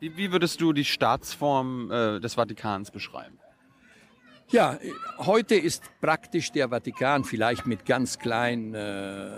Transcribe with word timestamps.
Wie, 0.00 0.16
wie 0.16 0.30
würdest 0.30 0.60
du 0.60 0.72
die 0.72 0.84
Staatsform 0.84 1.90
äh, 1.90 2.20
des 2.20 2.34
Vatikans 2.34 2.90
beschreiben? 2.90 3.38
Ja, 4.50 4.78
heute 5.18 5.56
ist 5.56 5.82
praktisch 6.00 6.52
der 6.52 6.68
Vatikan 6.70 7.24
vielleicht 7.24 7.66
mit 7.66 7.84
ganz 7.84 8.18
kleinen 8.18 8.74
äh, 8.74 9.28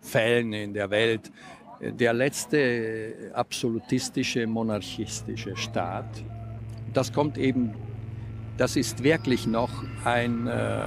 Fällen 0.00 0.52
in 0.52 0.72
der 0.72 0.88
Welt 0.90 1.30
der 1.80 2.14
letzte 2.14 3.32
absolutistische 3.34 4.46
monarchistische 4.46 5.56
Staat. 5.56 6.24
Das 6.94 7.12
kommt 7.12 7.36
eben, 7.36 7.74
das 8.56 8.76
ist 8.76 9.02
wirklich 9.02 9.46
noch 9.46 9.70
ein 10.04 10.46
äh, 10.46 10.80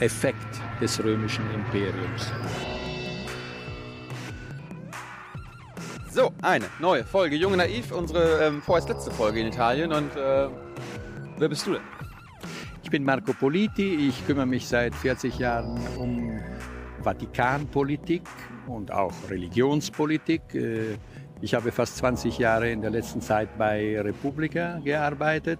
Effekt 0.00 0.62
des 0.80 1.02
römischen 1.02 1.44
Imperiums. 1.52 2.32
So, 6.14 6.30
eine 6.42 6.66
neue 6.78 7.02
Folge 7.02 7.34
Junge 7.34 7.56
Naiv, 7.56 7.90
unsere 7.90 8.46
ähm, 8.46 8.62
vorerst 8.62 8.88
letzte 8.88 9.10
Folge 9.10 9.40
in 9.40 9.48
Italien. 9.48 9.92
Und 9.92 10.14
äh, 10.14 10.46
wer 11.38 11.48
bist 11.48 11.66
du 11.66 11.72
denn? 11.72 11.82
Ich 12.84 12.90
bin 12.90 13.02
Marco 13.02 13.32
Politi, 13.32 13.96
ich 14.10 14.24
kümmere 14.24 14.46
mich 14.46 14.68
seit 14.68 14.94
40 14.94 15.40
Jahren 15.40 15.76
um 15.98 16.38
Vatikanpolitik 17.02 18.22
und 18.68 18.92
auch 18.92 19.12
Religionspolitik. 19.28 20.54
Äh, 20.54 20.98
ich 21.40 21.52
habe 21.52 21.72
fast 21.72 21.96
20 21.96 22.38
Jahre 22.38 22.70
in 22.70 22.80
der 22.80 22.90
letzten 22.90 23.20
Zeit 23.20 23.48
bei 23.58 24.00
Republika 24.00 24.78
gearbeitet. 24.84 25.58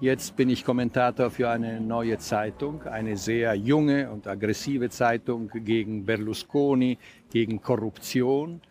Jetzt 0.00 0.36
bin 0.36 0.48
ich 0.48 0.64
Kommentator 0.64 1.30
für 1.30 1.50
eine 1.50 1.82
neue 1.82 2.16
Zeitung, 2.16 2.82
eine 2.84 3.18
sehr 3.18 3.54
junge 3.56 4.10
und 4.10 4.26
aggressive 4.26 4.88
Zeitung 4.88 5.50
gegen 5.52 6.06
Berlusconi, 6.06 6.96
gegen 7.30 7.60
Korruption. 7.60 8.62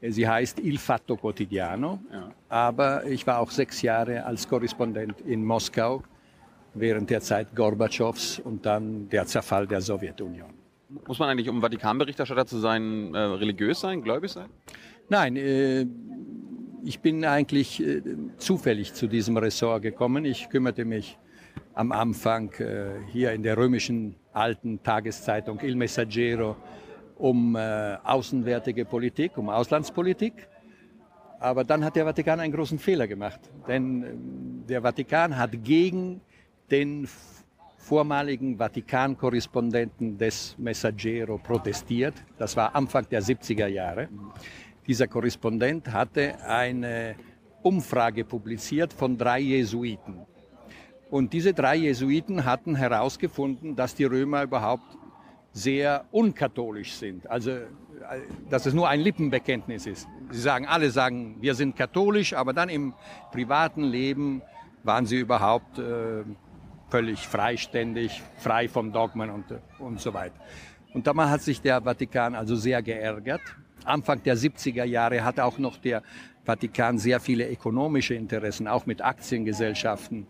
Sie 0.00 0.28
heißt 0.28 0.60
Il 0.60 0.78
Fatto 0.78 1.16
Quotidiano, 1.16 1.98
ja. 2.12 2.30
aber 2.48 3.04
ich 3.04 3.26
war 3.26 3.40
auch 3.40 3.50
sechs 3.50 3.82
Jahre 3.82 4.24
als 4.24 4.48
Korrespondent 4.48 5.20
in 5.22 5.44
Moskau 5.44 6.02
während 6.74 7.10
der 7.10 7.20
Zeit 7.20 7.54
Gorbatschows 7.54 8.38
und 8.40 8.64
dann 8.64 9.08
der 9.08 9.26
Zerfall 9.26 9.66
der 9.66 9.80
Sowjetunion. 9.80 10.50
Muss 11.06 11.18
man 11.18 11.28
eigentlich, 11.28 11.48
um 11.48 11.60
Vatikanberichterstatter 11.60 12.46
zu 12.46 12.58
sein, 12.58 13.14
äh, 13.14 13.18
religiös 13.18 13.80
sein, 13.80 14.02
gläubig 14.02 14.30
sein? 14.30 14.48
Nein, 15.08 15.36
äh, 15.36 15.84
ich 16.84 17.00
bin 17.00 17.24
eigentlich 17.24 17.82
äh, 17.82 18.02
zufällig 18.36 18.94
zu 18.94 19.08
diesem 19.08 19.36
Ressort 19.36 19.82
gekommen. 19.82 20.24
Ich 20.24 20.48
kümmerte 20.48 20.84
mich 20.84 21.18
am 21.74 21.92
Anfang 21.92 22.52
äh, 22.54 23.00
hier 23.10 23.32
in 23.32 23.42
der 23.42 23.56
römischen 23.56 24.14
alten 24.32 24.82
Tageszeitung 24.82 25.60
Il 25.60 25.76
Messaggero 25.76 26.56
um 27.18 27.56
äh, 27.56 27.96
außenwärtige 28.04 28.84
Politik, 28.84 29.36
um 29.36 29.50
Auslandspolitik. 29.50 30.48
Aber 31.40 31.64
dann 31.64 31.84
hat 31.84 31.96
der 31.96 32.04
Vatikan 32.04 32.40
einen 32.40 32.52
großen 32.52 32.78
Fehler 32.78 33.06
gemacht. 33.06 33.40
Denn 33.66 34.02
äh, 34.02 34.68
der 34.68 34.82
Vatikan 34.82 35.36
hat 35.36 35.50
gegen 35.64 36.20
den 36.70 37.08
vormaligen 37.76 38.58
Vatikan-Korrespondenten 38.58 40.18
des 40.18 40.56
Messaggero 40.58 41.38
protestiert. 41.38 42.14
Das 42.36 42.56
war 42.56 42.74
Anfang 42.74 43.08
der 43.08 43.22
70er 43.22 43.66
Jahre. 43.66 44.08
Dieser 44.86 45.06
Korrespondent 45.06 45.92
hatte 45.92 46.42
eine 46.44 47.14
Umfrage 47.62 48.24
publiziert 48.24 48.92
von 48.92 49.16
drei 49.16 49.40
Jesuiten. 49.40 50.26
Und 51.10 51.32
diese 51.32 51.54
drei 51.54 51.76
Jesuiten 51.76 52.44
hatten 52.44 52.74
herausgefunden, 52.74 53.74
dass 53.74 53.94
die 53.94 54.04
Römer 54.04 54.42
überhaupt 54.42 54.98
sehr 55.52 56.04
unkatholisch 56.10 56.94
sind. 56.94 57.28
Also, 57.28 57.58
dass 58.48 58.66
es 58.66 58.74
nur 58.74 58.88
ein 58.88 59.00
Lippenbekenntnis 59.00 59.86
ist. 59.86 60.08
Sie 60.30 60.40
sagen, 60.40 60.66
alle 60.66 60.90
sagen, 60.90 61.36
wir 61.40 61.54
sind 61.54 61.76
katholisch, 61.76 62.32
aber 62.34 62.52
dann 62.52 62.68
im 62.68 62.94
privaten 63.32 63.82
Leben 63.82 64.42
waren 64.84 65.06
sie 65.06 65.18
überhaupt 65.18 65.78
äh, 65.78 66.22
völlig 66.88 67.26
freiständig, 67.26 68.22
frei 68.38 68.68
vom 68.68 68.92
Dogmen 68.92 69.30
und, 69.30 69.44
und 69.78 70.00
so 70.00 70.14
weiter. 70.14 70.36
Und 70.94 71.06
damals 71.06 71.30
hat 71.30 71.42
sich 71.42 71.60
der 71.60 71.82
Vatikan 71.82 72.34
also 72.34 72.56
sehr 72.56 72.82
geärgert. 72.82 73.42
Anfang 73.84 74.22
der 74.22 74.36
70er 74.36 74.84
Jahre 74.84 75.24
hat 75.24 75.40
auch 75.40 75.58
noch 75.58 75.76
der 75.76 76.02
Vatikan 76.44 76.98
sehr 76.98 77.20
viele 77.20 77.50
ökonomische 77.50 78.14
Interessen, 78.14 78.68
auch 78.68 78.86
mit 78.86 79.02
Aktiengesellschaften 79.02 80.26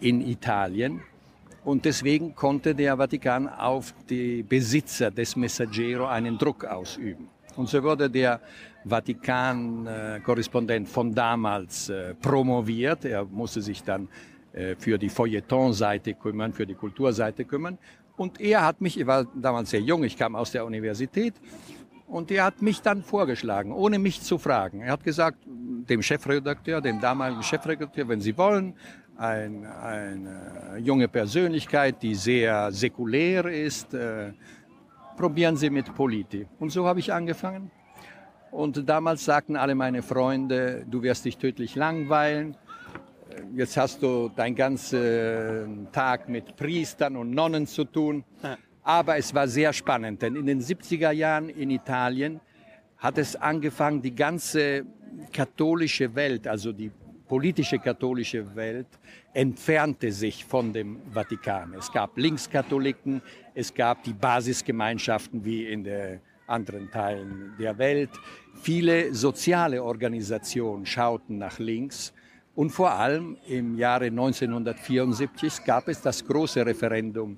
in 0.00 0.20
Italien. 0.20 1.02
Und 1.64 1.84
deswegen 1.84 2.34
konnte 2.34 2.74
der 2.74 2.98
Vatikan 2.98 3.48
auf 3.48 3.94
die 4.08 4.42
Besitzer 4.42 5.10
des 5.10 5.36
Messaggero 5.36 6.06
einen 6.06 6.36
Druck 6.36 6.64
ausüben. 6.64 7.28
Und 7.56 7.68
so 7.68 7.82
wurde 7.82 8.10
der 8.10 8.40
Vatikan-Korrespondent 8.84 10.88
von 10.88 11.14
damals 11.14 11.88
äh, 11.88 12.14
promoviert. 12.14 13.06
Er 13.06 13.24
musste 13.24 13.62
sich 13.62 13.82
dann 13.82 14.08
äh, 14.52 14.74
für 14.76 14.98
die 14.98 15.08
Feuilleton-Seite 15.08 16.14
kümmern, 16.14 16.52
für 16.52 16.66
die 16.66 16.74
Kulturseite 16.74 17.46
kümmern. 17.46 17.78
Und 18.16 18.40
er 18.40 18.64
hat 18.64 18.80
mich, 18.80 19.00
ich 19.00 19.06
war 19.06 19.26
damals 19.34 19.70
sehr 19.70 19.80
jung, 19.80 20.04
ich 20.04 20.16
kam 20.16 20.36
aus 20.36 20.52
der 20.52 20.64
Universität, 20.66 21.34
und 22.06 22.30
er 22.30 22.44
hat 22.44 22.62
mich 22.62 22.82
dann 22.82 23.02
vorgeschlagen, 23.02 23.72
ohne 23.72 23.98
mich 23.98 24.20
zu 24.20 24.38
fragen. 24.38 24.82
Er 24.82 24.92
hat 24.92 25.02
gesagt, 25.02 25.38
dem 25.46 26.02
Chefredakteur, 26.02 26.80
dem 26.80 27.00
damaligen 27.00 27.42
Chefredakteur, 27.42 28.08
wenn 28.08 28.20
Sie 28.20 28.36
wollen, 28.36 28.74
ein, 29.16 29.66
eine 29.66 30.78
junge 30.78 31.08
Persönlichkeit, 31.08 32.02
die 32.02 32.14
sehr 32.14 32.72
säkulär 32.72 33.46
ist, 33.46 33.94
äh, 33.94 34.32
probieren 35.16 35.56
Sie 35.56 35.70
mit 35.70 35.94
Politi. 35.94 36.46
Und 36.58 36.70
so 36.70 36.86
habe 36.86 37.00
ich 37.00 37.12
angefangen. 37.12 37.70
Und 38.50 38.88
damals 38.88 39.24
sagten 39.24 39.56
alle 39.56 39.74
meine 39.74 40.02
Freunde, 40.02 40.84
du 40.88 41.02
wirst 41.02 41.24
dich 41.24 41.38
tödlich 41.38 41.74
langweilen. 41.74 42.56
Jetzt 43.54 43.76
hast 43.76 44.02
du 44.02 44.28
deinen 44.28 44.54
ganzen 44.54 45.88
Tag 45.90 46.28
mit 46.28 46.54
Priestern 46.56 47.16
und 47.16 47.30
Nonnen 47.30 47.66
zu 47.66 47.84
tun. 47.84 48.24
Aber 48.82 49.16
es 49.16 49.34
war 49.34 49.48
sehr 49.48 49.72
spannend, 49.72 50.22
denn 50.22 50.36
in 50.36 50.46
den 50.46 50.60
70er 50.60 51.10
Jahren 51.10 51.48
in 51.48 51.70
Italien 51.70 52.40
hat 52.98 53.18
es 53.18 53.34
angefangen, 53.34 54.02
die 54.02 54.14
ganze 54.14 54.84
katholische 55.32 56.14
Welt, 56.14 56.46
also 56.46 56.72
die 56.72 56.90
politische 57.34 57.80
katholische 57.80 58.54
Welt, 58.54 58.86
entfernte 59.32 60.12
sich 60.12 60.44
von 60.44 60.72
dem 60.72 61.00
Vatikan. 61.12 61.74
Es 61.74 61.90
gab 61.90 62.16
Linkskatholiken, 62.16 63.20
es 63.54 63.74
gab 63.74 64.04
die 64.04 64.12
Basisgemeinschaften 64.12 65.44
wie 65.44 65.66
in 65.66 65.82
den 65.82 66.20
anderen 66.46 66.88
Teilen 66.92 67.52
der 67.58 67.76
Welt. 67.76 68.10
Viele 68.62 69.12
soziale 69.12 69.82
Organisationen 69.82 70.86
schauten 70.86 71.38
nach 71.38 71.58
links 71.58 72.12
und 72.54 72.70
vor 72.70 72.92
allem 72.92 73.36
im 73.48 73.74
Jahre 73.74 74.04
1974 74.04 75.64
gab 75.64 75.88
es 75.88 76.00
das 76.00 76.24
große 76.24 76.64
Referendum 76.64 77.36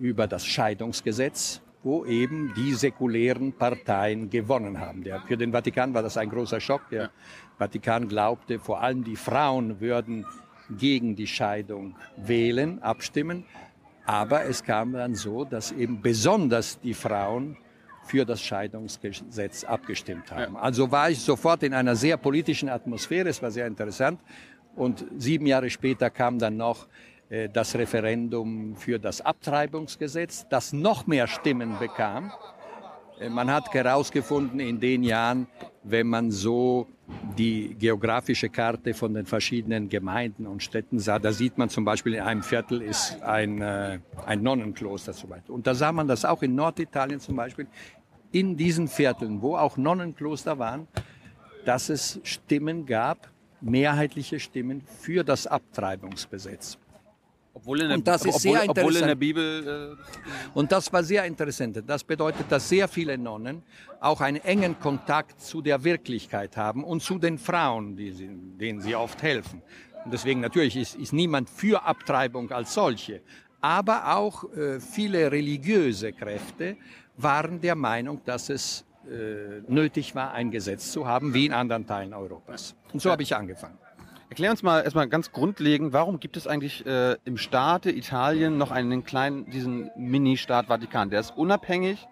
über 0.00 0.26
das 0.26 0.44
Scheidungsgesetz, 0.44 1.62
wo 1.82 2.04
eben 2.04 2.52
die 2.54 2.74
säkulären 2.74 3.52
Parteien 3.52 4.28
gewonnen 4.28 4.80
haben. 4.80 5.02
Der, 5.02 5.20
für 5.22 5.36
den 5.36 5.52
Vatikan 5.52 5.94
war 5.94 6.02
das 6.02 6.16
ein 6.16 6.28
großer 6.28 6.60
Schock. 6.60 6.82
Der 6.90 7.10
Vatikan 7.58 8.08
glaubte, 8.08 8.58
vor 8.58 8.82
allem 8.82 9.04
die 9.04 9.16
Frauen 9.16 9.80
würden 9.80 10.26
gegen 10.70 11.16
die 11.16 11.26
Scheidung 11.26 11.96
wählen, 12.16 12.82
abstimmen. 12.82 13.44
Aber 14.04 14.44
es 14.44 14.62
kam 14.62 14.92
dann 14.92 15.14
so, 15.14 15.44
dass 15.44 15.72
eben 15.72 16.02
besonders 16.02 16.80
die 16.80 16.94
Frauen 16.94 17.56
für 18.04 18.24
das 18.24 18.42
Scheidungsgesetz 18.42 19.64
abgestimmt 19.64 20.30
haben. 20.30 20.54
Ja. 20.54 20.60
Also 20.60 20.90
war 20.90 21.10
ich 21.10 21.20
sofort 21.20 21.62
in 21.62 21.74
einer 21.74 21.96
sehr 21.96 22.16
politischen 22.16 22.68
Atmosphäre, 22.68 23.28
es 23.28 23.40
war 23.42 23.50
sehr 23.50 23.66
interessant. 23.66 24.20
Und 24.74 25.04
sieben 25.16 25.46
Jahre 25.46 25.70
später 25.70 26.10
kam 26.10 26.38
dann 26.38 26.56
noch 26.56 26.88
das 27.52 27.76
Referendum 27.76 28.74
für 28.76 28.98
das 28.98 29.20
Abtreibungsgesetz, 29.20 30.46
das 30.48 30.72
noch 30.72 31.06
mehr 31.06 31.28
Stimmen 31.28 31.78
bekam. 31.78 32.32
Äh, 33.20 33.28
man 33.28 33.50
hat 33.50 33.72
herausgefunden 33.72 34.58
in 34.58 34.80
den 34.80 35.02
Jahren, 35.02 35.46
wenn 35.84 36.08
man 36.08 36.30
so 36.30 36.88
die 37.36 37.74
geografische 37.78 38.48
Karte 38.48 38.94
von 38.94 39.14
den 39.14 39.26
verschiedenen 39.26 39.88
Gemeinden 39.88 40.46
und 40.46 40.62
Städten 40.62 40.98
sah, 40.98 41.18
da 41.18 41.32
sieht 41.32 41.58
man 41.58 41.68
zum 41.68 41.84
Beispiel 41.84 42.14
in 42.14 42.20
einem 42.20 42.42
Viertel 42.42 42.82
ist 42.82 43.20
ein, 43.22 43.60
äh, 43.60 43.98
ein 44.26 44.42
Nonnenkloster 44.42 45.12
zum 45.12 45.30
Beispiel. 45.30 45.54
Und 45.54 45.66
da 45.66 45.74
sah 45.74 45.92
man 45.92 46.08
das 46.08 46.24
auch 46.24 46.42
in 46.42 46.54
Norditalien 46.54 47.20
zum 47.20 47.36
Beispiel, 47.36 47.66
in 48.32 48.56
diesen 48.56 48.88
Vierteln, 48.88 49.42
wo 49.42 49.56
auch 49.56 49.76
Nonnenkloster 49.76 50.58
waren, 50.58 50.86
dass 51.64 51.88
es 51.88 52.20
Stimmen 52.22 52.86
gab, 52.86 53.28
mehrheitliche 53.60 54.38
Stimmen 54.38 54.82
für 54.82 55.24
das 55.24 55.46
Abtreibungsgesetz. 55.46 56.78
Obwohl 57.52 57.80
in 57.80 57.88
der, 57.88 57.98
und 57.98 58.06
das 58.06 58.24
ist 58.24 58.28
obwohl, 58.28 58.40
sehr 58.40 58.62
interessant. 58.62 58.78
Obwohl 58.78 58.96
in 58.96 59.06
der 59.08 59.14
Bibel. 59.14 59.96
Äh 59.98 60.58
und 60.58 60.70
das 60.72 60.92
war 60.92 61.02
sehr 61.02 61.24
interessant. 61.24 61.82
Das 61.86 62.04
bedeutet, 62.04 62.46
dass 62.50 62.68
sehr 62.68 62.86
viele 62.86 63.18
Nonnen 63.18 63.62
auch 64.00 64.20
einen 64.20 64.42
engen 64.42 64.78
Kontakt 64.78 65.40
zu 65.40 65.60
der 65.60 65.82
Wirklichkeit 65.82 66.56
haben 66.56 66.84
und 66.84 67.02
zu 67.02 67.18
den 67.18 67.38
Frauen, 67.38 67.96
sie, 67.96 68.28
denen 68.58 68.80
sie 68.80 68.94
oft 68.94 69.22
helfen. 69.22 69.62
Und 70.04 70.12
deswegen 70.12 70.40
natürlich 70.40 70.76
ist, 70.76 70.94
ist 70.94 71.12
niemand 71.12 71.50
für 71.50 71.82
Abtreibung 71.84 72.50
als 72.52 72.72
solche. 72.72 73.20
Aber 73.60 74.16
auch 74.16 74.44
äh, 74.54 74.80
viele 74.80 75.30
religiöse 75.30 76.12
Kräfte 76.12 76.76
waren 77.16 77.60
der 77.60 77.74
Meinung, 77.74 78.22
dass 78.24 78.48
es 78.48 78.86
äh, 79.10 79.60
nötig 79.68 80.14
war, 80.14 80.32
ein 80.32 80.50
Gesetz 80.50 80.92
zu 80.92 81.06
haben, 81.06 81.34
wie 81.34 81.46
in 81.46 81.52
anderen 81.52 81.86
Teilen 81.86 82.14
Europas. 82.14 82.74
Und 82.92 83.02
so 83.02 83.10
habe 83.10 83.22
ich 83.22 83.34
angefangen. 83.34 83.76
Erklär 84.30 84.52
uns 84.52 84.62
mal 84.62 84.82
erstmal 84.82 85.08
ganz 85.08 85.32
grundlegend, 85.32 85.92
warum 85.92 86.20
gibt 86.20 86.36
es 86.36 86.46
eigentlich 86.46 86.86
äh, 86.86 87.16
im 87.24 87.36
Staate 87.36 87.90
Italien 87.90 88.58
noch 88.58 88.70
einen 88.70 89.02
kleinen, 89.02 89.50
diesen 89.50 89.90
Mini-Staat 89.96 90.66
Vatikan? 90.66 91.10
Der 91.10 91.18
ist 91.18 91.36
unabhängig, 91.36 92.06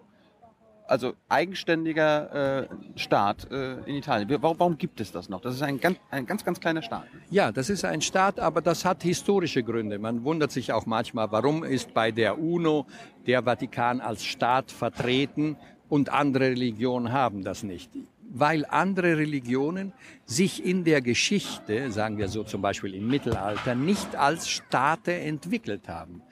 also 0.89 1.13
eigenständiger 1.29 2.65
äh, 2.65 2.69
Staat 2.97 3.49
äh, 3.53 3.75
in 3.85 3.95
Italien. 3.95 4.29
Warum, 4.43 4.59
warum, 4.59 4.79
gibt 4.79 5.01
es 5.01 5.13
das 5.13 5.29
noch? 5.29 5.41
Das 5.41 5.55
ist 5.55 5.63
ein 5.63 5.79
ganz, 5.79 5.97
ein 6.11 6.27
ganz, 6.27 6.45
ganz 6.45 6.59
kleiner 6.59 6.83
Staat. 6.83 7.05
Ja, 7.31 7.53
das 7.53 7.71
ist 7.71 7.85
ein 7.85 8.01
Staat, 8.01 8.41
aber 8.41 8.63
das 8.63 8.85
hat 8.85 9.05
historische 9.05 9.63
Gründe. 9.63 10.01
Man 10.01 10.25
wundert 10.25 10.51
sich 10.51 10.73
auch 10.73 10.87
manchmal, 10.87 11.31
warum 11.31 11.63
ist 11.63 11.95
bei 11.95 12.11
der 12.11 12.41
UNO 12.41 12.87
der 13.29 13.45
Vatikan 13.45 14.01
als 14.01 14.25
Staat 14.25 14.73
vertreten 14.73 15.57
und 15.89 16.09
andere 16.09 16.47
Religionen 16.47 17.13
haben 17.13 17.45
das 17.45 17.63
nicht 17.63 17.93
weil 18.31 18.65
andere 18.67 19.17
Religionen 19.17 19.93
sich 20.25 20.65
in 20.65 20.85
der 20.85 21.01
Geschichte, 21.01 21.91
sagen 21.91 22.19
wir 22.19 22.29
so 22.29 22.45
zum 22.45 22.63
Beispiel 22.63 22.95
im 22.95 23.09
Mittelalter, 23.09 23.75
nicht 23.75 24.17
als 24.17 24.49
Staate 24.49 25.13
entwickelt 25.13 25.89
haben. 25.89 26.23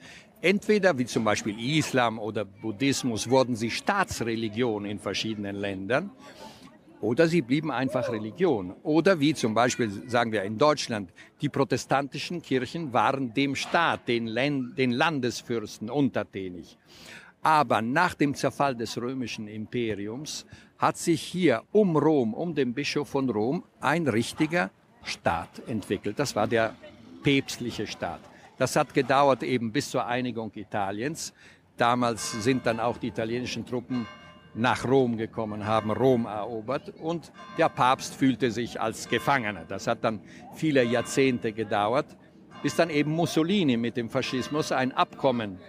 Entweder 0.41 0.97
wie 0.97 1.05
zum 1.05 1.23
Beispiel 1.23 1.57
Islam 1.59 2.19
oder 2.19 2.45
Buddhismus 2.45 3.29
wurden 3.29 3.55
sie 3.55 3.71
Staatsreligion 3.71 4.85
in 4.85 4.99
verschiedenen 4.99 5.55
Ländern 5.55 6.11
oder 7.01 7.27
sie 7.27 7.41
blieben 7.41 7.71
einfach 7.71 8.11
Religion. 8.11 8.75
Oder 8.83 9.19
wie 9.19 9.33
zum 9.33 9.53
Beispiel, 9.53 9.89
sagen 10.07 10.31
wir 10.31 10.43
in 10.43 10.57
Deutschland, 10.57 11.11
die 11.41 11.49
protestantischen 11.49 12.41
Kirchen 12.41 12.93
waren 12.93 13.33
dem 13.33 13.55
Staat, 13.55 14.07
den, 14.07 14.27
Länd 14.27 14.77
den 14.77 14.91
Landesfürsten 14.91 15.89
untertänig. 15.89 16.77
Aber 17.41 17.81
nach 17.81 18.15
dem 18.15 18.33
Zerfall 18.33 18.75
des 18.75 18.97
römischen 18.97 19.47
Imperiums 19.47 20.45
hat 20.77 20.97
sich 20.97 21.21
hier 21.21 21.63
um 21.71 21.97
Rom, 21.97 22.33
um 22.33 22.53
den 22.53 22.73
Bischof 22.73 23.09
von 23.09 23.29
Rom, 23.29 23.63
ein 23.79 24.07
richtiger 24.07 24.69
Staat 25.03 25.61
entwickelt. 25.67 26.19
Das 26.19 26.35
war 26.35 26.47
der 26.47 26.75
päpstliche 27.23 27.87
Staat. 27.87 28.19
Das 28.57 28.75
hat 28.75 28.93
gedauert 28.93 29.43
eben 29.43 29.71
bis 29.71 29.89
zur 29.89 30.05
Einigung 30.05 30.51
Italiens. 30.55 31.33
Damals 31.77 32.31
sind 32.43 32.65
dann 32.65 32.79
auch 32.79 32.97
die 32.97 33.07
italienischen 33.07 33.65
Truppen 33.65 34.07
nach 34.55 34.85
Rom 34.85 35.17
gekommen, 35.17 35.65
haben 35.65 35.91
Rom 35.91 36.25
erobert 36.25 36.91
und 36.99 37.31
der 37.57 37.69
Papst 37.69 38.15
fühlte 38.15 38.49
sich 38.49 38.81
als 38.81 39.07
Gefangener. 39.07 39.65
Das 39.67 39.85
hat 39.85 40.03
dann 40.03 40.19
viele 40.55 40.83
Jahrzehnte 40.83 41.53
gedauert, 41.53 42.17
bis 42.63 42.75
dann 42.75 42.89
eben 42.89 43.11
Mussolini 43.11 43.77
mit 43.77 43.97
dem 43.97 44.09
Faschismus 44.09 44.71
ein 44.71 44.91
Abkommen 44.91 45.59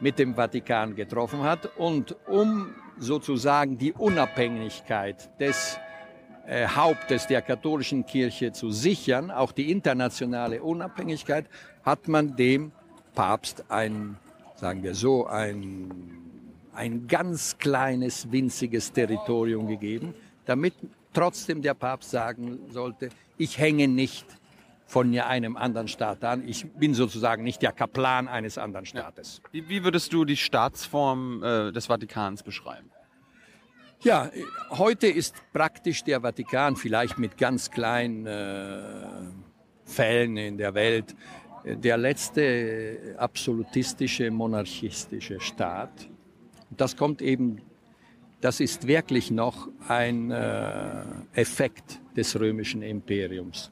mit 0.00 0.18
dem 0.18 0.34
Vatikan 0.34 0.96
getroffen 0.96 1.42
hat 1.42 1.76
und 1.76 2.16
um 2.26 2.74
sozusagen 2.98 3.78
die 3.78 3.92
Unabhängigkeit 3.92 5.28
des 5.40 5.78
äh, 6.46 6.66
Hauptes 6.66 7.26
der 7.26 7.42
katholischen 7.42 8.06
Kirche 8.06 8.52
zu 8.52 8.70
sichern, 8.70 9.30
auch 9.30 9.52
die 9.52 9.70
internationale 9.70 10.62
Unabhängigkeit, 10.62 11.46
hat 11.82 12.08
man 12.08 12.36
dem 12.36 12.72
Papst 13.14 13.64
ein, 13.68 14.16
sagen 14.56 14.82
wir 14.82 14.94
so, 14.94 15.26
ein, 15.26 15.90
ein 16.72 17.06
ganz 17.06 17.58
kleines, 17.58 18.30
winziges 18.32 18.92
Territorium 18.92 19.66
gegeben, 19.66 20.14
damit 20.46 20.74
trotzdem 21.12 21.60
der 21.62 21.74
Papst 21.74 22.10
sagen 22.10 22.60
sollte, 22.70 23.10
ich 23.36 23.58
hänge 23.58 23.88
nicht 23.88 24.24
von 24.88 25.16
einem 25.16 25.56
anderen 25.58 25.86
Staat 25.86 26.24
an. 26.24 26.48
Ich 26.48 26.66
bin 26.72 26.94
sozusagen 26.94 27.44
nicht 27.44 27.60
der 27.60 27.72
Kaplan 27.72 28.26
eines 28.26 28.56
anderen 28.56 28.86
Staates. 28.86 29.42
Wie, 29.52 29.68
wie 29.68 29.84
würdest 29.84 30.14
du 30.14 30.24
die 30.24 30.36
Staatsform 30.36 31.42
äh, 31.42 31.72
des 31.72 31.86
Vatikans 31.86 32.42
beschreiben? 32.42 32.90
Ja, 34.00 34.30
heute 34.70 35.06
ist 35.06 35.34
praktisch 35.52 36.04
der 36.04 36.22
Vatikan 36.22 36.76
vielleicht 36.76 37.18
mit 37.18 37.36
ganz 37.36 37.70
kleinen 37.70 38.26
äh, 38.26 38.82
Fällen 39.84 40.36
in 40.38 40.56
der 40.56 40.72
Welt 40.74 41.14
der 41.64 41.98
letzte 41.98 43.14
absolutistische 43.18 44.30
monarchistische 44.30 45.38
Staat. 45.40 46.08
Das 46.70 46.96
kommt 46.96 47.20
eben, 47.20 47.60
das 48.40 48.60
ist 48.60 48.86
wirklich 48.86 49.30
noch 49.30 49.68
ein 49.86 50.30
äh, 50.30 51.02
Effekt 51.34 52.00
des 52.16 52.38
römischen 52.40 52.80
Imperiums. 52.80 53.70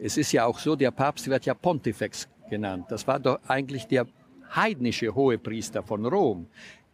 Es 0.00 0.16
ist 0.16 0.32
ja 0.32 0.44
auch 0.44 0.58
so, 0.58 0.76
der 0.76 0.90
Papst 0.90 1.28
wird 1.28 1.44
ja 1.46 1.54
Pontifex 1.54 2.28
genannt. 2.48 2.86
Das 2.88 3.06
war 3.06 3.18
doch 3.18 3.40
eigentlich 3.48 3.86
der 3.86 4.06
heidnische 4.54 5.14
Hohepriester 5.14 5.82
von 5.82 6.06
Rom. 6.06 6.46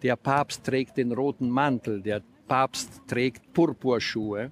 Der 0.02 0.16
Papst 0.16 0.64
trägt 0.64 0.96
den 0.96 1.12
roten 1.12 1.48
Mantel, 1.48 2.00
der 2.00 2.22
Papst 2.48 3.02
trägt 3.06 3.52
Purpurschuhe, 3.52 4.50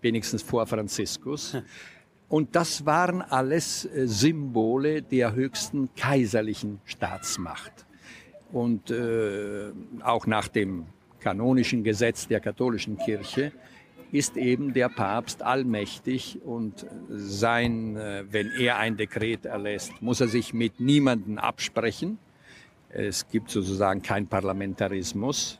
wenigstens 0.00 0.42
vor 0.42 0.66
Franziskus. 0.66 1.56
Und 2.28 2.56
das 2.56 2.86
waren 2.86 3.20
alles 3.20 3.84
äh, 3.84 4.06
Symbole 4.06 5.02
der 5.02 5.34
höchsten 5.34 5.94
kaiserlichen 5.94 6.80
Staatsmacht. 6.84 7.86
Und 8.52 8.90
äh, 8.90 9.70
auch 10.02 10.26
nach 10.26 10.48
dem 10.48 10.86
kanonischen 11.20 11.84
Gesetz 11.84 12.26
der 12.26 12.40
katholischen 12.40 12.96
Kirche 12.98 13.52
ist 14.12 14.36
eben 14.36 14.74
der 14.74 14.90
Papst 14.90 15.42
allmächtig 15.42 16.38
und 16.44 16.86
sein, 17.08 17.96
äh, 17.96 18.24
wenn 18.30 18.52
er 18.52 18.78
ein 18.78 18.96
Dekret 18.98 19.46
erlässt, 19.46 20.00
muss 20.02 20.20
er 20.20 20.28
sich 20.28 20.52
mit 20.52 20.80
niemanden 20.80 21.38
absprechen. 21.38 22.18
Es 22.90 23.26
gibt 23.28 23.50
sozusagen 23.50 24.02
kein 24.02 24.26
Parlamentarismus. 24.26 25.58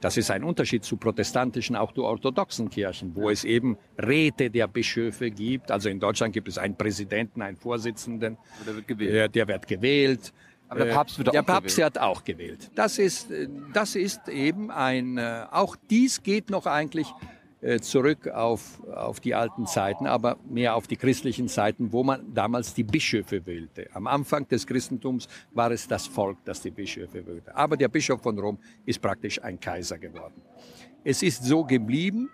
Das 0.00 0.16
ist 0.16 0.30
ein 0.32 0.42
Unterschied 0.42 0.84
zu 0.84 0.96
protestantischen, 0.96 1.76
auch 1.76 1.92
zu 1.92 2.04
orthodoxen 2.04 2.68
Kirchen, 2.68 3.14
wo 3.14 3.30
es 3.30 3.44
eben 3.44 3.78
Räte 3.96 4.50
der 4.50 4.66
Bischöfe 4.66 5.30
gibt. 5.30 5.70
Also 5.70 5.88
in 5.88 6.00
Deutschland 6.00 6.34
gibt 6.34 6.48
es 6.48 6.58
einen 6.58 6.76
Präsidenten, 6.76 7.40
einen 7.40 7.56
Vorsitzenden. 7.56 8.36
Der 8.66 8.74
wird 8.74 8.88
gewählt. 8.88 9.34
Der, 9.34 9.48
wird 9.48 9.66
gewählt. 9.66 10.32
Aber 10.68 10.84
der 10.84 10.92
Papst 10.92 11.18
wird 11.18 11.28
auch 11.28 11.32
Der 11.32 11.42
Papst 11.42 11.76
gewählt. 11.76 11.94
wird 11.94 12.02
auch 12.02 12.24
gewählt. 12.24 12.70
Das 12.74 12.98
ist, 12.98 13.28
das 13.72 13.94
ist 13.94 14.28
eben 14.28 14.72
ein, 14.72 15.18
äh, 15.18 15.46
auch 15.50 15.76
dies 15.88 16.22
geht 16.22 16.50
noch 16.50 16.66
eigentlich 16.66 17.08
äh, 17.08 17.35
zurück 17.80 18.28
auf, 18.28 18.80
auf 18.94 19.20
die 19.20 19.34
alten 19.34 19.66
Zeiten, 19.66 20.06
aber 20.06 20.38
mehr 20.48 20.76
auf 20.76 20.86
die 20.86 20.96
christlichen 20.96 21.48
Zeiten, 21.48 21.92
wo 21.92 22.02
man 22.04 22.32
damals 22.32 22.74
die 22.74 22.84
Bischöfe 22.84 23.44
wählte. 23.44 23.88
Am 23.92 24.06
Anfang 24.06 24.46
des 24.48 24.66
Christentums 24.66 25.26
war 25.52 25.70
es 25.70 25.88
das 25.88 26.06
Volk, 26.06 26.38
das 26.44 26.60
die 26.60 26.70
Bischöfe 26.70 27.26
wählte. 27.26 27.54
Aber 27.56 27.76
der 27.76 27.88
Bischof 27.88 28.22
von 28.22 28.38
Rom 28.38 28.58
ist 28.84 29.00
praktisch 29.00 29.42
ein 29.42 29.58
Kaiser 29.58 29.98
geworden. 29.98 30.40
Es 31.02 31.22
ist 31.22 31.44
so 31.44 31.64
geblieben. 31.64 32.30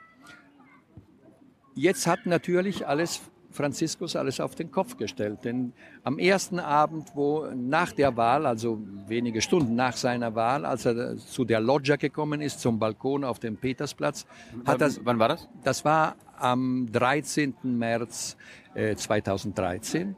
Jetzt 1.75 2.06
hat 2.06 2.26
natürlich 2.26 2.87
alles 2.87 3.23
Franziskus 3.52 4.16
alles 4.16 4.40
auf 4.40 4.54
den 4.54 4.70
Kopf 4.70 4.96
gestellt. 4.96 5.44
Denn 5.44 5.72
am 6.03 6.19
ersten 6.19 6.58
Abend, 6.58 7.10
wo 7.15 7.46
nach 7.55 7.93
der 7.93 8.17
Wahl, 8.17 8.46
also 8.46 8.79
wenige 9.06 9.41
Stunden 9.41 9.74
nach 9.74 9.96
seiner 9.96 10.34
Wahl, 10.34 10.65
als 10.65 10.86
er 10.86 11.17
zu 11.17 11.44
der 11.44 11.60
Loggia 11.60 11.96
gekommen 11.96 12.41
ist, 12.41 12.60
zum 12.60 12.79
Balkon 12.79 13.24
auf 13.24 13.38
dem 13.38 13.56
Petersplatz, 13.56 14.27
hat 14.65 14.81
das. 14.81 15.00
Wann 15.05 15.19
war 15.19 15.29
das? 15.29 15.48
Das 15.62 15.84
war 15.84 16.17
am 16.38 16.88
13. 16.91 17.55
März 17.62 18.36
äh, 18.74 18.96
2013. 18.96 20.17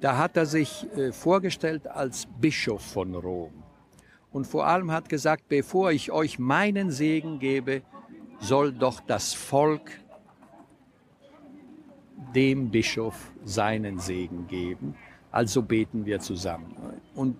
Da 0.00 0.18
hat 0.18 0.36
er 0.36 0.46
sich 0.46 0.86
äh, 0.96 1.12
vorgestellt 1.12 1.86
als 1.86 2.26
Bischof 2.40 2.82
von 2.82 3.14
Rom. 3.14 3.52
Und 4.30 4.46
vor 4.46 4.66
allem 4.66 4.90
hat 4.90 5.08
gesagt, 5.08 5.48
bevor 5.48 5.92
ich 5.92 6.10
euch 6.10 6.38
meinen 6.38 6.90
Segen 6.90 7.38
gebe, 7.38 7.82
soll 8.40 8.72
doch 8.72 9.00
das 9.00 9.32
Volk 9.32 9.90
dem 12.34 12.70
Bischof 12.70 13.32
seinen 13.44 13.98
Segen 13.98 14.46
geben. 14.46 14.94
Also 15.30 15.62
beten 15.62 16.06
wir 16.06 16.20
zusammen. 16.20 16.76
Und 17.14 17.36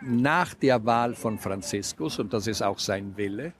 nach 0.00 0.54
der 0.54 0.84
Wahl 0.84 1.14
von 1.14 1.38
Franziskus, 1.38 2.18
und 2.18 2.32
das 2.32 2.46
ist 2.46 2.62
auch 2.62 2.78
sein 2.78 3.16
Wille, 3.16 3.52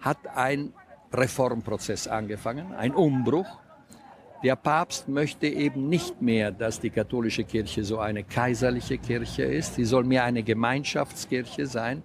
hat 0.00 0.18
ein 0.34 0.72
Reformprozess 1.12 2.08
angefangen, 2.08 2.72
ein 2.74 2.94
Umbruch. 2.94 3.60
Der 4.42 4.56
Papst 4.56 5.08
möchte 5.08 5.46
eben 5.46 5.88
nicht 5.88 6.20
mehr, 6.20 6.50
dass 6.50 6.80
die 6.80 6.90
katholische 6.90 7.44
Kirche 7.44 7.84
so 7.84 7.98
eine 7.98 8.22
kaiserliche 8.22 8.98
Kirche 8.98 9.42
ist. 9.42 9.74
Sie 9.74 9.84
soll 9.84 10.04
mehr 10.04 10.24
eine 10.24 10.42
Gemeinschaftskirche 10.42 11.66
sein, 11.66 12.02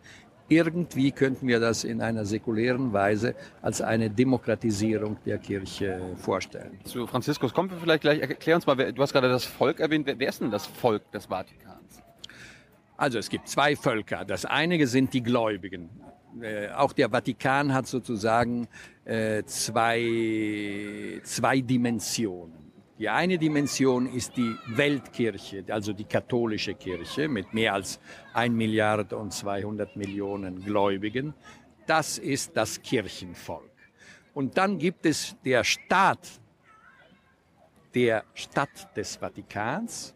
irgendwie 0.52 1.12
könnten 1.12 1.48
wir 1.48 1.60
das 1.60 1.86
in 1.86 2.02
einer 2.02 2.26
säkulären 2.26 2.92
Weise 2.92 3.36
als 3.62 3.82
eine 3.82 4.10
Demokratisierung 4.10 5.18
der 5.26 5.38
Kirche 5.38 6.02
vorstellen. 6.18 6.78
Zu 6.84 7.08
Franziskus 7.08 7.54
kommen 7.54 7.72
wir 7.72 7.78
vielleicht 7.78 8.02
gleich. 8.02 8.20
Erklär 8.20 8.56
uns 8.56 8.66
mal, 8.66 8.76
du 8.76 9.02
hast 9.02 9.14
gerade 9.14 9.30
das 9.30 9.46
Volk 9.46 9.80
erwähnt. 9.80 10.06
Wer 10.06 10.28
ist 10.28 10.42
denn 10.42 10.52
das 10.52 10.66
Volk 10.66 11.10
des 11.12 11.28
Vatikans? 11.28 12.04
Also 12.98 13.18
es 13.18 13.30
gibt 13.30 13.48
zwei 13.48 13.76
Völker. 13.76 14.26
Das 14.26 14.46
eine 14.46 14.86
sind 14.88 15.14
die 15.14 15.24
Gläubigen. 15.24 15.90
Äh, 16.42 16.70
auch 16.70 16.94
der 16.94 17.10
Vatikan 17.10 17.74
hat 17.74 17.88
sozusagen 17.88 18.68
äh, 19.06 19.44
zwei, 19.46 21.20
zwei 21.24 21.62
Dimensionen. 21.62 22.61
Die 23.02 23.10
eine 23.10 23.40
Dimension 23.40 24.06
ist 24.06 24.38
die 24.38 24.56
Weltkirche, 24.68 25.66
also 25.70 25.92
die 25.92 26.04
katholische 26.04 26.76
Kirche 26.76 27.28
mit 27.28 27.52
mehr 27.52 27.74
als 27.74 28.00
1 28.36 28.54
Milliarde 28.54 29.18
und 29.18 29.34
200 29.34 29.96
Millionen 29.96 30.64
Gläubigen. 30.64 31.34
Das 31.88 32.20
ist 32.20 32.56
das 32.56 32.80
Kirchenvolk. 32.80 33.72
Und 34.36 34.56
dann 34.56 34.78
gibt 34.78 35.08
es 35.08 35.36
der 35.44 35.64
Staat, 35.64 36.30
der 37.96 38.24
Stadt 38.36 38.96
des 38.96 39.16
Vatikans. 39.16 40.14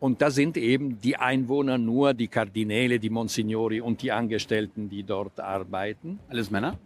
Und 0.00 0.22
da 0.22 0.30
sind 0.30 0.56
eben 0.56 0.98
die 0.98 1.18
Einwohner 1.18 1.76
nur 1.76 2.14
die 2.14 2.28
Kardinäle, 2.28 2.98
die 2.98 3.10
Monsignori 3.10 3.82
und 3.82 4.00
die 4.00 4.12
Angestellten, 4.12 4.88
die 4.88 5.02
dort 5.02 5.38
arbeiten. 5.40 6.20
Alles 6.30 6.50
Männer? 6.50 6.78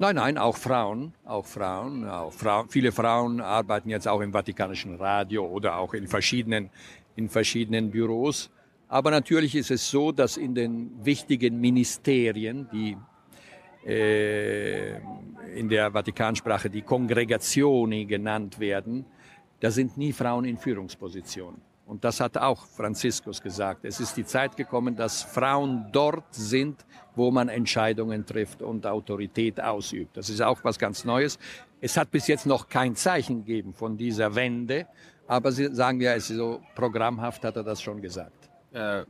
Nein, 0.00 0.14
nein, 0.14 0.38
auch 0.38 0.56
Frauen, 0.56 1.12
auch 1.24 1.44
Frauen, 1.44 2.08
auch 2.08 2.32
Frauen. 2.32 2.68
Viele 2.68 2.92
Frauen 2.92 3.40
arbeiten 3.40 3.90
jetzt 3.90 4.06
auch 4.06 4.20
im 4.20 4.32
Vatikanischen 4.32 4.94
Radio 4.94 5.44
oder 5.44 5.76
auch 5.76 5.92
in 5.92 6.06
verschiedenen, 6.06 6.70
in 7.16 7.28
verschiedenen 7.28 7.90
Büros. 7.90 8.48
Aber 8.86 9.10
natürlich 9.10 9.56
ist 9.56 9.72
es 9.72 9.90
so, 9.90 10.12
dass 10.12 10.36
in 10.36 10.54
den 10.54 11.04
wichtigen 11.04 11.60
Ministerien, 11.60 12.68
die 12.72 12.96
äh, 13.84 14.98
in 15.56 15.68
der 15.68 15.90
Vatikansprache 15.90 16.70
die 16.70 16.82
Congregazioni 16.82 18.04
genannt 18.04 18.60
werden, 18.60 19.04
da 19.58 19.72
sind 19.72 19.96
nie 19.96 20.12
Frauen 20.12 20.44
in 20.44 20.58
Führungspositionen. 20.58 21.60
Und 21.88 22.04
das 22.04 22.20
hat 22.20 22.36
auch 22.36 22.66
Franziskus 22.66 23.40
gesagt. 23.40 23.86
Es 23.86 23.98
ist 23.98 24.14
die 24.14 24.24
Zeit 24.26 24.58
gekommen, 24.58 24.94
dass 24.94 25.22
Frauen 25.22 25.86
dort 25.90 26.34
sind, 26.34 26.84
wo 27.16 27.30
man 27.30 27.48
Entscheidungen 27.48 28.26
trifft 28.26 28.60
und 28.60 28.86
Autorität 28.86 29.58
ausübt. 29.58 30.14
Das 30.18 30.28
ist 30.28 30.42
auch 30.42 30.62
was 30.64 30.78
ganz 30.78 31.06
Neues. 31.06 31.38
Es 31.80 31.96
hat 31.96 32.10
bis 32.10 32.26
jetzt 32.26 32.44
noch 32.44 32.68
kein 32.68 32.94
Zeichen 32.94 33.38
gegeben 33.46 33.72
von 33.72 33.96
dieser 33.96 34.34
Wende, 34.34 34.86
aber 35.26 35.50
Sie 35.50 35.74
sagen 35.74 35.98
ja, 36.02 36.12
es 36.12 36.28
ist 36.28 36.36
so 36.36 36.60
programmhaft 36.74 37.42
hat 37.42 37.56
er 37.56 37.64
das 37.64 37.80
schon 37.80 38.02
gesagt. 38.02 38.50
Äh, 38.72 39.04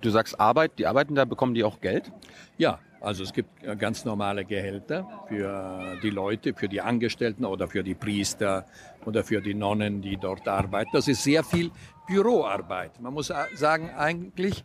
du 0.00 0.10
sagst 0.10 0.38
Arbeit, 0.40 0.72
die 0.78 0.88
arbeiten 0.88 1.14
da, 1.14 1.24
bekommen 1.24 1.54
die 1.54 1.62
auch 1.62 1.80
Geld? 1.80 2.10
Ja, 2.58 2.80
also 3.04 3.22
es 3.22 3.32
gibt 3.32 3.62
äh, 3.62 3.76
ganz 3.76 4.04
normale 4.04 4.44
Gehälter 4.44 5.06
für 5.28 5.98
die 6.02 6.10
Leute, 6.10 6.54
für 6.54 6.68
die 6.68 6.80
Angestellten 6.80 7.44
oder 7.44 7.68
für 7.68 7.82
die 7.82 7.94
Priester 7.94 8.66
oder 9.04 9.22
für 9.22 9.40
die 9.40 9.54
Nonnen, 9.54 10.00
die 10.00 10.16
dort 10.16 10.48
arbeiten. 10.48 10.90
Das 10.92 11.08
ist 11.08 11.22
sehr 11.22 11.44
viel 11.44 11.70
Büroarbeit. 12.06 13.00
Man 13.00 13.14
muss 13.14 13.32
sagen, 13.54 13.90
eigentlich 13.90 14.64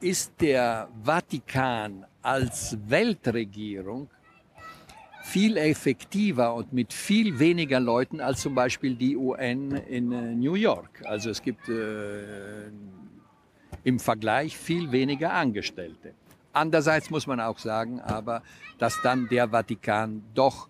ist 0.00 0.40
der 0.40 0.88
Vatikan 1.02 2.06
als 2.22 2.78
Weltregierung 2.86 4.08
viel 5.22 5.56
effektiver 5.56 6.54
und 6.54 6.72
mit 6.72 6.92
viel 6.92 7.38
weniger 7.38 7.80
Leuten 7.80 8.20
als 8.20 8.40
zum 8.40 8.54
Beispiel 8.54 8.94
die 8.94 9.16
UN 9.16 9.72
in 9.72 10.12
äh, 10.12 10.34
New 10.34 10.54
York. 10.54 11.02
Also 11.04 11.30
es 11.30 11.42
gibt 11.42 11.68
äh, 11.68 12.68
im 13.84 13.98
Vergleich 13.98 14.56
viel 14.56 14.90
weniger 14.90 15.32
Angestellte. 15.32 16.14
Andererseits 16.58 17.10
muss 17.10 17.26
man 17.26 17.40
auch 17.40 17.58
sagen, 17.58 18.00
aber 18.00 18.42
dass 18.78 19.00
dann 19.02 19.28
der 19.28 19.48
Vatikan 19.48 20.24
doch 20.34 20.68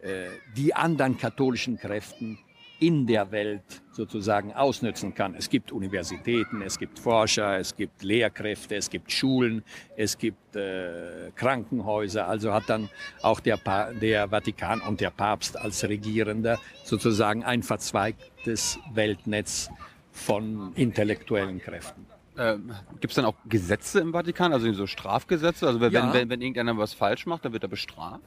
äh, 0.00 0.26
die 0.54 0.74
anderen 0.74 1.16
katholischen 1.16 1.78
Kräften 1.78 2.38
in 2.78 3.06
der 3.06 3.30
Welt 3.30 3.82
sozusagen 3.90 4.52
ausnützen 4.54 5.14
kann. 5.14 5.34
Es 5.34 5.48
gibt 5.48 5.72
Universitäten, 5.72 6.62
es 6.62 6.78
gibt 6.78 6.98
Forscher, 6.98 7.58
es 7.58 7.74
gibt 7.74 8.02
Lehrkräfte, 8.02 8.76
es 8.76 8.88
gibt 8.90 9.12
Schulen, 9.12 9.62
es 9.96 10.16
gibt 10.16 10.56
äh, 10.56 11.30
Krankenhäuser. 11.36 12.26
Also 12.26 12.52
hat 12.52 12.68
dann 12.68 12.90
auch 13.22 13.40
der, 13.40 13.56
pa 13.56 13.92
der 13.92 14.28
Vatikan 14.28 14.80
und 14.80 15.00
der 15.00 15.10
Papst 15.10 15.58
als 15.58 15.84
Regierender 15.84 16.58
sozusagen 16.84 17.44
ein 17.44 17.62
verzweigtes 17.62 18.78
Weltnetz 18.92 19.70
von 20.12 20.72
intellektuellen 20.74 21.60
Kräften. 21.60 22.09
Ähm, 22.40 22.72
Gibt 23.00 23.12
es 23.12 23.16
dann 23.16 23.26
auch 23.26 23.34
Gesetze 23.46 24.00
im 24.00 24.12
Vatikan, 24.12 24.54
also 24.54 24.72
so 24.72 24.86
Strafgesetze? 24.86 25.66
Also 25.66 25.80
wenn, 25.80 25.92
ja. 25.92 26.10
wenn, 26.14 26.30
wenn 26.30 26.40
irgendeiner 26.40 26.78
was 26.78 26.94
falsch 26.94 27.26
macht, 27.26 27.44
dann 27.44 27.52
wird 27.52 27.64
er 27.64 27.68
bestraft? 27.68 28.22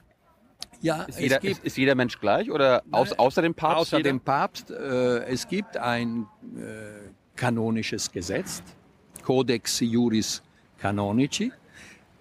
Ja, 0.81 1.03
ist 1.03 1.19
jeder, 1.19 1.43
ist, 1.43 1.63
ist 1.63 1.77
jeder, 1.77 1.95
Mensch 1.95 2.19
gleich 2.19 2.51
oder 2.51 2.83
aus, 2.91 3.09
Nein, 3.09 3.19
außer 3.19 3.41
dem 3.41 3.55
Papst? 3.55 3.77
Außer 3.77 3.97
jeder? 3.97 4.11
dem 4.11 4.19
Papst. 4.19 4.69
Äh, 4.69 5.23
es 5.25 5.47
gibt 5.47 5.77
ein 5.77 6.27
äh, 6.55 7.09
kanonisches 7.35 8.11
Gesetz, 8.11 8.61
Codex 9.23 9.79
Juris 9.79 10.43
Canonici, 10.77 11.51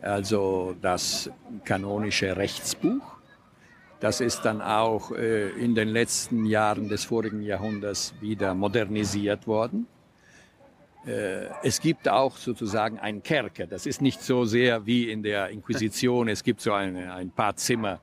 also 0.01 0.75
das 0.81 1.31
kanonische 1.65 2.37
Rechtsbuch. 2.37 3.03
Das 4.01 4.21
ist 4.21 4.43
dann 4.43 4.63
auch 4.63 5.11
äh, 5.11 5.51
in 5.51 5.75
den 5.75 5.89
letzten 5.89 6.47
Jahren 6.47 6.89
des 6.89 7.05
vorigen 7.05 7.43
Jahrhunderts 7.43 8.15
wieder 8.21 8.55
modernisiert 8.55 9.47
worden. 9.47 9.87
Äh, 11.07 11.49
es 11.63 11.81
gibt 11.81 12.09
auch 12.09 12.37
sozusagen 12.37 12.99
einen 12.99 13.23
Kerker. 13.23 13.67
Das 13.67 13.87
ist 13.87 14.01
nicht 14.01 14.23
so 14.23 14.45
sehr 14.45 14.87
wie 14.87 15.11
in 15.11 15.23
der 15.23 15.49
Inquisition. 15.49 16.29
Es 16.29 16.43
gibt 16.43 16.61
so 16.61 16.73
eine, 16.73 17.13
ein 17.15 17.31
paar 17.31 17.57
Zimmer, 17.57 18.01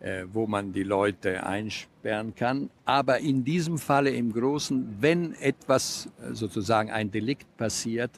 äh, 0.00 0.24
wo 0.32 0.46
man 0.46 0.72
die 0.72 0.82
Leute 0.82 1.46
einsperren 1.46 2.34
kann. 2.34 2.70
Aber 2.84 3.18
in 3.20 3.44
diesem 3.44 3.78
Falle 3.78 4.10
im 4.10 4.32
Großen, 4.32 4.96
wenn 5.00 5.34
etwas 5.34 6.08
äh, 6.20 6.34
sozusagen 6.34 6.90
ein 6.90 7.10
Delikt 7.10 7.56
passiert, 7.56 8.10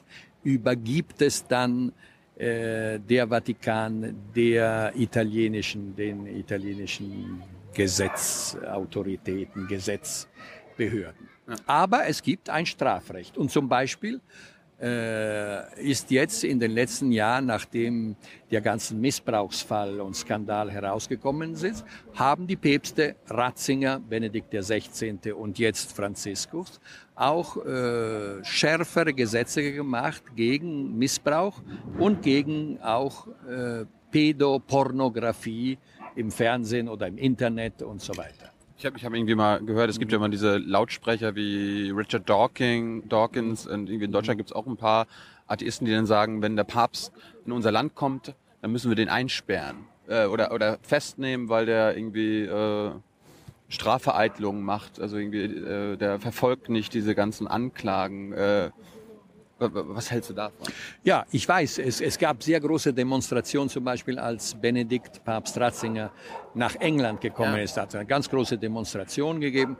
übergibt 0.43 1.21
es 1.21 1.45
dann 1.45 1.93
der 2.39 3.27
Vatikan 3.27 4.15
der 4.35 4.93
italienischen, 4.95 5.95
den 5.95 6.27
italienischen 6.27 7.41
Gesetzautoritäten, 7.73 9.65
Gesetzbehörden. 9.67 11.26
Aber 11.65 12.07
es 12.07 12.21
gibt 12.21 12.49
ein 12.49 12.65
Strafrecht. 12.65 13.37
Und 13.37 13.51
zum 13.51 13.69
Beispiel 13.69 14.21
äh, 14.79 15.81
ist 15.81 16.11
jetzt 16.11 16.43
in 16.43 16.59
den 16.59 16.71
letzten 16.71 17.11
Jahren, 17.11 17.47
nachdem 17.47 18.15
der 18.51 18.61
ganzen 18.61 19.01
Missbrauchsfall 19.01 19.99
und 20.01 20.15
Skandal 20.15 20.69
herausgekommen 20.69 21.53
ist, 21.53 21.83
haben 22.13 22.45
die 22.45 22.55
Päpste 22.55 23.15
Ratzinger, 23.27 23.99
Benedikt 23.99 24.51
XVI. 24.51 25.31
und 25.33 25.57
jetzt 25.57 25.93
Franziskus 25.93 26.79
auch 27.15 27.57
äh, 27.65 28.43
schärfere 28.43 29.13
Gesetze 29.13 29.73
gemacht 29.73 30.23
gegen 30.35 30.95
Missbrauch 30.97 31.61
und 31.97 32.21
gegen 32.21 32.79
auch 32.81 33.27
äh, 33.49 33.85
Pädopornografie 34.11 35.79
im 36.15 36.29
Fernsehen 36.29 36.87
oder 36.87 37.07
im 37.07 37.17
Internet 37.17 37.81
und 37.81 38.01
so 38.01 38.15
weiter. 38.15 38.51
Ich 38.79 38.85
habe 38.85 38.95
ich 38.95 39.05
hab 39.05 39.13
irgendwie 39.13 39.33
mal 39.33 39.59
gehört, 39.65 39.89
es 39.89 39.97
gibt 39.97 40.11
ja 40.11 40.19
immer 40.19 40.29
diese 40.29 40.57
Lautsprecher 40.57 41.35
wie 41.35 41.89
Richard 41.89 42.29
Dawkins, 42.29 43.05
Dawkins 43.09 43.65
und 43.65 43.89
irgendwie 43.89 44.05
in 44.05 44.11
Deutschland 44.11 44.37
gibt 44.37 44.51
es 44.51 44.55
auch 44.55 44.67
ein 44.67 44.77
paar 44.77 45.07
Atheisten, 45.47 45.85
die 45.85 45.91
dann 45.93 46.05
sagen, 46.05 46.43
wenn 46.43 46.55
der 46.55 46.63
Papst 46.63 47.11
in 47.43 47.53
unser 47.53 47.71
Land 47.71 47.95
kommt, 47.95 48.35
dann 48.61 48.71
müssen 48.71 48.91
wir 48.91 48.95
den 48.95 49.09
einsperren 49.09 49.77
äh, 50.07 50.27
oder, 50.27 50.51
oder 50.51 50.77
festnehmen, 50.83 51.49
weil 51.49 51.65
der 51.65 51.97
irgendwie 51.97 52.43
äh, 52.43 52.91
Strafvereitlungen 53.67 54.61
macht. 54.61 54.99
Also 54.99 55.17
irgendwie, 55.17 55.45
äh, 55.45 55.97
der 55.97 56.19
verfolgt 56.19 56.69
nicht 56.69 56.93
diese 56.93 57.15
ganzen 57.15 57.47
Anklagen. 57.47 58.31
Äh, 58.33 58.69
was 59.59 60.11
hältst 60.11 60.29
du 60.29 60.33
davon? 60.33 60.67
Ja, 61.03 61.25
ich 61.31 61.47
weiß, 61.47 61.79
es, 61.79 62.01
es 62.01 62.17
gab 62.17 62.43
sehr 62.43 62.59
große 62.59 62.93
Demonstrationen, 62.93 63.69
zum 63.69 63.83
Beispiel 63.83 64.19
als 64.19 64.53
Benedikt 64.53 65.23
Papst 65.23 65.59
Ratzinger 65.59 66.11
nach 66.53 66.75
England 66.75 67.21
gekommen 67.21 67.55
ja. 67.55 67.63
ist, 67.63 67.77
hat 67.77 67.89
es 67.89 67.95
eine 67.95 68.05
ganz 68.05 68.29
große 68.29 68.57
Demonstration 68.57 69.39
gegeben. 69.39 69.77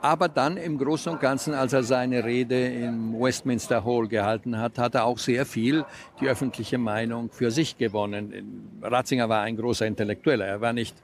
Aber 0.00 0.28
dann 0.28 0.58
im 0.58 0.76
Großen 0.76 1.12
und 1.12 1.20
Ganzen, 1.20 1.54
als 1.54 1.72
er 1.72 1.82
seine 1.82 2.22
Rede 2.24 2.66
im 2.66 3.18
Westminster 3.18 3.86
Hall 3.86 4.06
gehalten 4.06 4.58
hat, 4.58 4.76
hat 4.76 4.94
er 4.94 5.06
auch 5.06 5.16
sehr 5.16 5.46
viel 5.46 5.86
die 6.20 6.28
öffentliche 6.28 6.76
Meinung 6.76 7.30
für 7.30 7.50
sich 7.50 7.78
gewonnen. 7.78 8.80
Ratzinger 8.82 9.30
war 9.30 9.40
ein 9.40 9.56
großer 9.56 9.86
Intellektueller. 9.86 10.44
Er 10.44 10.60
war 10.60 10.74
nicht 10.74 10.94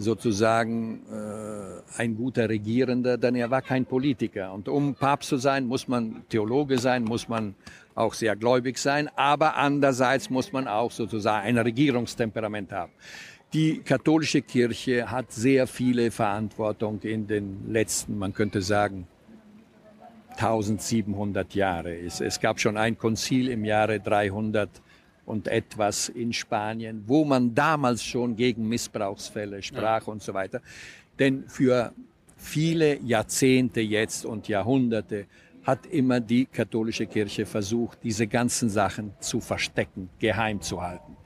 sozusagen 0.00 1.02
äh, 1.12 2.00
ein 2.00 2.16
guter 2.16 2.48
Regierender, 2.48 3.18
denn 3.18 3.34
er 3.34 3.50
war 3.50 3.60
kein 3.60 3.84
Politiker. 3.84 4.52
Und 4.52 4.68
um 4.68 4.94
Papst 4.94 5.28
zu 5.28 5.36
sein, 5.36 5.66
muss 5.66 5.88
man 5.88 6.24
Theologe 6.30 6.78
sein, 6.78 7.04
muss 7.04 7.28
man 7.28 7.54
auch 7.94 8.14
sehr 8.14 8.34
gläubig 8.34 8.78
sein, 8.78 9.10
aber 9.14 9.56
andererseits 9.56 10.30
muss 10.30 10.52
man 10.52 10.66
auch 10.66 10.90
sozusagen 10.90 11.46
ein 11.46 11.58
Regierungstemperament 11.58 12.72
haben. 12.72 12.92
Die 13.52 13.80
katholische 13.80 14.42
Kirche 14.42 15.10
hat 15.10 15.32
sehr 15.32 15.66
viele 15.66 16.10
Verantwortung 16.10 17.00
in 17.02 17.26
den 17.26 17.70
letzten, 17.70 18.16
man 18.16 18.32
könnte 18.32 18.62
sagen, 18.62 19.06
1700 20.30 21.54
Jahre. 21.54 21.94
Es, 21.94 22.20
es 22.20 22.40
gab 22.40 22.58
schon 22.58 22.78
ein 22.78 22.96
Konzil 22.96 23.48
im 23.48 23.66
Jahre 23.66 24.00
300 24.00 24.70
und 25.26 25.48
etwas 25.48 26.08
in 26.08 26.32
Spanien, 26.32 27.04
wo 27.06 27.24
man 27.24 27.54
damals 27.54 28.02
schon 28.02 28.36
gegen 28.36 28.68
Missbrauchsfälle 28.68 29.62
sprach 29.62 30.06
ja. 30.06 30.12
und 30.12 30.22
so 30.22 30.34
weiter. 30.34 30.60
Denn 31.18 31.44
für 31.48 31.92
viele 32.36 32.98
Jahrzehnte 33.00 33.80
jetzt 33.80 34.24
und 34.24 34.48
Jahrhunderte 34.48 35.26
hat 35.64 35.86
immer 35.86 36.20
die 36.20 36.46
katholische 36.46 37.06
Kirche 37.06 37.46
versucht, 37.46 37.98
diese 38.02 38.26
ganzen 38.26 38.70
Sachen 38.70 39.12
zu 39.20 39.40
verstecken, 39.40 40.08
geheim 40.18 40.60
zu 40.60 40.80
halten. 40.80 41.16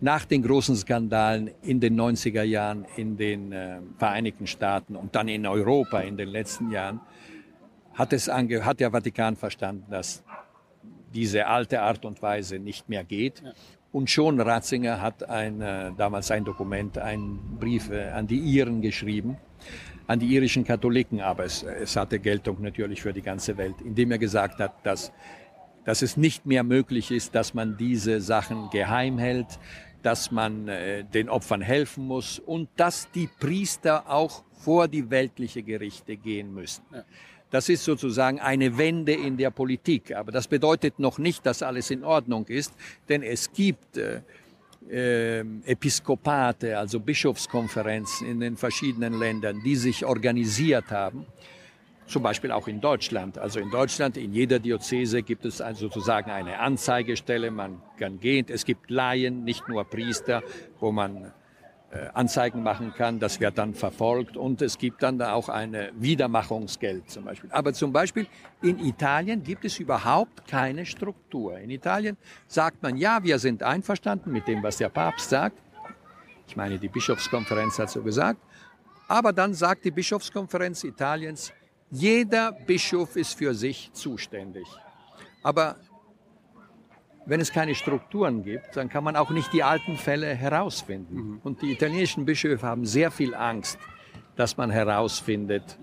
Nach 0.00 0.24
den 0.24 0.42
großen 0.42 0.74
Skandalen 0.74 1.50
in 1.62 1.78
den 1.78 2.00
90er 2.00 2.42
Jahren 2.42 2.86
in 2.96 3.16
den 3.16 3.52
äh, 3.52 3.78
Vereinigten 3.98 4.46
Staaten 4.46 4.96
und 4.96 5.14
dann 5.14 5.28
in 5.28 5.46
Europa 5.46 6.00
in 6.00 6.16
den 6.16 6.28
letzten 6.28 6.72
Jahren 6.72 7.00
hat, 7.94 8.12
es 8.12 8.28
ange 8.28 8.64
hat 8.64 8.80
der 8.80 8.90
Vatikan 8.90 9.36
verstanden, 9.36 9.84
dass 9.90 10.24
diese 11.14 11.46
alte 11.46 11.82
Art 11.82 12.04
und 12.04 12.22
Weise 12.22 12.58
nicht 12.58 12.88
mehr 12.88 13.04
geht. 13.04 13.42
Ja. 13.44 13.52
Und 13.92 14.08
schon 14.08 14.40
Ratzinger 14.40 15.02
hat 15.02 15.28
ein, 15.28 15.60
äh, 15.60 15.92
damals 15.96 16.30
ein 16.30 16.44
Dokument, 16.44 16.96
einen 16.96 17.58
Brief 17.60 17.90
äh, 17.90 18.08
an 18.08 18.26
die 18.26 18.38
Iren 18.38 18.80
geschrieben, 18.80 19.36
an 20.06 20.18
die 20.18 20.34
irischen 20.34 20.64
Katholiken, 20.64 21.20
aber 21.20 21.44
es, 21.44 21.62
es 21.62 21.94
hatte 21.96 22.18
Geltung 22.18 22.62
natürlich 22.62 23.02
für 23.02 23.12
die 23.12 23.22
ganze 23.22 23.56
Welt, 23.58 23.76
indem 23.84 24.10
er 24.10 24.18
gesagt 24.18 24.60
hat, 24.60 24.74
dass, 24.84 25.12
dass 25.84 26.00
es 26.00 26.16
nicht 26.16 26.46
mehr 26.46 26.64
möglich 26.64 27.10
ist, 27.10 27.34
dass 27.34 27.52
man 27.52 27.76
diese 27.76 28.20
Sachen 28.20 28.70
geheim 28.70 29.18
hält, 29.18 29.58
dass 30.02 30.30
man 30.30 30.68
äh, 30.68 31.04
den 31.04 31.28
Opfern 31.28 31.60
helfen 31.60 32.06
muss 32.06 32.38
und 32.38 32.68
dass 32.76 33.10
die 33.12 33.28
Priester 33.38 34.10
auch 34.10 34.42
vor 34.52 34.88
die 34.88 35.10
weltliche 35.10 35.62
Gerichte 35.62 36.16
gehen 36.16 36.54
müssen. 36.54 36.82
Ja. 36.92 37.04
Das 37.52 37.68
ist 37.68 37.84
sozusagen 37.84 38.40
eine 38.40 38.78
Wende 38.78 39.12
in 39.12 39.36
der 39.36 39.50
Politik. 39.50 40.16
Aber 40.16 40.32
das 40.32 40.48
bedeutet 40.48 40.98
noch 40.98 41.18
nicht, 41.18 41.44
dass 41.44 41.62
alles 41.62 41.90
in 41.90 42.02
Ordnung 42.02 42.46
ist, 42.46 42.72
denn 43.10 43.22
es 43.22 43.52
gibt 43.52 43.98
äh, 43.98 44.22
äh, 44.90 45.40
Episkopate, 45.66 46.78
also 46.78 46.98
Bischofskonferenzen 46.98 48.26
in 48.26 48.40
den 48.40 48.56
verschiedenen 48.56 49.18
Ländern, 49.18 49.60
die 49.62 49.76
sich 49.76 50.06
organisiert 50.06 50.90
haben. 50.90 51.26
Zum 52.06 52.22
Beispiel 52.22 52.52
auch 52.52 52.68
in 52.68 52.80
Deutschland. 52.80 53.36
Also 53.36 53.60
in 53.60 53.70
Deutschland, 53.70 54.16
in 54.16 54.32
jeder 54.32 54.58
Diözese 54.58 55.22
gibt 55.22 55.44
es 55.44 55.58
sozusagen 55.58 56.30
eine 56.30 56.58
Anzeigestelle. 56.58 57.50
Man 57.50 57.82
kann 57.98 58.18
gehen. 58.18 58.46
Es 58.48 58.64
gibt 58.64 58.90
Laien, 58.90 59.44
nicht 59.44 59.68
nur 59.68 59.84
Priester, 59.84 60.42
wo 60.80 60.90
man 60.90 61.32
Anzeigen 62.14 62.62
machen 62.62 62.94
kann, 62.96 63.18
das 63.18 63.38
wird 63.38 63.58
dann 63.58 63.74
verfolgt 63.74 64.36
und 64.36 64.62
es 64.62 64.78
gibt 64.78 65.02
dann 65.02 65.18
da 65.18 65.34
auch 65.34 65.50
eine 65.50 65.92
Wiedermachungsgeld 65.94 67.10
zum 67.10 67.24
Beispiel. 67.24 67.50
Aber 67.52 67.74
zum 67.74 67.92
Beispiel 67.92 68.26
in 68.62 68.78
Italien 68.78 69.42
gibt 69.42 69.66
es 69.66 69.78
überhaupt 69.78 70.46
keine 70.46 70.86
Struktur. 70.86 71.58
In 71.58 71.68
Italien 71.68 72.16
sagt 72.46 72.82
man, 72.82 72.96
ja, 72.96 73.22
wir 73.22 73.38
sind 73.38 73.62
einverstanden 73.62 74.32
mit 74.32 74.48
dem, 74.48 74.62
was 74.62 74.78
der 74.78 74.88
Papst 74.88 75.28
sagt. 75.28 75.58
Ich 76.48 76.56
meine, 76.56 76.78
die 76.78 76.88
Bischofskonferenz 76.88 77.78
hat 77.78 77.90
so 77.90 78.02
gesagt. 78.02 78.40
Aber 79.08 79.34
dann 79.34 79.52
sagt 79.52 79.84
die 79.84 79.90
Bischofskonferenz 79.90 80.84
Italiens, 80.84 81.52
jeder 81.90 82.52
Bischof 82.52 83.16
ist 83.16 83.36
für 83.36 83.52
sich 83.52 83.92
zuständig. 83.92 84.66
Aber 85.42 85.76
wenn 87.26 87.40
es 87.40 87.52
keine 87.52 87.74
Strukturen 87.74 88.42
gibt, 88.42 88.76
dann 88.76 88.88
kann 88.88 89.04
man 89.04 89.16
auch 89.16 89.30
nicht 89.30 89.52
die 89.52 89.62
alten 89.62 89.96
Fälle 89.96 90.34
herausfinden. 90.34 91.14
Mhm. 91.14 91.40
Und 91.42 91.62
die 91.62 91.72
italienischen 91.72 92.24
Bischöfe 92.24 92.66
haben 92.66 92.84
sehr 92.84 93.10
viel 93.10 93.34
Angst, 93.34 93.78
dass 94.36 94.56
man 94.56 94.70
herausfindet, 94.70 95.78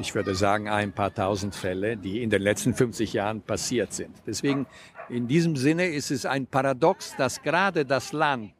ich 0.00 0.14
würde 0.14 0.34
sagen, 0.34 0.68
ein 0.68 0.92
paar 0.92 1.14
tausend 1.14 1.54
Fälle, 1.54 1.96
die 1.96 2.22
in 2.22 2.30
den 2.30 2.42
letzten 2.42 2.74
50 2.74 3.12
Jahren 3.14 3.40
passiert 3.40 3.92
sind. 3.92 4.14
Deswegen, 4.26 4.66
in 5.08 5.26
diesem 5.26 5.56
Sinne 5.56 5.86
ist 5.86 6.10
es 6.10 6.26
ein 6.26 6.46
Paradox, 6.46 7.16
dass 7.16 7.42
gerade 7.42 7.86
das 7.86 8.12
Land, 8.12 8.52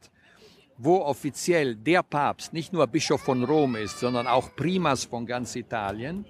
wo 0.79 1.01
offiziell 1.01 1.77
der 1.77 2.03
Papst 2.03 2.53
nicht 2.53 2.73
nur 2.73 2.87
Bischof 2.87 3.21
von 3.21 3.45
Rom 3.45 3.77
ist, 3.77 3.99
sondern 3.99 4.27
auch 4.27 4.55
Primas 4.57 5.05
von 5.05 5.27
ganz 5.27 5.55
Italien, 5.57 6.25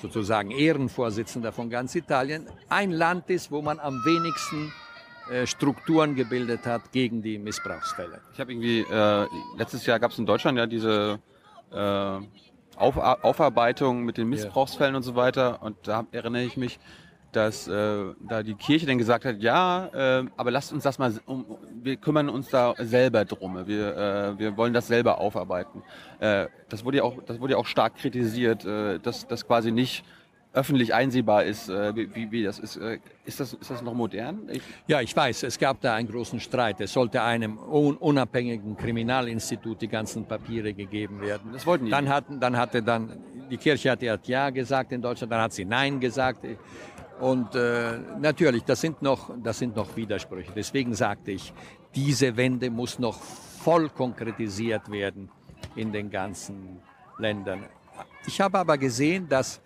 sozusagen 0.00 0.50
Ehrenvorsitzender 0.50 1.52
von 1.52 1.70
ganz 1.70 1.94
Italien, 1.94 2.46
ein 2.68 2.90
Land 2.90 3.30
ist, 3.30 3.50
wo 3.50 3.62
man 3.62 3.78
am 3.78 4.04
wenigsten 4.04 4.72
äh, 5.30 5.46
Strukturen 5.46 6.14
gebildet 6.14 6.66
hat 6.66 6.92
gegen 6.92 7.22
die 7.22 7.38
Missbrauchsfälle. 7.38 8.20
Ich 8.32 8.40
habe 8.40 8.52
irgendwie, 8.52 8.80
äh, 8.80 9.26
letztes 9.56 9.84
Jahr 9.86 9.98
gab 9.98 10.12
es 10.12 10.18
in 10.18 10.26
Deutschland 10.26 10.56
ja 10.56 10.66
diese 10.66 11.18
äh, 11.70 12.18
Auf 12.76 12.96
Aufarbeitung 12.96 14.04
mit 14.04 14.16
den 14.16 14.28
Missbrauchsfällen 14.28 14.94
ja. 14.94 14.98
und 14.98 15.02
so 15.02 15.16
weiter. 15.16 15.62
Und 15.62 15.76
da 15.82 16.06
erinnere 16.12 16.44
ich 16.44 16.56
mich, 16.56 16.78
dass 17.32 17.68
äh, 17.68 18.04
da 18.20 18.42
die 18.42 18.54
Kirche 18.54 18.86
dann 18.86 18.98
gesagt 18.98 19.24
hat, 19.24 19.40
ja, 19.40 20.20
äh, 20.20 20.26
aber 20.36 20.50
lasst 20.50 20.72
uns 20.72 20.82
das 20.82 20.98
mal, 20.98 21.12
um, 21.26 21.44
wir 21.82 21.96
kümmern 21.96 22.28
uns 22.28 22.48
da 22.48 22.74
selber 22.78 23.24
drum, 23.24 23.66
wir, 23.66 23.96
äh, 23.96 24.38
wir 24.38 24.56
wollen 24.56 24.72
das 24.72 24.86
selber 24.86 25.18
aufarbeiten. 25.18 25.82
Äh, 26.20 26.46
das 26.68 26.84
wurde 26.84 26.98
ja 26.98 27.02
auch, 27.02 27.22
das 27.26 27.40
wurde 27.40 27.52
ja 27.52 27.58
auch 27.58 27.66
stark 27.66 27.96
kritisiert, 27.96 28.64
äh, 28.64 28.98
dass 28.98 29.26
das 29.26 29.46
quasi 29.46 29.70
nicht 29.70 30.04
öffentlich 30.52 30.94
einsehbar 30.94 31.44
ist, 31.44 31.68
äh, 31.68 31.94
wie, 31.94 32.30
wie 32.32 32.42
das 32.42 32.58
ist. 32.58 32.76
Äh, 32.76 32.98
ist 33.24 33.38
das. 33.40 33.52
Ist 33.52 33.70
das 33.70 33.82
noch 33.82 33.94
modern? 33.94 34.48
Ich 34.50 34.62
ja, 34.86 35.00
ich 35.00 35.14
weiß, 35.14 35.42
es 35.42 35.58
gab 35.58 35.80
da 35.80 35.94
einen 35.94 36.08
großen 36.08 36.40
Streit. 36.40 36.80
Es 36.80 36.92
sollte 36.92 37.22
einem 37.22 37.58
unabhängigen 37.58 38.76
Kriminalinstitut 38.76 39.82
die 39.82 39.88
ganzen 39.88 40.24
Papiere 40.24 40.72
gegeben 40.72 41.20
werden. 41.20 41.52
Das 41.52 41.66
wollten 41.66 41.86
die. 41.86 41.90
Dann, 41.90 42.08
hatten, 42.08 42.40
dann 42.40 42.56
hatte 42.56 42.82
dann, 42.82 43.22
die 43.50 43.58
Kirche 43.58 43.90
hat 43.90 44.02
ja 44.02 44.50
gesagt 44.50 44.92
in 44.92 45.02
Deutschland, 45.02 45.32
dann 45.32 45.42
hat 45.42 45.52
sie 45.52 45.64
Nein 45.64 46.00
gesagt. 46.00 46.44
Und 47.20 47.54
äh, 47.54 47.98
natürlich, 48.20 48.64
das 48.64 48.80
sind, 48.80 49.02
noch, 49.02 49.30
das 49.42 49.58
sind 49.58 49.74
noch 49.74 49.96
Widersprüche. 49.96 50.52
Deswegen 50.54 50.94
sagte 50.94 51.32
ich, 51.32 51.52
diese 51.94 52.36
Wende 52.36 52.70
muss 52.70 52.98
noch 52.98 53.20
voll 53.20 53.88
konkretisiert 53.88 54.90
werden 54.90 55.28
in 55.74 55.92
den 55.92 56.10
ganzen 56.10 56.80
Ländern. 57.18 57.64
Ich 58.26 58.40
habe 58.40 58.58
aber 58.58 58.78
gesehen, 58.78 59.28
dass 59.28 59.60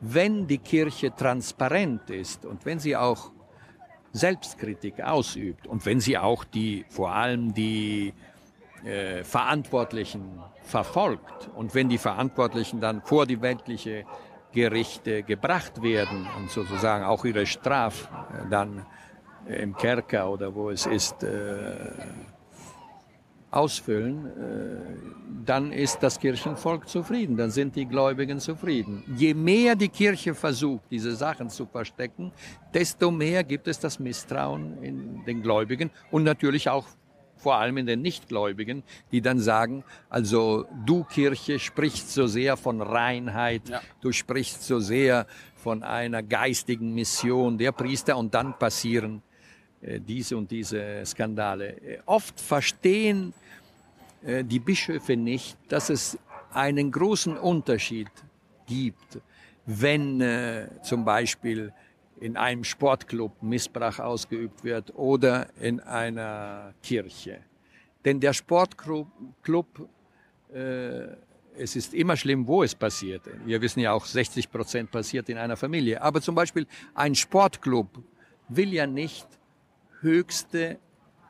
wenn 0.00 0.46
die 0.46 0.58
Kirche 0.58 1.14
transparent 1.14 2.10
ist 2.10 2.44
und 2.44 2.64
wenn 2.64 2.78
sie 2.78 2.94
auch 2.94 3.32
Selbstkritik 4.12 5.00
ausübt 5.00 5.66
und 5.66 5.84
wenn 5.86 6.00
sie 6.00 6.16
auch 6.18 6.44
die, 6.44 6.84
vor 6.88 7.12
allem 7.12 7.52
die 7.52 8.12
äh, 8.84 9.24
Verantwortlichen 9.24 10.40
verfolgt 10.62 11.50
und 11.56 11.74
wenn 11.74 11.88
die 11.88 11.98
Verantwortlichen 11.98 12.80
dann 12.80 13.02
vor 13.02 13.26
die 13.26 13.40
weltliche 13.40 14.04
Gerichte 14.52 15.22
gebracht 15.22 15.82
werden 15.82 16.26
und 16.38 16.50
sozusagen 16.50 17.04
auch 17.04 17.24
ihre 17.24 17.46
Straf 17.46 18.08
äh, 18.32 18.48
dann 18.50 18.86
im 19.46 19.74
Kerker 19.76 20.30
oder 20.30 20.54
wo 20.54 20.70
es 20.70 20.86
ist, 20.86 21.22
äh, 21.22 21.74
ausfüllen, 23.50 24.26
äh, 24.26 25.40
dann 25.46 25.72
ist 25.72 26.02
das 26.02 26.18
Kirchenvolk 26.18 26.88
zufrieden, 26.88 27.36
dann 27.36 27.50
sind 27.50 27.76
die 27.76 27.86
Gläubigen 27.86 28.40
zufrieden. 28.40 29.02
Je 29.16 29.32
mehr 29.32 29.74
die 29.74 29.88
Kirche 29.88 30.34
versucht, 30.34 30.82
diese 30.90 31.16
Sachen 31.16 31.48
zu 31.48 31.64
verstecken, 31.64 32.32
desto 32.74 33.10
mehr 33.10 33.44
gibt 33.44 33.66
es 33.66 33.80
das 33.80 33.98
Misstrauen 33.98 34.82
in 34.82 35.24
den 35.24 35.42
Gläubigen 35.42 35.90
und 36.10 36.24
natürlich 36.24 36.68
auch 36.68 36.86
vor 37.38 37.56
allem 37.56 37.78
in 37.78 37.86
den 37.86 38.02
Nichtgläubigen, 38.02 38.82
die 39.12 39.20
dann 39.20 39.38
sagen, 39.38 39.84
also 40.10 40.66
du 40.84 41.04
Kirche 41.04 41.58
sprichst 41.58 42.12
so 42.12 42.26
sehr 42.26 42.56
von 42.56 42.82
Reinheit, 42.82 43.68
ja. 43.68 43.80
du 44.00 44.12
sprichst 44.12 44.62
so 44.64 44.80
sehr 44.80 45.26
von 45.56 45.82
einer 45.82 46.22
geistigen 46.22 46.94
Mission 46.94 47.58
der 47.58 47.72
Priester 47.72 48.16
und 48.16 48.34
dann 48.34 48.58
passieren 48.58 49.22
äh, 49.80 50.00
diese 50.00 50.36
und 50.36 50.50
diese 50.50 51.04
Skandale. 51.04 51.80
Äh, 51.80 51.98
oft 52.06 52.40
verstehen 52.40 53.32
äh, 54.22 54.44
die 54.44 54.58
Bischöfe 54.58 55.16
nicht, 55.16 55.56
dass 55.68 55.90
es 55.90 56.18
einen 56.52 56.90
großen 56.90 57.36
Unterschied 57.36 58.10
gibt, 58.66 59.20
wenn 59.66 60.20
äh, 60.20 60.68
zum 60.82 61.04
Beispiel 61.04 61.72
in 62.20 62.36
einem 62.36 62.64
Sportclub 62.64 63.42
Missbrauch 63.42 63.98
ausgeübt 63.98 64.64
wird 64.64 64.94
oder 64.94 65.48
in 65.60 65.80
einer 65.80 66.74
Kirche. 66.82 67.40
Denn 68.04 68.20
der 68.20 68.32
Sportclub, 68.32 69.88
äh, 70.52 71.06
es 71.56 71.76
ist 71.76 71.94
immer 71.94 72.16
schlimm, 72.16 72.46
wo 72.46 72.62
es 72.62 72.74
passiert. 72.74 73.22
Wir 73.44 73.60
wissen 73.60 73.80
ja 73.80 73.92
auch, 73.92 74.04
60 74.04 74.50
Prozent 74.50 74.90
passiert 74.90 75.28
in 75.28 75.38
einer 75.38 75.56
Familie. 75.56 76.00
Aber 76.00 76.20
zum 76.20 76.34
Beispiel 76.34 76.66
ein 76.94 77.14
Sportclub 77.14 77.88
will 78.48 78.72
ja 78.72 78.86
nicht 78.86 79.26
höchste 80.00 80.78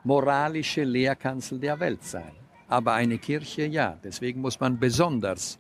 moralische 0.05 0.85
Lehrkanzel 0.85 1.59
der 1.59 1.81
Welt 1.81 2.05
sein. 2.05 2.33
Aber 2.69 2.93
eine 2.93 3.19
Kirche 3.19 3.67
ja. 3.67 3.99
Deswegen 4.05 4.41
muss 4.41 4.61
man 4.61 4.79
besonders 4.79 5.59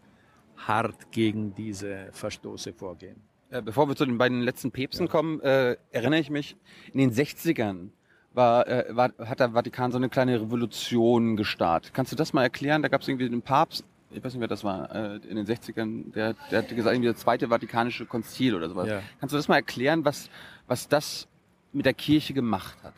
hart 0.56 1.10
gegen 1.10 1.54
diese 1.54 2.08
Verstoße 2.12 2.72
vorgehen. 2.72 3.16
Äh, 3.50 3.62
bevor 3.62 3.88
wir 3.88 3.96
zu 3.96 4.04
den 4.04 4.18
beiden 4.18 4.42
letzten 4.42 4.70
Päpsten 4.70 5.06
ja. 5.06 5.12
kommen, 5.12 5.40
äh, 5.40 5.76
erinnere 5.90 6.20
ich 6.20 6.30
mich, 6.30 6.56
in 6.92 6.98
den 7.00 7.12
60ern 7.12 7.88
war, 8.34 8.66
äh, 8.68 8.84
war, 8.90 9.10
hat 9.18 9.40
der 9.40 9.50
Vatikan 9.52 9.90
so 9.90 9.96
eine 9.96 10.10
kleine 10.10 10.40
Revolution 10.40 11.36
gestartet. 11.36 11.94
Kannst 11.94 12.12
du 12.12 12.16
das 12.16 12.32
mal 12.32 12.42
erklären? 12.42 12.82
Da 12.82 12.88
gab 12.88 13.00
es 13.00 13.08
irgendwie 13.08 13.28
den 13.28 13.42
Papst, 13.42 13.84
ich 14.10 14.22
weiß 14.22 14.34
nicht, 14.34 14.40
wer 14.40 14.48
das 14.48 14.64
war, 14.64 14.94
äh, 14.94 15.16
in 15.28 15.36
den 15.36 15.46
60ern, 15.46 16.12
der, 16.12 16.34
der 16.50 16.58
hat 16.58 16.68
gesagt, 16.68 16.94
irgendwie 16.94 17.10
das 17.10 17.20
zweite 17.20 17.48
Vatikanische 17.48 18.04
Konzil 18.04 18.54
oder 18.54 18.68
sowas. 18.68 18.88
Ja. 18.88 19.02
Kannst 19.18 19.32
du 19.32 19.36
das 19.36 19.48
mal 19.48 19.56
erklären, 19.56 20.04
was, 20.04 20.28
was 20.66 20.88
das 20.88 21.26
mit 21.72 21.86
der 21.86 21.94
Kirche 21.94 22.34
gemacht 22.34 22.76
hat? 22.82 22.94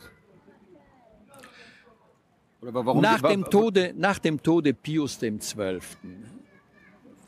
Nach, 2.61 3.21
dem 3.21 3.45
Tode, 3.45 3.93
nach 3.97 4.19
dem 4.19 4.43
Tode 4.43 4.73
Pius 4.75 5.17
XII. 5.17 5.79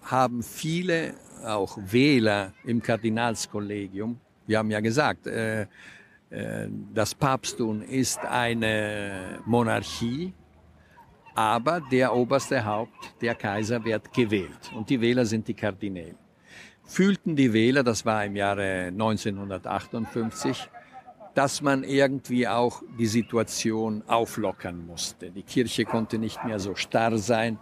haben 0.04 0.44
viele 0.44 1.16
auch 1.44 1.78
Wähler 1.78 2.54
im 2.66 2.82
Kardinalskollegium, 2.82 4.20
wir 4.46 4.60
haben 4.60 4.72
ja 4.72 4.80
gesagt, 4.80 5.28
äh, 5.28 5.62
äh, 6.30 6.68
das 6.94 7.16
Papsttum 7.16 7.82
ist 7.82 8.20
eine 8.20 9.40
Monarchie, 9.46 10.34
aber 11.36 11.82
der 11.92 12.14
oberste 12.14 12.64
Haupt, 12.64 13.14
der 13.22 13.36
Kaiser, 13.36 13.84
wird 13.84 14.14
gewählt 14.14 14.72
und 14.76 14.90
die 14.90 15.00
Wähler 15.00 15.26
sind 15.26 15.48
die 15.48 15.54
Kardinäle. 15.54 16.16
Fühlten 16.86 17.36
die 17.36 17.54
Wähler, 17.54 17.84
das 17.84 18.06
war 18.06 18.26
im 18.26 18.36
Jahre 18.36 18.88
1958, 18.88 20.70
dass 21.34 21.62
man 21.62 21.84
irgendwie 21.84 22.48
auch 22.48 22.84
die 23.00 23.08
Situation 23.08 24.04
auflockern 24.08 24.86
musste. 24.86 25.32
Die 25.32 25.42
Kirche 25.42 25.86
konnte 25.86 26.20
nicht 26.20 26.44
mehr 26.44 26.60
so 26.60 26.76
starr 26.76 27.18
sein. 27.18 27.58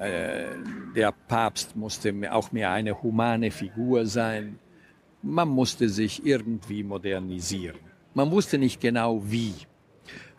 Der 0.00 1.12
Papst 1.26 1.74
musste 1.74 2.14
auch 2.32 2.52
mehr 2.52 2.70
eine 2.70 3.02
humane 3.02 3.50
Figur 3.50 4.06
sein. 4.06 4.58
Man 5.22 5.48
musste 5.48 5.88
sich 5.88 6.24
irgendwie 6.24 6.84
modernisieren. 6.84 7.80
Man 8.14 8.30
wusste 8.30 8.58
nicht 8.58 8.80
genau 8.80 9.20
wie. 9.24 9.54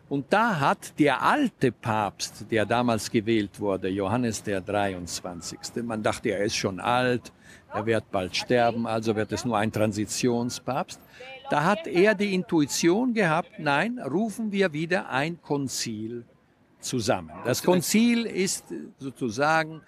Und 0.08 0.26
da 0.34 0.60
hat 0.60 0.98
der 0.98 1.22
alte 1.22 1.72
Papst, 1.72 2.46
der 2.50 2.66
damals 2.66 3.12
gewählt 3.12 3.60
wurde, 3.60 3.90
Johannes 3.90 4.42
der 4.42 4.62
23., 4.62 5.60
man 5.84 6.02
dachte, 6.02 6.30
er 6.30 6.44
ist 6.46 6.56
schon 6.56 6.80
alt, 6.80 7.32
er 7.72 7.86
wird 7.86 8.10
bald 8.10 8.36
sterben, 8.36 8.88
also 8.88 9.16
wird 9.16 9.32
es 9.32 9.46
nur 9.46 9.58
ein 9.58 9.72
Transitionspapst. 9.72 11.00
Da 11.52 11.64
hat 11.64 11.86
er 11.86 12.16
die 12.16 12.34
Intuition 12.34 13.14
gehabt, 13.14 13.60
nein, 13.60 14.00
rufen 14.00 14.52
wir 14.52 14.74
wieder 14.74 15.10
ein 15.10 15.40
Konzil 15.42 16.26
zusammen. 16.80 17.32
Das 17.46 17.64
Konzil 17.64 18.26
ist 18.26 18.66
sozusagen 18.98 19.82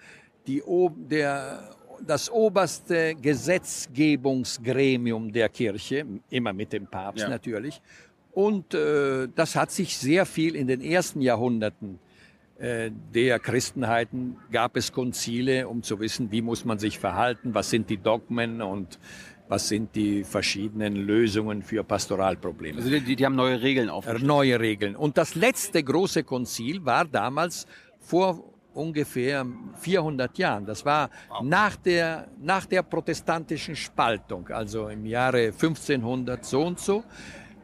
die, 0.46 0.62
der, 1.10 1.70
das 2.06 2.30
oberste 2.30 3.14
Gesetzgebungsgremium 3.14 5.32
der 5.32 5.48
Kirche, 5.48 6.04
immer 6.30 6.52
mit 6.52 6.72
dem 6.72 6.86
Papst 6.86 7.22
ja. 7.22 7.28
natürlich. 7.28 7.80
Und 8.32 8.74
äh, 8.74 9.28
das 9.34 9.56
hat 9.56 9.70
sich 9.70 9.96
sehr 9.96 10.26
viel 10.26 10.56
in 10.56 10.66
den 10.66 10.80
ersten 10.80 11.20
Jahrhunderten 11.20 12.00
äh, 12.62 12.92
der 13.12 13.40
Christenheiten 13.40 14.36
gab 14.52 14.76
es 14.76 14.92
Konzile, 14.92 15.66
um 15.66 15.82
zu 15.82 15.98
wissen, 15.98 16.30
wie 16.30 16.42
muss 16.42 16.64
man 16.64 16.78
sich 16.78 16.98
verhalten, 16.98 17.54
was 17.54 17.70
sind 17.70 17.90
die 17.90 17.96
Dogmen 17.96 18.62
und 18.62 19.00
was 19.52 19.68
sind 19.68 19.94
die 19.94 20.24
verschiedenen 20.24 20.96
Lösungen 20.96 21.62
für 21.62 21.84
Pastoralprobleme. 21.84 22.78
Also 22.78 22.88
die, 22.88 23.14
die 23.16 23.26
haben 23.26 23.36
neue 23.36 23.60
Regeln 23.60 23.90
aufgestellt. 23.90 24.26
Neue 24.26 24.58
Regeln. 24.58 24.96
Und 24.96 25.18
das 25.18 25.34
letzte 25.34 25.82
große 25.84 26.24
Konzil 26.24 26.82
war 26.86 27.04
damals 27.04 27.66
vor 28.00 28.42
ungefähr 28.72 29.44
400 29.78 30.38
Jahren. 30.38 30.64
Das 30.64 30.86
war 30.86 31.10
wow. 31.28 31.42
nach 31.42 31.76
der, 31.76 32.28
nach 32.40 32.64
der 32.64 32.82
protestantischen 32.82 33.76
Spaltung, 33.76 34.48
also 34.48 34.88
im 34.88 35.04
Jahre 35.04 35.48
1500 35.48 36.42
so 36.42 36.62
und 36.62 36.80
so 36.80 37.04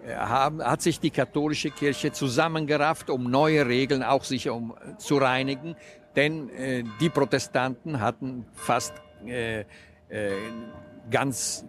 haben, 0.06 0.62
hat 0.62 0.82
sich 0.82 1.00
die 1.00 1.10
katholische 1.10 1.70
Kirche 1.70 2.12
zusammengerafft, 2.12 3.08
um 3.08 3.30
neue 3.30 3.66
Regeln 3.66 4.02
auch 4.02 4.24
sich 4.24 4.50
um 4.50 4.74
zu 4.98 5.16
reinigen, 5.16 5.74
denn 6.16 6.50
äh, 6.50 6.84
die 7.00 7.08
Protestanten 7.08 8.00
hatten 8.00 8.44
fast 8.52 8.92
äh, 9.26 9.60
äh, 9.60 10.32
ganz 11.10 11.64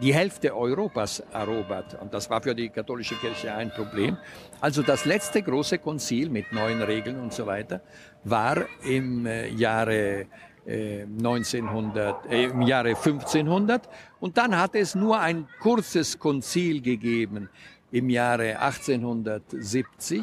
die 0.00 0.14
Hälfte 0.14 0.56
Europas 0.56 1.20
erobert 1.32 1.98
und 2.00 2.14
das 2.14 2.30
war 2.30 2.40
für 2.40 2.54
die 2.54 2.68
katholische 2.68 3.16
Kirche 3.16 3.52
ein 3.52 3.70
Problem. 3.70 4.16
Also 4.60 4.82
das 4.82 5.04
letzte 5.04 5.42
große 5.42 5.78
Konzil 5.78 6.30
mit 6.30 6.52
neuen 6.52 6.82
Regeln 6.82 7.20
und 7.20 7.32
so 7.32 7.46
weiter 7.46 7.82
war 8.24 8.64
im 8.84 9.26
äh, 9.26 9.48
Jahre 9.48 10.26
1900, 10.66 12.30
äh, 12.30 12.44
im 12.44 12.62
Jahre 12.62 12.90
1500 12.90 13.88
und 14.20 14.36
dann 14.36 14.56
hat 14.56 14.74
es 14.74 14.94
nur 14.94 15.18
ein 15.18 15.48
kurzes 15.58 16.18
Konzil 16.18 16.80
gegeben 16.80 17.48
im 17.90 18.08
Jahre 18.10 18.58
1870, 18.60 20.20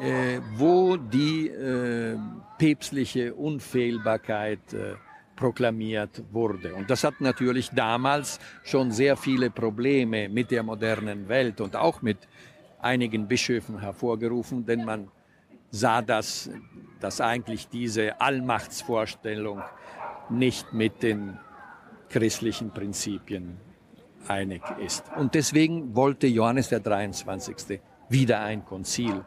äh, 0.00 0.40
wo 0.56 0.96
die 0.96 1.48
äh, 1.48 2.16
päpstliche 2.56 3.34
Unfehlbarkeit 3.34 4.72
äh, 4.72 4.94
proklamiert 5.38 6.22
wurde. 6.32 6.74
Und 6.74 6.90
das 6.90 7.04
hat 7.04 7.20
natürlich 7.20 7.70
damals 7.70 8.40
schon 8.64 8.90
sehr 8.90 9.16
viele 9.16 9.50
Probleme 9.50 10.28
mit 10.28 10.50
der 10.50 10.64
modernen 10.64 11.28
Welt 11.28 11.60
und 11.60 11.76
auch 11.76 12.02
mit 12.02 12.18
einigen 12.80 13.28
Bischöfen 13.28 13.78
hervorgerufen, 13.78 14.66
denn 14.66 14.84
man 14.84 15.08
sah 15.70 16.02
das, 16.02 16.50
dass 17.00 17.20
eigentlich 17.20 17.68
diese 17.68 18.20
Allmachtsvorstellung 18.20 19.62
nicht 20.28 20.72
mit 20.72 21.04
den 21.04 21.38
christlichen 22.08 22.70
Prinzipien 22.72 23.58
einig 24.26 24.62
ist. 24.84 25.04
Und 25.16 25.34
deswegen 25.34 25.94
wollte 25.94 26.26
Johannes 26.26 26.68
der 26.68 26.80
23. 26.80 27.80
wieder 28.08 28.40
ein 28.40 28.64
Konzil 28.64 29.24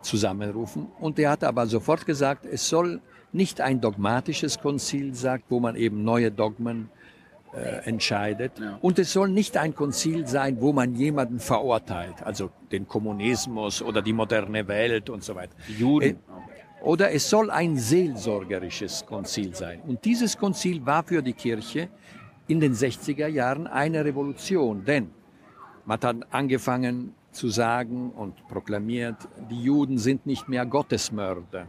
zusammenrufen. 0.00 0.86
Und 1.00 1.18
er 1.18 1.30
hat 1.30 1.42
aber 1.42 1.66
sofort 1.66 2.06
gesagt, 2.06 2.46
es 2.46 2.68
soll 2.68 3.00
nicht 3.32 3.60
ein 3.60 3.80
dogmatisches 3.80 4.60
Konzil 4.60 5.14
sein, 5.14 5.42
wo 5.48 5.60
man 5.60 5.76
eben 5.76 6.04
neue 6.04 6.30
Dogmen 6.30 6.90
äh, 7.52 7.84
entscheidet. 7.88 8.58
Ja. 8.58 8.78
Und 8.80 8.98
es 8.98 9.12
soll 9.12 9.28
nicht 9.28 9.56
ein 9.56 9.74
Konzil 9.74 10.26
sein, 10.26 10.60
wo 10.60 10.72
man 10.72 10.94
jemanden 10.94 11.40
verurteilt, 11.40 12.22
also 12.24 12.50
den 12.70 12.86
Kommunismus 12.86 13.82
oder 13.82 14.02
die 14.02 14.12
moderne 14.12 14.66
Welt 14.68 15.10
und 15.10 15.24
so 15.24 15.34
weiter. 15.34 15.54
Die 15.68 15.74
Juden. 15.74 16.16
Äh, 16.16 16.82
oder 16.82 17.12
es 17.12 17.28
soll 17.28 17.50
ein 17.50 17.76
seelsorgerisches 17.76 19.04
Konzil 19.04 19.54
sein. 19.54 19.80
Und 19.86 20.04
dieses 20.04 20.38
Konzil 20.38 20.84
war 20.86 21.02
für 21.02 21.22
die 21.22 21.34
Kirche 21.34 21.88
in 22.46 22.58
den 22.60 22.72
60er 22.72 23.26
Jahren 23.26 23.66
eine 23.66 24.04
Revolution, 24.04 24.84
denn 24.84 25.10
man 25.84 26.00
hat 26.00 26.16
angefangen 26.30 27.14
zu 27.32 27.48
sagen 27.48 28.10
und 28.10 28.46
proklamiert, 28.48 29.16
die 29.50 29.62
Juden 29.62 29.98
sind 29.98 30.26
nicht 30.26 30.48
mehr 30.48 30.66
Gottesmörder, 30.66 31.66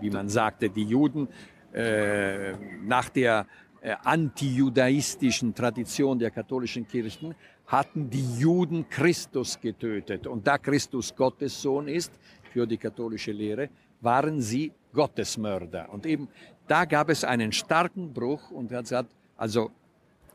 wie 0.00 0.10
man 0.10 0.28
sagte. 0.28 0.70
Die 0.70 0.84
Juden 0.84 1.28
äh, 1.72 2.52
nach 2.82 3.08
der 3.08 3.46
äh, 3.80 3.94
antijudaistischen 4.04 5.54
Tradition 5.54 6.18
der 6.18 6.30
katholischen 6.30 6.86
Kirchen 6.86 7.34
hatten 7.66 8.10
die 8.10 8.38
Juden 8.38 8.88
Christus 8.88 9.60
getötet. 9.60 10.26
Und 10.26 10.46
da 10.46 10.58
Christus 10.58 11.14
Gottes 11.14 11.60
Sohn 11.60 11.88
ist, 11.88 12.12
für 12.52 12.66
die 12.66 12.76
katholische 12.76 13.32
Lehre, 13.32 13.68
waren 14.00 14.40
sie 14.40 14.72
Gottesmörder. 14.92 15.88
Und 15.92 16.06
eben 16.06 16.28
da 16.66 16.84
gab 16.84 17.10
es 17.10 17.24
einen 17.24 17.52
starken 17.52 18.12
Bruch 18.12 18.50
und 18.50 18.70
er 18.70 18.78
hat 18.78 18.84
gesagt, 18.84 19.10
also 19.36 19.70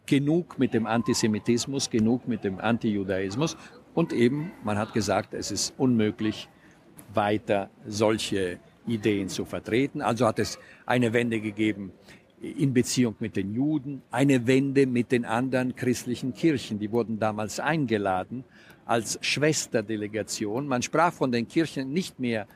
genug 0.05 0.59
mit 0.59 0.73
dem 0.73 0.85
Antisemitismus, 0.85 1.89
genug 1.89 2.27
mit 2.27 2.43
dem 2.43 2.59
Antijudaismus. 2.59 3.57
Und 3.93 4.13
eben, 4.13 4.51
man 4.63 4.77
hat 4.77 4.93
gesagt, 4.93 5.33
es 5.33 5.51
ist 5.51 5.73
unmöglich, 5.77 6.49
weiter 7.13 7.69
solche 7.87 8.59
Ideen 8.89 9.29
zu 9.29 9.45
vertreten. 9.45 10.01
Also 10.01 10.25
hat 10.25 10.39
es 10.39 10.59
eine 10.85 11.13
Wende 11.13 11.39
gegeben 11.39 11.91
in 12.41 12.73
Beziehung 12.73 13.15
mit 13.19 13.35
den 13.35 13.53
Juden, 13.53 14.01
eine 14.11 14.47
Wende 14.47 14.85
mit 14.87 15.11
den 15.11 15.25
anderen 15.25 15.75
christlichen 15.75 16.33
Kirchen. 16.33 16.79
Die 16.79 16.91
wurden 16.91 17.19
damals 17.19 17.59
eingeladen 17.59 18.45
als 18.85 19.19
Schwesterdelegation. 19.21 20.67
Man 20.67 20.81
sprach 20.81 21.13
von 21.13 21.31
den 21.31 21.47
Kirchen 21.47 21.91
nicht 21.91 22.19
mehr 22.19 22.47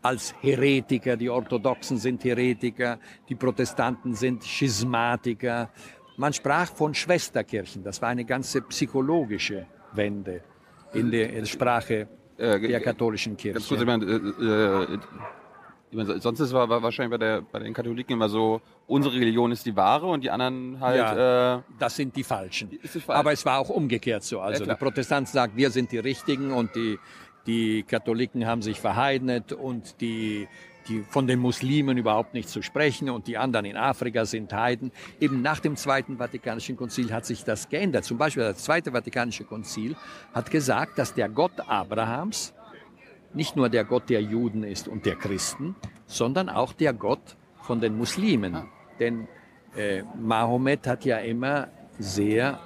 als 0.00 0.34
Heretiker, 0.40 1.16
die 1.16 1.28
Orthodoxen 1.28 1.98
sind 1.98 2.22
Heretiker, 2.24 3.00
die 3.28 3.34
Protestanten 3.34 4.14
sind 4.14 4.44
Schismatiker. 4.44 5.70
Man 6.16 6.32
sprach 6.32 6.72
von 6.72 6.94
Schwesterkirchen. 6.94 7.82
Das 7.82 8.00
war 8.00 8.08
eine 8.08 8.24
ganze 8.24 8.62
psychologische 8.62 9.66
Wende 9.92 10.42
in 10.94 11.10
der 11.10 11.44
Sprache 11.44 12.08
äh, 12.38 12.58
der 12.60 12.80
katholischen 12.80 13.36
Kirche. 13.36 13.54
Ganz 13.54 13.68
kurz, 13.68 13.80
ich 13.80 13.86
meine, 13.86 14.04
äh, 14.04 14.16
äh, 14.16 14.98
ich 15.90 15.96
meine, 15.96 16.20
sonst 16.20 16.40
ist 16.40 16.52
war, 16.52 16.68
war 16.68 16.82
wahrscheinlich 16.82 17.18
bei, 17.18 17.24
der, 17.24 17.42
bei 17.42 17.58
den 17.60 17.72
Katholiken 17.72 18.12
immer 18.14 18.28
so, 18.28 18.60
unsere 18.86 19.14
Religion 19.14 19.52
ist 19.52 19.64
die 19.64 19.74
wahre 19.74 20.06
und 20.06 20.22
die 20.22 20.30
anderen 20.30 20.78
halt. 20.80 20.98
Ja, 20.98 21.56
äh, 21.56 21.62
das 21.78 21.96
sind 21.96 22.14
die 22.14 22.24
falschen. 22.24 22.78
Falsch. 22.82 23.08
Aber 23.08 23.32
es 23.32 23.44
war 23.44 23.58
auch 23.58 23.70
umgekehrt 23.70 24.22
so. 24.22 24.40
Also 24.40 24.64
ja, 24.64 24.68
der 24.68 24.74
Protestant 24.76 25.28
sagt, 25.28 25.56
wir 25.56 25.70
sind 25.70 25.92
die 25.92 25.98
Richtigen 25.98 26.52
und 26.52 26.74
die 26.74 26.98
die 27.48 27.82
Katholiken 27.82 28.46
haben 28.46 28.62
sich 28.62 28.78
verheidnet 28.78 29.52
und 29.52 30.00
die, 30.02 30.46
die 30.88 31.04
von 31.08 31.26
den 31.26 31.38
Muslimen 31.38 31.96
überhaupt 31.98 32.34
nicht 32.34 32.48
zu 32.48 32.62
sprechen 32.62 33.10
und 33.10 33.26
die 33.26 33.38
anderen 33.38 33.66
in 33.66 33.76
Afrika 33.76 34.24
sind 34.24 34.52
Heiden. 34.52 34.92
Eben 35.20 35.42
nach 35.42 35.60
dem 35.60 35.76
Zweiten 35.76 36.18
Vatikanischen 36.18 36.76
Konzil 36.76 37.12
hat 37.12 37.26
sich 37.26 37.44
das 37.44 37.68
geändert. 37.68 38.04
Zum 38.04 38.18
Beispiel 38.18 38.42
das 38.42 38.64
Zweite 38.64 38.92
Vatikanische 38.92 39.44
Konzil 39.44 39.96
hat 40.34 40.50
gesagt, 40.50 40.98
dass 40.98 41.14
der 41.14 41.28
Gott 41.28 41.52
Abrahams 41.66 42.54
nicht 43.34 43.56
nur 43.56 43.68
der 43.68 43.84
Gott 43.84 44.08
der 44.08 44.22
Juden 44.22 44.64
ist 44.64 44.88
und 44.88 45.04
der 45.04 45.16
Christen, 45.16 45.76
sondern 46.06 46.48
auch 46.48 46.72
der 46.72 46.92
Gott 46.92 47.36
von 47.62 47.80
den 47.80 47.96
Muslimen. 47.96 48.54
Ah. 48.54 48.66
Denn 48.98 49.28
äh, 49.76 50.02
Mahomet 50.18 50.86
hat 50.86 51.04
ja 51.04 51.18
immer 51.18 51.68
sehr 51.98 52.58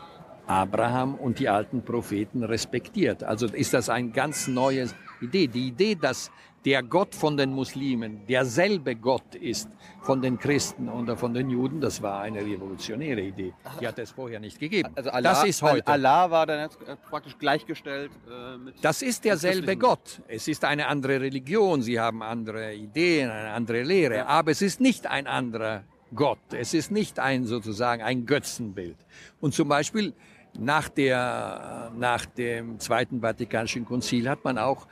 Abraham 0.46 1.14
und 1.14 1.38
die 1.38 1.48
alten 1.48 1.82
Propheten 1.84 2.42
respektiert. 2.44 3.24
Also 3.24 3.46
ist 3.46 3.74
das 3.74 3.88
eine 3.88 4.10
ganz 4.10 4.48
neue 4.48 4.88
Idee. 5.20 5.46
Die 5.46 5.68
Idee, 5.68 5.94
dass 5.94 6.30
der 6.64 6.82
Gott 6.82 7.14
von 7.14 7.36
den 7.36 7.52
Muslimen 7.52 8.26
derselbe 8.26 8.94
Gott 8.94 9.34
ist 9.34 9.68
von 10.00 10.22
den 10.22 10.38
Christen 10.38 10.88
oder 10.88 11.16
von 11.16 11.34
den 11.34 11.50
Juden, 11.50 11.80
das 11.80 12.00
war 12.02 12.20
eine 12.20 12.40
revolutionäre 12.40 13.20
Idee. 13.20 13.52
Die 13.80 13.86
hat 13.86 13.98
es 13.98 14.10
vorher 14.10 14.40
nicht 14.40 14.58
gegeben. 14.58 14.90
Also 14.94 15.10
Allah, 15.10 15.30
das 15.30 15.44
ist 15.44 15.62
heute. 15.62 15.86
Allah 15.86 16.30
war 16.30 16.46
dann 16.46 16.70
äh, 16.86 16.96
praktisch 17.10 17.36
gleichgestellt 17.38 18.10
äh, 18.28 18.58
mit. 18.58 18.74
Das 18.82 19.02
ist 19.02 19.24
derselbe 19.24 19.76
Gott. 19.76 20.20
Es 20.28 20.48
ist 20.48 20.64
eine 20.64 20.86
andere 20.86 21.20
Religion. 21.20 21.82
Sie 21.82 21.98
haben 21.98 22.22
andere 22.22 22.74
Ideen, 22.74 23.30
eine 23.30 23.50
andere 23.50 23.82
Lehre. 23.82 24.16
Ja. 24.16 24.26
Aber 24.26 24.50
es 24.52 24.62
ist 24.62 24.80
nicht 24.80 25.06
ein 25.06 25.26
anderer 25.26 25.84
Gott. 26.14 26.38
Es 26.52 26.74
ist 26.74 26.90
nicht 26.90 27.18
ein 27.18 27.46
sozusagen 27.46 28.02
ein 28.02 28.26
Götzenbild. 28.26 28.96
Und 29.40 29.54
zum 29.54 29.68
Beispiel 29.68 30.12
Nach, 30.58 30.90
der, 30.90 31.90
nach 31.96 32.26
dem 32.26 32.78
Zweiten 32.78 33.22
Vatikanischen 33.22 33.86
Konzil 33.86 34.28
hat 34.28 34.44
man 34.44 34.58
auch 34.58 34.86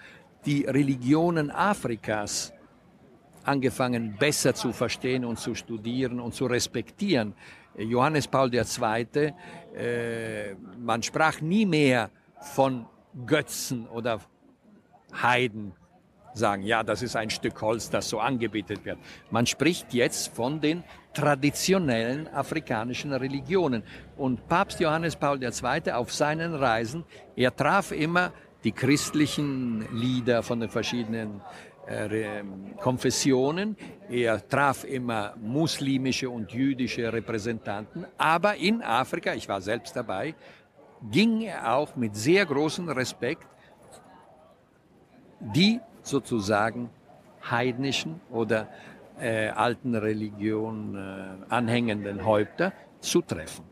die 0.47 0.65
Religionen 0.65 1.51
Afrikas 1.51 2.53
angefangen 3.45 4.17
besser 4.19 4.55
zu 4.55 4.73
verstehen 4.73 5.25
und 5.25 5.39
zu 5.39 5.55
studieren 5.55 6.21
und 6.21 6.35
zu 6.35 6.47
respektieren. 6.47 7.35
Johannes 7.77 8.29
Paul 8.29 8.53
II., 8.55 9.33
äh, 9.75 10.55
man 10.79 11.03
sprach 11.03 11.41
nie 11.41 11.65
mehr 11.65 12.11
von 12.41 12.87
Götzen 13.27 13.87
oder 13.89 14.21
Heiden, 15.23 15.73
sagen, 16.35 16.63
ja, 16.63 16.83
das 16.83 17.03
ist 17.03 17.17
ein 17.17 17.31
Stück 17.31 17.61
Holz, 17.61 17.91
das 17.91 18.09
so 18.09 18.21
angebetet 18.21 18.85
wird. 18.85 18.99
Man 19.31 19.47
spricht 19.47 19.93
jetzt 19.95 20.35
von 20.35 20.61
den 20.61 20.85
traditionellen 21.13 22.29
afrikanischen 22.29 23.13
Religionen. 23.13 23.83
Und 24.17 24.47
Papst 24.49 24.81
Johannes 24.81 25.17
Paul 25.17 25.43
II. 25.43 25.93
auf 25.93 26.13
seinen 26.13 26.55
Reisen, 26.55 27.05
er 27.35 27.55
traf 27.55 27.91
immer 27.91 28.33
die 28.65 28.73
christlichen 28.73 29.87
Lieder 29.95 30.43
von 30.43 30.61
den 30.61 30.71
verschiedenen 30.71 31.41
äh, 31.87 32.43
Konfessionen. 32.81 33.77
Er 34.09 34.47
traf 34.47 34.85
immer 34.85 35.35
muslimische 35.41 36.29
und 36.29 36.53
jüdische 36.53 37.13
Repräsentanten. 37.13 38.07
Aber 38.19 38.57
in 38.57 38.83
Afrika, 38.83 39.35
ich 39.35 39.49
war 39.49 39.61
selbst 39.61 39.97
dabei, 39.97 40.35
ging 41.11 41.43
er 41.43 41.75
auch 41.75 41.97
mit 41.97 42.15
sehr 42.15 42.45
großem 42.45 42.89
Respekt 42.91 43.47
die 45.41 45.81
sozusagen 46.03 46.91
heidnischen 47.51 48.21
oder 48.31 48.69
äh, 49.19 49.49
alten 49.49 49.95
Religion 49.95 50.95
äh, 50.95 51.53
anhängenden 51.53 52.25
Häupter 52.25 52.73
zu 53.01 53.23
treffen. 53.23 53.65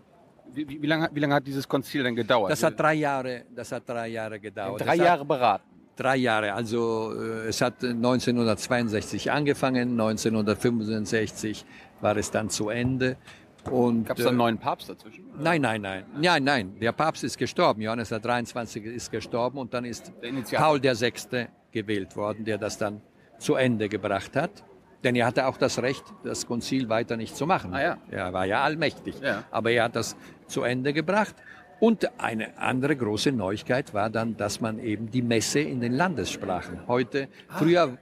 Wie, 0.53 0.69
wie, 0.69 0.83
wie, 0.83 0.87
lange, 0.87 1.09
wie 1.13 1.21
lange 1.21 1.35
hat 1.35 1.47
dieses 1.47 1.69
Konzil 1.69 2.03
denn 2.03 2.17
gedauert? 2.17 2.51
Das 2.51 2.63
hat 2.63 2.79
drei 2.79 2.95
Jahre, 2.95 3.45
das 3.55 3.73
hat 3.73 3.89
drei 3.89 4.09
Jahre 4.09 4.41
gedauert. 4.41 4.85
Drei 4.85 4.97
Jahre 4.97 5.25
beraten. 5.25 5.65
Drei 5.97 6.17
Jahre. 6.17 6.53
Also 6.53 7.13
äh, 7.15 7.49
es 7.49 7.61
hat 7.61 7.83
1962 7.83 9.33
angefangen, 9.33 9.91
1965 10.01 11.65
war 12.01 12.17
es 12.17 12.31
dann 12.31 12.51
zu 12.51 12.69
Ende. 12.69 13.17
Gab 13.65 14.17
es 14.17 14.25
da 14.25 14.31
einen 14.31 14.39
neuen 14.39 14.59
Papst 14.59 14.89
dazwischen? 14.89 15.25
Nein, 15.39 15.61
nein, 15.61 15.83
nein. 15.83 16.05
Nein, 16.19 16.45
nein. 16.45 16.81
Der 16.81 16.93
Papst 16.93 17.25
ist 17.25 17.37
gestorben. 17.37 17.83
Johannes 17.83 18.09
der 18.09 18.21
23. 18.21 18.85
ist 18.85 19.11
gestorben 19.11 19.59
und 19.59 19.75
dann 19.75 19.85
ist 19.85 20.13
Paul 20.53 20.81
der 20.81 20.95
Sechste 20.95 21.49
gewählt 21.71 22.17
worden, 22.17 22.45
der 22.45 22.59
das 22.59 22.79
dann 22.79 23.03
zu 23.39 23.57
Ende 23.57 23.89
gebracht 23.89 24.37
hat. 24.37 24.65
Denn 25.05 25.15
er 25.15 25.27
hatte 25.27 25.47
auch 25.47 25.57
das 25.57 25.81
Recht, 25.81 26.05
das 26.25 26.47
Konzil 26.47 26.89
weiter 26.89 27.17
nicht 27.17 27.37
zu 27.37 27.47
machen. 27.47 27.73
Ah, 27.73 27.83
ja. 27.83 27.97
Er 28.11 28.33
war 28.33 28.47
ja 28.47 28.63
allmächtig. 28.63 29.21
Ja. 29.21 29.45
Aber 29.51 29.71
er 29.71 29.85
hat 29.85 29.97
das 29.97 30.17
zu 30.47 30.63
Ende 30.63 30.93
gebracht. 30.93 31.37
Und 31.81 32.21
eine 32.21 32.59
andere 32.59 32.97
große 32.97 33.31
Neuigkeit 33.31 33.95
war 33.95 34.11
dann, 34.11 34.37
dass 34.37 34.61
man 34.61 34.81
eben 34.81 35.11
die 35.11 35.23
Messe 35.23 35.61
in 35.61 35.81
den 35.81 35.93
Landessprachen 35.93 36.89
heute, 36.89 37.29
ah. 37.49 37.59
früher, 37.59 37.99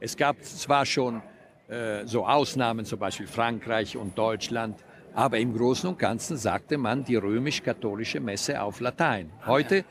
es 0.00 0.16
gab 0.16 0.42
zwar 0.42 0.84
schon 0.84 1.22
äh, 1.68 2.04
so 2.04 2.26
Ausnahmen, 2.26 2.84
zum 2.84 2.98
Beispiel 2.98 3.28
Frankreich 3.28 3.96
und 3.96 4.18
Deutschland, 4.18 4.82
aber 5.14 5.38
im 5.38 5.56
Großen 5.56 5.88
und 5.88 5.98
Ganzen 5.98 6.36
sagte 6.36 6.78
man 6.78 7.04
die 7.04 7.16
römisch-katholische 7.16 8.18
Messe 8.18 8.60
auf 8.60 8.80
Latein. 8.80 9.30
Ah, 9.42 9.46
heute, 9.46 9.84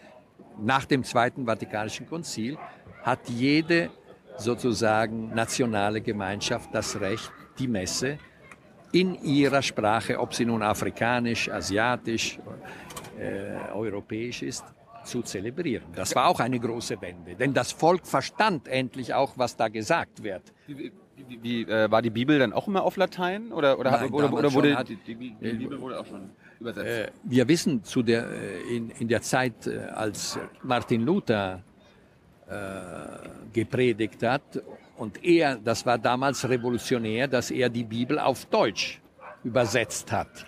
nach 0.59 0.83
dem 0.83 1.05
Zweiten 1.05 1.45
Vatikanischen 1.45 2.07
Konzil, 2.07 2.57
hat 3.03 3.29
jede 3.29 3.89
sozusagen 4.41 5.33
nationale 5.33 6.01
Gemeinschaft 6.01 6.69
das 6.73 6.99
Recht, 6.99 7.31
die 7.59 7.67
Messe 7.67 8.17
in 8.91 9.15
ihrer 9.23 9.61
Sprache, 9.61 10.19
ob 10.19 10.33
sie 10.33 10.45
nun 10.45 10.61
afrikanisch, 10.61 11.49
asiatisch, 11.49 12.39
äh, 13.17 13.71
europäisch 13.73 14.41
ist, 14.41 14.65
zu 15.03 15.21
zelebrieren. 15.21 15.85
Das 15.95 16.15
war 16.15 16.27
auch 16.27 16.39
eine 16.39 16.59
große 16.59 17.01
Wende, 17.01 17.35
denn 17.35 17.53
das 17.53 17.71
Volk 17.71 18.05
verstand 18.05 18.67
endlich 18.67 19.13
auch, 19.13 19.33
was 19.35 19.55
da 19.55 19.67
gesagt 19.67 20.23
wird. 20.23 20.43
Wie, 20.67 20.91
wie, 21.27 21.39
wie 21.41 21.61
äh, 21.63 21.89
war 21.89 22.01
die 22.01 22.09
Bibel 22.09 22.37
dann 22.37 22.53
auch 22.53 22.67
immer 22.67 22.83
auf 22.83 22.97
Latein 22.97 23.51
oder 23.51 23.79
oder, 23.79 23.91
Nein, 23.91 24.11
oder, 24.11 24.31
oder 24.31 24.53
wurde 24.53 24.75
hat, 24.75 24.89
die, 24.89 24.95
die, 24.97 25.15
die, 25.15 25.53
Bibel 25.53 25.79
wurde 25.81 25.99
auch 25.99 26.05
schon 26.05 26.29
übersetzt? 26.59 26.87
Äh, 26.87 27.11
wir 27.23 27.47
wissen 27.47 27.83
zu 27.83 28.03
der 28.03 28.27
äh, 28.29 28.75
in, 28.75 28.89
in 28.91 29.07
der 29.07 29.21
Zeit, 29.21 29.67
äh, 29.67 29.79
als 29.79 30.37
Martin 30.61 31.01
Luther 31.01 31.63
äh, 32.47 32.53
gepredigt 33.53 34.23
hat. 34.23 34.61
Und 34.97 35.23
er, 35.23 35.55
das 35.55 35.85
war 35.85 35.97
damals 35.97 36.47
revolutionär, 36.47 37.27
dass 37.27 37.51
er 37.51 37.69
die 37.69 37.83
Bibel 37.83 38.19
auf 38.19 38.45
Deutsch 38.45 39.01
übersetzt 39.43 40.11
hat. 40.11 40.45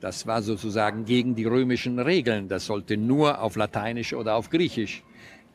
Das 0.00 0.26
war 0.26 0.42
sozusagen 0.42 1.04
gegen 1.04 1.34
die 1.34 1.44
römischen 1.44 1.98
Regeln. 1.98 2.48
Das 2.48 2.66
sollte 2.66 2.96
nur 2.96 3.40
auf 3.40 3.56
Lateinisch 3.56 4.14
oder 4.14 4.36
auf 4.36 4.48
Griechisch 4.50 5.02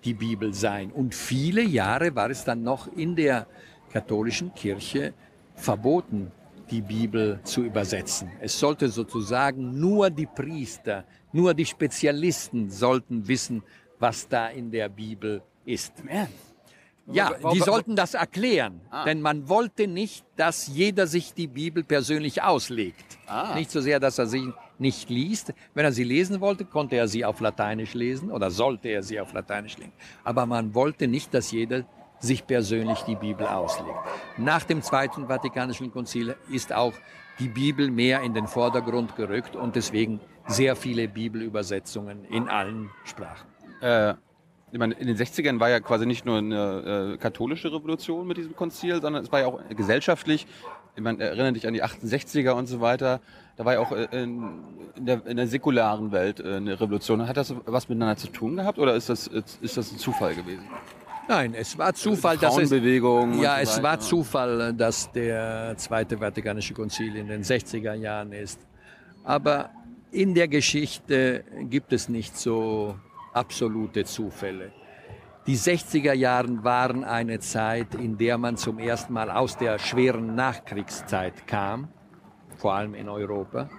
die 0.03 0.13
Bibel 0.13 0.53
sein. 0.53 0.91
Und 0.91 1.15
viele 1.15 1.61
Jahre 1.61 2.13
war 2.15 2.29
es 2.29 2.43
dann 2.43 2.63
noch 2.63 2.87
in 2.95 3.15
der 3.15 3.47
katholischen 3.91 4.53
Kirche 4.53 5.13
verboten, 5.55 6.31
die 6.69 6.81
Bibel 6.81 7.39
zu 7.43 7.63
übersetzen. 7.63 8.31
Es 8.41 8.59
sollte 8.59 8.89
sozusagen 8.89 9.79
nur 9.79 10.09
die 10.09 10.25
Priester, 10.25 11.05
nur 11.31 11.53
die 11.53 11.65
Spezialisten 11.65 12.69
sollten 12.69 13.27
wissen, 13.27 13.63
was 13.99 14.27
da 14.27 14.47
in 14.47 14.71
der 14.71 14.89
Bibel 14.89 15.41
ist. 15.65 15.93
Ja, 17.07 17.33
die 17.53 17.59
sollten 17.59 17.95
das 17.95 18.13
erklären, 18.13 18.79
ah. 18.89 19.03
denn 19.03 19.21
man 19.21 19.49
wollte 19.49 19.87
nicht, 19.87 20.25
dass 20.37 20.67
jeder 20.67 21.05
sich 21.05 21.33
die 21.33 21.47
Bibel 21.47 21.83
persönlich 21.83 22.41
auslegt. 22.41 23.17
Ah. 23.27 23.55
Nicht 23.55 23.71
so 23.71 23.81
sehr, 23.81 23.99
dass 23.99 24.17
er 24.19 24.25
sie 24.25 24.53
nicht 24.79 25.09
liest. 25.09 25.53
Wenn 25.73 25.83
er 25.83 25.91
sie 25.91 26.05
lesen 26.05 26.39
wollte, 26.39 26.63
konnte 26.63 26.95
er 26.95 27.07
sie 27.07 27.25
auf 27.25 27.41
Lateinisch 27.41 27.93
lesen 27.93 28.31
oder 28.31 28.51
sollte 28.51 28.87
er 28.87 29.03
sie 29.03 29.19
auf 29.19 29.33
Lateinisch 29.33 29.77
lesen. 29.77 29.91
Aber 30.23 30.45
man 30.45 30.73
wollte 30.73 31.07
nicht, 31.07 31.33
dass 31.33 31.51
jeder 31.51 31.83
sich 32.19 32.47
persönlich 32.47 33.01
die 33.01 33.15
Bibel 33.15 33.45
auslegt. 33.45 33.99
Nach 34.37 34.63
dem 34.63 34.81
Zweiten 34.81 35.27
Vatikanischen 35.27 35.91
Konzil 35.91 36.35
ist 36.49 36.71
auch 36.71 36.93
die 37.37 37.49
Bibel 37.49 37.91
mehr 37.91 38.21
in 38.21 38.33
den 38.33 38.47
Vordergrund 38.47 39.17
gerückt 39.17 39.57
und 39.57 39.75
deswegen 39.75 40.21
sehr 40.47 40.77
viele 40.77 41.09
Bibelübersetzungen 41.09 42.23
in 42.25 42.47
allen 42.47 42.89
Sprachen. 43.03 43.47
Äh 43.81 44.13
ich 44.73 44.79
meine, 44.79 44.95
in 44.95 45.05
den 45.05 45.15
60ern 45.15 45.59
war 45.59 45.69
ja 45.69 45.79
quasi 45.79 46.07
nicht 46.07 46.25
nur 46.25 46.39
eine 46.39 47.13
äh, 47.13 47.17
katholische 47.17 47.71
Revolution 47.71 48.25
mit 48.25 48.37
diesem 48.37 48.55
Konzil, 48.55 48.99
sondern 48.99 49.23
es 49.23 49.31
war 49.31 49.41
ja 49.41 49.45
auch 49.45 49.59
gesellschaftlich. 49.69 50.47
Ich 50.95 51.03
meine, 51.03 51.23
erinnere 51.23 51.53
dich 51.53 51.67
an 51.67 51.75
die 51.75 51.83
68er 51.83 52.53
und 52.53 52.65
so 52.65 52.81
weiter. 52.81 53.21
Da 53.55 53.65
war 53.65 53.73
ja 53.73 53.79
auch 53.81 53.91
äh, 53.91 54.07
in, 54.11 54.63
in, 54.95 55.05
der, 55.05 55.23
in 55.27 55.37
der 55.37 55.47
säkularen 55.47 56.11
Welt 56.11 56.39
äh, 56.39 56.55
eine 56.55 56.81
Revolution. 56.81 57.27
Hat 57.27 57.37
das 57.37 57.53
was 57.67 57.87
miteinander 57.87 58.17
zu 58.17 58.29
tun 58.29 58.55
gehabt 58.55 58.79
oder 58.79 58.95
ist 58.95 59.09
das, 59.09 59.27
ist 59.27 59.77
das 59.77 59.91
ein 59.91 59.99
Zufall 59.99 60.33
gewesen? 60.33 60.63
Nein, 61.27 61.53
es 61.53 61.77
war 61.77 61.93
Zufall, 61.93 62.39
dass 62.39 62.57
es, 62.57 62.71
ja, 62.71 63.59
es 63.59 63.81
war 63.83 63.99
Zufall, 63.99 64.73
dass 64.73 65.11
der 65.11 65.75
Zweite 65.77 66.17
Vatikanische 66.17 66.73
Konzil 66.73 67.15
in 67.15 67.27
den 67.27 67.43
60er 67.43 67.93
Jahren 67.93 68.31
ist. 68.31 68.59
Aber 69.23 69.69
in 70.09 70.33
der 70.33 70.47
Geschichte 70.47 71.43
gibt 71.69 71.93
es 71.93 72.09
nicht 72.09 72.35
so 72.35 72.95
absolute 73.33 74.05
Zufälle. 74.05 74.71
Die 75.45 75.57
60er 75.57 76.13
Jahren 76.13 76.63
waren 76.63 77.03
eine 77.03 77.39
Zeit, 77.39 77.95
in 77.95 78.17
der 78.17 78.37
man 78.37 78.55
zum 78.55 78.79
ersten 78.79 79.11
Mal 79.11 79.29
aus 79.29 79.57
der 79.57 79.77
schweren 79.77 80.35
Nachkriegszeit 80.35 81.45
kam, 81.47 81.89
vor 82.55 82.73
allem 82.75 82.93
in 82.93 83.09
Europa. 83.09 83.69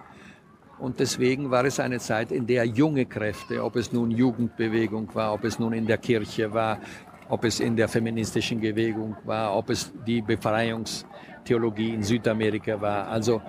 Und 0.79 1.01
deswegen 1.01 1.51
war 1.51 1.65
es 1.65 1.81
eine 1.81 2.01
Zeit, 2.01 2.33
in 2.33 2.47
der 2.47 2.67
junge 2.67 3.07
Kräfte, 3.07 3.65
ob 3.65 3.77
es 3.77 3.93
nun 3.93 4.11
Jugendbewegung 4.11 5.15
war, 5.15 5.33
ob 5.33 5.45
es 5.45 5.59
nun 5.59 5.73
in 5.73 5.87
der 5.87 5.99
Kirche 5.99 6.53
war, 6.53 6.81
ob 7.29 7.45
es 7.45 7.61
in 7.61 7.77
der 7.77 7.89
feministischen 7.89 8.61
Bewegung 8.61 9.17
war, 9.25 9.57
ob 9.57 9.71
es 9.71 9.93
die 10.07 10.21
Befreiungstheologie 10.21 11.95
in 11.95 12.03
Südamerika 12.03 12.79
war. 12.79 13.09
Also 13.09 13.41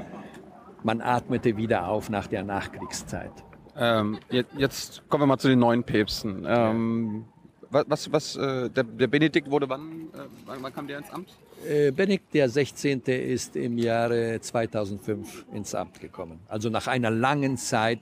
man 0.83 1.01
atmete 1.01 1.57
wieder 1.57 1.87
auf 1.87 2.09
nach 2.09 2.27
der 2.27 2.43
Nachkriegszeit. 2.43 3.33
Ähm, 3.77 4.19
jetzt 4.57 5.03
kommen 5.09 5.23
wir 5.23 5.27
mal 5.27 5.37
zu 5.37 5.47
den 5.47 5.59
neuen 5.59 5.83
Päpsten. 5.83 6.45
Ähm, 6.47 7.25
was, 7.69 8.11
was, 8.11 8.35
äh, 8.37 8.69
der, 8.69 8.83
der 8.83 9.07
Benedikt 9.07 9.49
wurde 9.49 9.67
wann, 9.67 10.07
äh, 10.13 10.19
wann, 10.45 10.59
wann 10.61 10.73
kam 10.73 10.87
der 10.87 10.99
ins 10.99 11.09
Amt? 11.09 11.29
Äh, 11.67 11.91
Benedikt 11.91 12.33
der 12.33 12.47
16. 12.47 13.01
ist 13.01 13.55
im 13.55 13.77
Jahre 13.77 14.39
2005 14.39 15.45
ins 15.53 15.75
Amt 15.75 15.99
gekommen. 15.99 16.39
Also 16.47 16.69
nach 16.69 16.87
einer 16.87 17.11
langen 17.11 17.57
Zeit, 17.57 17.99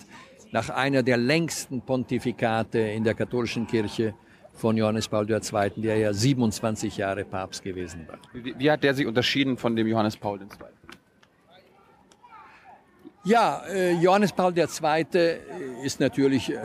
nach 0.51 0.69
einer 0.69 1.01
der 1.01 1.17
längsten 1.17 1.81
Pontifikate 1.81 2.79
in 2.79 3.03
der 3.03 3.15
katholischen 3.15 3.65
Kirche 3.65 4.13
von 4.53 4.77
Johannes 4.77 5.07
Paul 5.07 5.29
II., 5.29 5.71
der 5.77 5.97
ja 5.97 6.13
27 6.13 6.97
Jahre 6.97 7.25
Papst 7.25 7.63
gewesen 7.63 8.07
war. 8.07 8.19
Wie, 8.33 8.53
wie 8.57 8.69
hat 8.69 8.83
der 8.83 8.93
sich 8.93 9.07
unterschieden 9.07 9.57
von 9.57 9.75
dem 9.75 9.87
Johannes 9.87 10.15
Paul 10.15 10.39
II.? 10.39 10.47
Ja, 13.25 13.63
äh, 13.69 13.93
Johannes 13.93 14.33
Paul 14.33 14.53
II. 14.57 15.05
ist 15.81 16.01
natürlich 16.01 16.51
äh, 16.51 16.57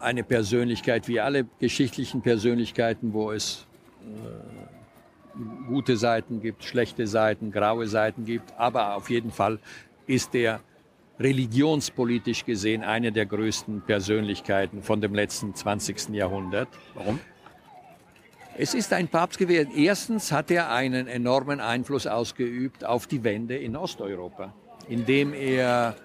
eine 0.00 0.24
Persönlichkeit 0.24 1.06
wie 1.06 1.20
alle 1.20 1.46
geschichtlichen 1.60 2.20
Persönlichkeiten, 2.20 3.12
wo 3.12 3.30
es 3.30 3.66
äh, 4.02 5.68
gute 5.68 5.96
Seiten 5.96 6.40
gibt, 6.40 6.64
schlechte 6.64 7.06
Seiten, 7.06 7.52
graue 7.52 7.86
Seiten 7.86 8.24
gibt. 8.24 8.52
Aber 8.58 8.96
auf 8.96 9.08
jeden 9.08 9.30
Fall 9.30 9.60
ist 10.08 10.34
er 10.34 10.60
religionspolitisch 11.20 12.44
gesehen 12.44 12.82
eine 12.82 13.12
der 13.12 13.26
größten 13.26 13.82
Persönlichkeiten 13.82 14.82
von 14.82 15.00
dem 15.00 15.14
letzten 15.14 15.54
20. 15.54 16.08
Jahrhundert. 16.08 16.68
Warum? 16.94 17.20
Es 18.58 18.74
ist 18.74 18.92
ein 18.92 19.08
Papst 19.08 19.38
gewesen. 19.38 19.70
Erstens 19.76 20.32
hat 20.32 20.50
er 20.50 20.70
einen 20.70 21.06
enormen 21.06 21.60
Einfluss 21.60 22.06
ausgeübt 22.06 22.84
auf 22.84 23.06
die 23.06 23.24
Wende 23.24 23.56
in 23.56 23.76
Osteuropa, 23.76 24.52
indem 24.88 25.34
er 25.34 25.96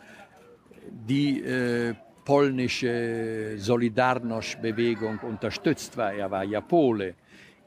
die 0.90 1.42
äh, 1.42 1.94
polnische 2.26 3.56
Solidarność-Bewegung 3.58 5.20
unterstützt 5.20 5.96
war. 5.98 6.14
Er 6.14 6.30
war 6.30 6.44
ja 6.44 6.62
Pole 6.62 7.16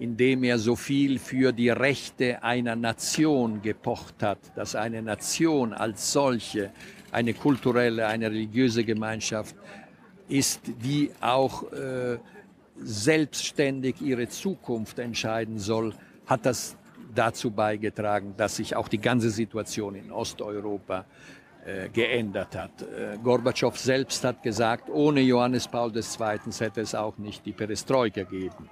indem 0.00 0.44
er 0.44 0.58
so 0.58 0.76
viel 0.76 1.18
für 1.18 1.52
die 1.52 1.68
Rechte 1.68 2.42
einer 2.42 2.74
Nation 2.74 3.60
gepocht 3.60 4.22
hat, 4.22 4.38
dass 4.56 4.74
eine 4.74 5.02
Nation 5.02 5.74
als 5.74 6.10
solche 6.10 6.70
eine 7.12 7.34
kulturelle, 7.34 8.06
eine 8.06 8.30
religiöse 8.30 8.82
Gemeinschaft 8.82 9.54
ist, 10.26 10.62
die 10.82 11.10
auch 11.20 11.70
äh, 11.72 12.18
selbstständig 12.82 14.00
ihre 14.00 14.26
Zukunft 14.28 14.98
entscheiden 14.98 15.58
soll, 15.58 15.92
hat 16.24 16.46
das 16.46 16.78
dazu 17.14 17.50
beigetragen, 17.50 18.34
dass 18.36 18.56
sich 18.56 18.76
auch 18.76 18.88
die 18.88 18.98
ganze 18.98 19.30
Situation 19.30 19.94
in 19.94 20.10
Osteuropa 20.10 21.04
äh, 21.66 21.88
geändert 21.90 22.56
hat. 22.56 22.82
Äh, 22.82 23.18
Gorbatschow 23.22 23.76
selbst 23.76 24.24
hat 24.24 24.42
gesagt, 24.42 24.88
ohne 24.88 25.20
Johannes 25.20 25.68
Paul 25.68 25.94
II. 25.94 26.02
hätte 26.58 26.80
es 26.80 26.94
auch 26.94 27.18
nicht 27.18 27.44
die 27.44 27.52
Perestroika 27.52 28.22
gegeben. 28.22 28.70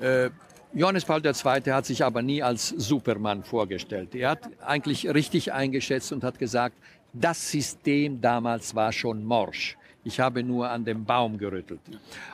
Äh, 0.00 0.30
Johannes 0.72 1.04
Paul 1.04 1.24
II. 1.24 1.32
hat 1.72 1.86
sich 1.86 2.04
aber 2.04 2.22
nie 2.22 2.42
als 2.42 2.68
Supermann 2.68 3.42
vorgestellt. 3.42 4.14
Er 4.14 4.30
hat 4.30 4.48
eigentlich 4.64 5.08
richtig 5.12 5.52
eingeschätzt 5.52 6.12
und 6.12 6.22
hat 6.22 6.38
gesagt, 6.38 6.76
das 7.12 7.50
System 7.50 8.20
damals 8.20 8.74
war 8.74 8.92
schon 8.92 9.24
morsch. 9.24 9.76
Ich 10.08 10.18
habe 10.18 10.42
nur 10.42 10.70
an 10.70 10.86
dem 10.86 11.04
Baum 11.04 11.36
gerüttelt. 11.36 11.80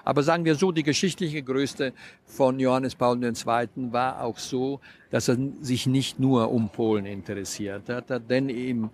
Aber 0.04 0.22
sagen 0.22 0.44
wir 0.44 0.54
so, 0.54 0.70
die 0.70 0.84
geschichtliche 0.84 1.42
Größe 1.42 1.92
von 2.24 2.60
Johannes 2.60 2.94
Paul 2.94 3.20
II. 3.20 3.32
war 3.90 4.22
auch 4.22 4.38
so, 4.38 4.78
dass 5.10 5.26
er 5.26 5.36
sich 5.60 5.88
nicht 5.88 6.20
nur 6.20 6.52
um 6.52 6.68
Polen 6.68 7.04
interessiert 7.04 7.88
hat, 7.88 8.30
denn 8.30 8.48
im, 8.48 8.90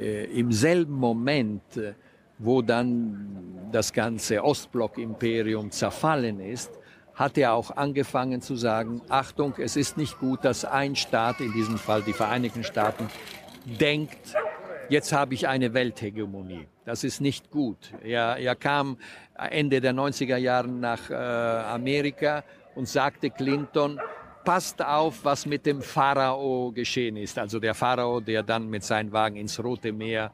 äh, 0.00 0.24
im 0.40 0.50
selben 0.50 0.94
Moment, 0.94 1.76
äh, 1.76 1.92
wo 2.38 2.62
dann 2.62 3.68
das 3.70 3.92
ganze 3.92 4.42
Ostblock-Imperium 4.42 5.70
zerfallen 5.70 6.40
ist, 6.40 6.70
hat 7.14 7.36
er 7.36 7.52
auch 7.52 7.70
angefangen 7.76 8.40
zu 8.40 8.56
sagen, 8.56 9.02
Achtung, 9.10 9.52
es 9.58 9.76
ist 9.76 9.98
nicht 9.98 10.18
gut, 10.18 10.42
dass 10.42 10.64
ein 10.64 10.96
Staat, 10.96 11.40
in 11.40 11.52
diesem 11.52 11.76
Fall 11.76 12.02
die 12.02 12.14
Vereinigten 12.14 12.64
Staaten, 12.64 13.08
denkt, 13.78 14.34
jetzt 14.88 15.12
habe 15.12 15.34
ich 15.34 15.48
eine 15.48 15.74
Welthegemonie. 15.74 16.66
Das 16.86 17.02
ist 17.02 17.20
nicht 17.20 17.50
gut. 17.50 17.92
Er, 18.04 18.36
er 18.36 18.54
kam 18.54 18.96
Ende 19.34 19.80
der 19.80 19.92
90er 19.92 20.36
Jahre 20.36 20.68
nach 20.68 21.10
äh, 21.10 21.14
Amerika 21.14 22.44
und 22.76 22.88
sagte 22.88 23.28
Clinton, 23.28 24.00
passt 24.44 24.80
auf, 24.80 25.24
was 25.24 25.46
mit 25.46 25.66
dem 25.66 25.82
Pharao 25.82 26.70
geschehen 26.70 27.16
ist. 27.16 27.40
Also 27.40 27.58
der 27.58 27.74
Pharao, 27.74 28.20
der 28.20 28.44
dann 28.44 28.70
mit 28.70 28.84
seinem 28.84 29.10
Wagen 29.10 29.34
ins 29.34 29.62
Rote 29.62 29.92
Meer 29.92 30.30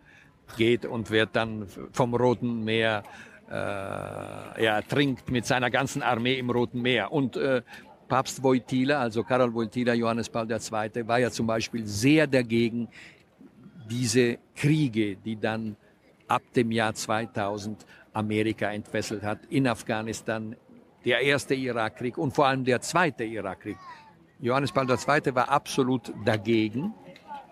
geht 0.58 0.84
und 0.84 1.10
wird 1.10 1.30
dann 1.32 1.66
vom 1.90 2.14
Roten 2.14 2.62
Meer 2.62 3.02
äh, 3.48 3.54
er 3.54 4.86
trinkt 4.86 5.30
mit 5.30 5.46
seiner 5.46 5.70
ganzen 5.70 6.02
Armee 6.02 6.38
im 6.38 6.50
Roten 6.50 6.82
Meer. 6.82 7.12
Und 7.12 7.38
äh, 7.38 7.62
Papst 8.08 8.42
Wojtyla, 8.42 9.00
also 9.00 9.24
Karol 9.24 9.54
Wojtyla, 9.54 9.94
Johannes 9.94 10.28
Paul 10.28 10.50
II., 10.50 11.08
war 11.08 11.18
ja 11.18 11.30
zum 11.30 11.46
Beispiel 11.46 11.86
sehr 11.86 12.26
dagegen, 12.26 12.88
diese 13.88 14.38
Kriege, 14.54 15.16
die 15.16 15.36
dann 15.40 15.76
ab 16.32 16.42
dem 16.54 16.70
Jahr 16.72 16.94
2000 16.94 17.84
Amerika 18.12 18.70
entfesselt 18.70 19.22
hat, 19.22 19.38
in 19.50 19.66
Afghanistan, 19.66 20.56
der 21.04 21.20
erste 21.20 21.54
Irakkrieg 21.54 22.18
und 22.18 22.32
vor 22.32 22.46
allem 22.46 22.64
der 22.64 22.80
zweite 22.80 23.24
Irakkrieg. 23.24 23.76
Johannes 24.40 24.72
Paul 24.72 24.88
II. 24.88 25.34
war 25.34 25.48
absolut 25.48 26.12
dagegen. 26.24 26.94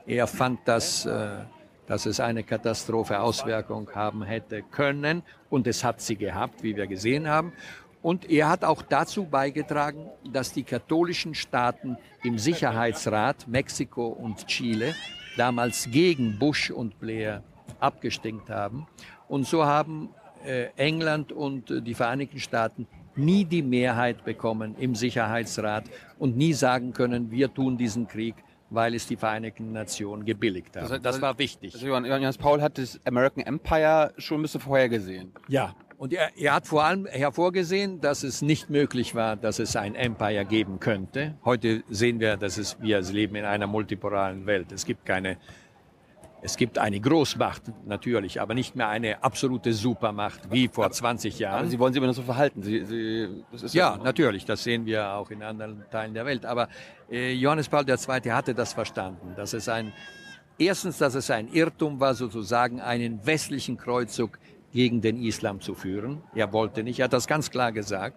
Er 0.07 0.27
fand 0.27 0.61
das 0.65 1.07
äh, 1.07 1.45
dass 1.91 2.07
es 2.07 2.21
eine 2.21 2.45
Katastrophe 2.45 3.19
Auswirkung 3.19 3.91
haben 3.97 4.23
hätte 4.23 4.63
können. 4.63 5.25
Und 5.49 5.67
es 5.67 5.83
hat 5.83 6.01
sie 6.01 6.15
gehabt, 6.15 6.63
wie 6.63 6.77
wir 6.77 6.87
gesehen 6.87 7.27
haben. 7.29 7.53
Und 8.01 8.31
er 8.31 8.49
hat 8.49 8.63
auch 8.63 8.83
dazu 8.83 9.25
beigetragen, 9.25 10.09
dass 10.33 10.53
die 10.53 10.63
katholischen 10.63 11.35
Staaten 11.35 11.99
im 12.23 12.39
Sicherheitsrat 12.39 13.49
Mexiko 13.49 14.07
und 14.07 14.47
Chile 14.47 14.95
damals 15.37 15.89
gegen 15.91 16.39
Bush 16.39 16.71
und 16.71 17.01
Blair 17.01 17.43
abgestimmt 17.81 18.51
haben. 18.51 18.87
Und 19.29 19.47
so 19.47 19.65
haben 19.65 20.11
äh, 20.45 20.69
England 20.77 21.33
und 21.33 21.71
äh, 21.71 21.83
die 21.83 21.95
Vereinigten 21.95 22.39
Staaten 22.39 22.87
nie 23.17 23.45
die 23.45 23.63
Mehrheit 23.63 24.25
bekommen 24.25 24.75
im 24.79 24.95
Sicherheitsrat 24.95 25.85
und 26.19 26.37
nie 26.37 26.53
sagen 26.53 26.93
können, 26.93 27.31
wir 27.31 27.53
tun 27.53 27.77
diesen 27.77 28.07
Krieg 28.07 28.35
weil 28.71 28.95
es 28.95 29.07
die 29.07 29.17
Vereinigten 29.17 29.73
Nationen 29.73 30.25
gebilligt 30.25 30.77
haben. 30.77 30.89
Das, 30.89 31.03
das 31.03 31.21
war 31.21 31.37
wichtig. 31.39 31.75
Also 31.75 31.87
Johannes 31.87 32.39
Paul 32.39 32.63
hat 32.63 32.79
das 32.79 33.01
American 33.05 33.45
Empire 33.45 34.15
schon 34.17 34.39
ein 34.39 34.43
bisschen 34.43 34.61
vorhergesehen. 34.61 35.33
Ja, 35.49 35.75
und 35.99 36.15
er, 36.15 36.31
er 36.35 36.55
hat 36.55 36.67
vor 36.67 36.85
allem 36.85 37.05
hervorgesehen, 37.07 38.01
dass 38.01 38.23
es 38.23 38.41
nicht 38.41 38.71
möglich 38.71 39.15
war, 39.15 39.37
dass 39.37 39.59
es 39.59 39.77
ein 39.77 39.95
Empire 39.95 40.47
geben 40.47 40.81
könnte. 40.81 41.35
Heute 41.45 41.83
sehen 41.91 42.21
wir, 42.21 42.39
dass 42.39 42.57
es, 42.57 42.81
wir 42.81 43.03
leben 43.03 43.35
in 43.37 43.45
einer 43.45 43.67
multipolaren 43.67 44.47
Welt. 44.47 44.73
Es 44.73 44.87
gibt 44.87 45.05
keine 45.05 45.37
es 46.43 46.57
gibt 46.57 46.79
eine 46.79 47.01
Großmacht 47.01 47.63
natürlich, 47.87 48.41
aber 48.41 48.55
nicht 48.55 48.75
mehr 48.75 48.89
eine 48.89 49.23
absolute 49.23 49.73
Supermacht 49.73 50.51
wie 50.51 50.69
vor 50.69 50.87
aber, 50.87 50.95
20 50.95 51.39
Jahren. 51.39 51.61
Aber 51.61 51.69
Sie 51.69 51.79
wollen 51.79 51.93
sich 51.93 51.99
immer 51.99 52.07
noch 52.07 52.15
so 52.15 52.23
verhalten. 52.23 52.63
Sie, 52.63 52.85
Sie, 52.85 53.45
ja, 53.77 53.97
ja 53.97 54.03
natürlich, 54.03 54.45
das 54.45 54.63
sehen 54.63 54.87
wir 54.87 55.11
auch 55.13 55.31
in 55.31 55.43
anderen 55.43 55.85
Teilen 55.91 56.15
der 56.15 56.25
Welt. 56.25 56.47
Aber 56.47 56.69
äh, 57.11 57.33
Johannes 57.33 57.69
Paul 57.69 57.85
II. 57.89 58.31
hatte 58.31 58.55
das 58.55 58.73
verstanden, 58.73 59.35
dass 59.37 59.53
es 59.53 59.69
ein 59.69 59.93
erstens, 60.59 60.99
dass 60.99 61.15
es 61.15 61.31
ein 61.31 61.49
Irrtum 61.49 62.01
war, 62.01 62.15
sozusagen 62.15 62.81
einen 62.81 63.27
westlichen 63.27 63.77
Kreuzzug 63.77 64.39
gegen 64.73 65.01
den 65.01 65.23
Islam 65.23 65.61
zu 65.61 65.75
führen. 65.75 66.23
Er 66.35 66.53
wollte 66.53 66.83
nicht, 66.83 67.01
er 67.01 67.05
hat 67.05 67.13
das 67.13 67.27
ganz 67.27 67.51
klar 67.51 67.73
gesagt. 67.73 68.17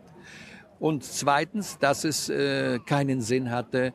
Und 0.80 1.04
zweitens, 1.04 1.78
dass 1.80 2.04
es 2.04 2.30
äh, 2.30 2.80
keinen 2.86 3.22
Sinn 3.22 3.52
hatte, 3.52 3.94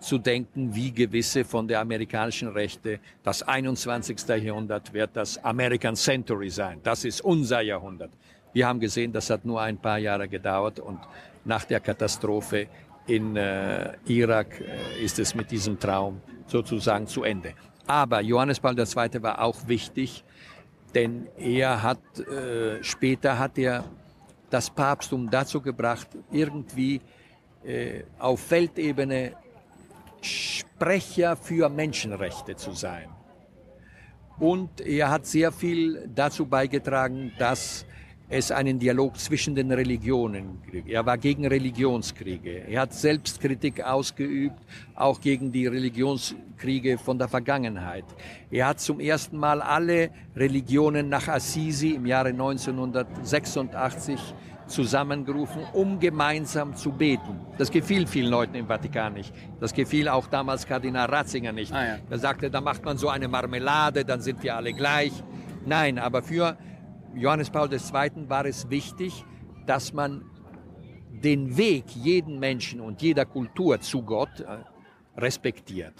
zu 0.00 0.18
denken, 0.18 0.74
wie 0.74 0.92
gewisse 0.92 1.44
von 1.44 1.66
der 1.66 1.80
amerikanischen 1.80 2.48
Rechte, 2.48 3.00
das 3.22 3.42
21. 3.42 4.16
Jahrhundert 4.28 4.92
wird 4.92 5.10
das 5.14 5.42
American 5.44 5.96
Century 5.96 6.50
sein. 6.50 6.80
Das 6.82 7.04
ist 7.04 7.20
unser 7.20 7.60
Jahrhundert. 7.60 8.10
Wir 8.52 8.66
haben 8.66 8.80
gesehen, 8.80 9.12
das 9.12 9.30
hat 9.30 9.44
nur 9.44 9.60
ein 9.60 9.78
paar 9.78 9.98
Jahre 9.98 10.28
gedauert 10.28 10.80
und 10.80 11.00
nach 11.44 11.64
der 11.64 11.80
Katastrophe 11.80 12.68
in 13.06 13.36
äh, 13.36 13.92
Irak 14.06 14.60
äh, 14.60 15.04
ist 15.04 15.18
es 15.18 15.34
mit 15.34 15.50
diesem 15.50 15.78
Traum 15.78 16.20
sozusagen 16.46 17.06
zu 17.06 17.22
Ende. 17.22 17.54
Aber 17.86 18.20
Johannes 18.20 18.60
Paul 18.60 18.78
II. 18.78 19.22
war 19.22 19.40
auch 19.40 19.66
wichtig, 19.66 20.24
denn 20.94 21.26
er 21.38 21.82
hat 21.82 21.98
äh, 22.18 22.82
später 22.82 23.38
hat 23.38 23.58
er 23.58 23.84
das 24.50 24.70
Papsttum 24.70 25.30
dazu 25.30 25.60
gebracht, 25.60 26.08
irgendwie 26.30 27.00
äh, 27.64 28.02
auf 28.18 28.50
Weltebene 28.50 29.32
Sprecher 30.20 31.36
für 31.36 31.68
Menschenrechte 31.68 32.56
zu 32.56 32.72
sein. 32.72 33.08
Und 34.38 34.80
er 34.80 35.10
hat 35.10 35.26
sehr 35.26 35.50
viel 35.50 36.08
dazu 36.14 36.46
beigetragen, 36.46 37.32
dass 37.38 37.84
es 38.30 38.50
einen 38.52 38.78
Dialog 38.78 39.18
zwischen 39.18 39.54
den 39.54 39.72
Religionen 39.72 40.60
gibt. 40.70 40.88
Er 40.88 41.04
war 41.06 41.16
gegen 41.16 41.46
Religionskriege. 41.46 42.68
Er 42.68 42.82
hat 42.82 42.92
Selbstkritik 42.92 43.82
ausgeübt, 43.82 44.60
auch 44.94 45.20
gegen 45.20 45.50
die 45.50 45.66
Religionskriege 45.66 46.98
von 46.98 47.18
der 47.18 47.28
Vergangenheit. 47.28 48.04
Er 48.50 48.68
hat 48.68 48.80
zum 48.80 49.00
ersten 49.00 49.38
Mal 49.38 49.62
alle 49.62 50.10
Religionen 50.36 51.08
nach 51.08 51.26
Assisi 51.28 51.92
im 51.92 52.04
Jahre 52.04 52.28
1986 52.28 54.20
zusammengerufen, 54.68 55.62
um 55.72 55.98
gemeinsam 55.98 56.76
zu 56.76 56.92
beten. 56.92 57.40
Das 57.58 57.70
gefiel 57.70 58.06
vielen 58.06 58.30
Leuten 58.30 58.54
im 58.54 58.66
Vatikan 58.66 59.14
nicht. 59.14 59.34
Das 59.60 59.72
gefiel 59.72 60.08
auch 60.08 60.26
damals 60.26 60.66
Kardinal 60.66 61.06
Ratzinger 61.06 61.52
nicht. 61.52 61.72
Ah, 61.72 61.86
ja. 61.86 61.98
Er 62.08 62.18
sagte, 62.18 62.50
da 62.50 62.60
macht 62.60 62.84
man 62.84 62.98
so 62.98 63.08
eine 63.08 63.28
Marmelade, 63.28 64.04
dann 64.04 64.20
sind 64.20 64.42
wir 64.42 64.56
alle 64.56 64.72
gleich. 64.72 65.12
Nein, 65.66 65.98
aber 65.98 66.22
für 66.22 66.56
Johannes 67.14 67.50
Paul 67.50 67.72
II. 67.72 68.28
war 68.28 68.46
es 68.46 68.70
wichtig, 68.70 69.24
dass 69.66 69.92
man 69.92 70.24
den 71.10 71.56
Weg 71.56 71.84
jeden 71.94 72.38
Menschen 72.38 72.80
und 72.80 73.02
jeder 73.02 73.24
Kultur 73.24 73.80
zu 73.80 74.02
Gott 74.02 74.40
äh, 74.40 74.58
respektiert. 75.20 75.94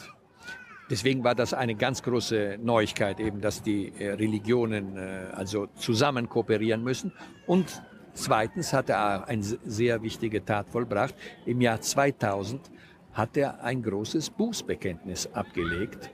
Deswegen 0.91 1.23
war 1.23 1.35
das 1.35 1.53
eine 1.53 1.75
ganz 1.75 2.03
große 2.03 2.59
Neuigkeit, 2.63 3.21
eben, 3.21 3.41
dass 3.41 3.63
die 3.63 3.93
äh, 3.99 4.13
Religionen 4.13 4.97
äh, 4.97 5.27
also 5.35 5.67
zusammen 5.75 6.29
kooperieren 6.29 6.83
müssen 6.83 7.13
und 7.47 7.83
Zweitens 8.19 8.73
hat 8.73 8.89
er 8.91 9.29
eine 9.29 9.45
sehr 9.45 10.03
wichtige 10.03 10.45
Tat 10.45 10.69
vollbracht. 10.69 11.15
Im 11.47 11.61
Jahr 11.61 11.81
2000 11.81 12.69
hat 13.13 13.37
er 13.37 13.63
ein 13.63 13.81
großes 13.81 14.31
Bußbekenntnis 14.31 15.29
abgelegt 15.33 16.11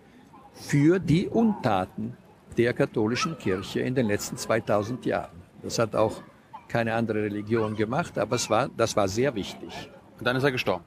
für 0.52 0.98
die 0.98 1.26
Untaten 1.26 2.14
der 2.58 2.74
katholischen 2.74 3.38
Kirche 3.38 3.80
in 3.80 3.94
den 3.94 4.06
letzten 4.06 4.36
2000 4.36 5.06
Jahren. 5.06 5.40
Das 5.62 5.78
hat 5.78 5.96
auch 5.96 6.22
keine 6.68 6.92
andere 6.92 7.22
Religion 7.22 7.74
gemacht, 7.74 8.18
aber 8.18 8.36
es 8.36 8.50
war, 8.50 8.68
das 8.68 8.94
war 8.94 9.08
sehr 9.08 9.34
wichtig. 9.34 9.90
Und 10.18 10.26
dann 10.26 10.36
ist 10.36 10.44
er 10.44 10.52
gestorben. 10.52 10.84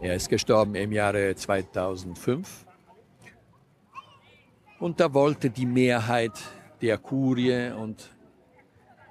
Er 0.00 0.14
ist 0.14 0.28
gestorben 0.28 0.74
im 0.74 0.92
Jahre 0.92 1.34
2005. 1.34 2.66
Und 4.80 5.00
da 5.00 5.12
wollte 5.14 5.48
die 5.48 5.66
Mehrheit 5.66 6.38
der 6.82 6.98
Kurie 6.98 7.70
und 7.72 8.17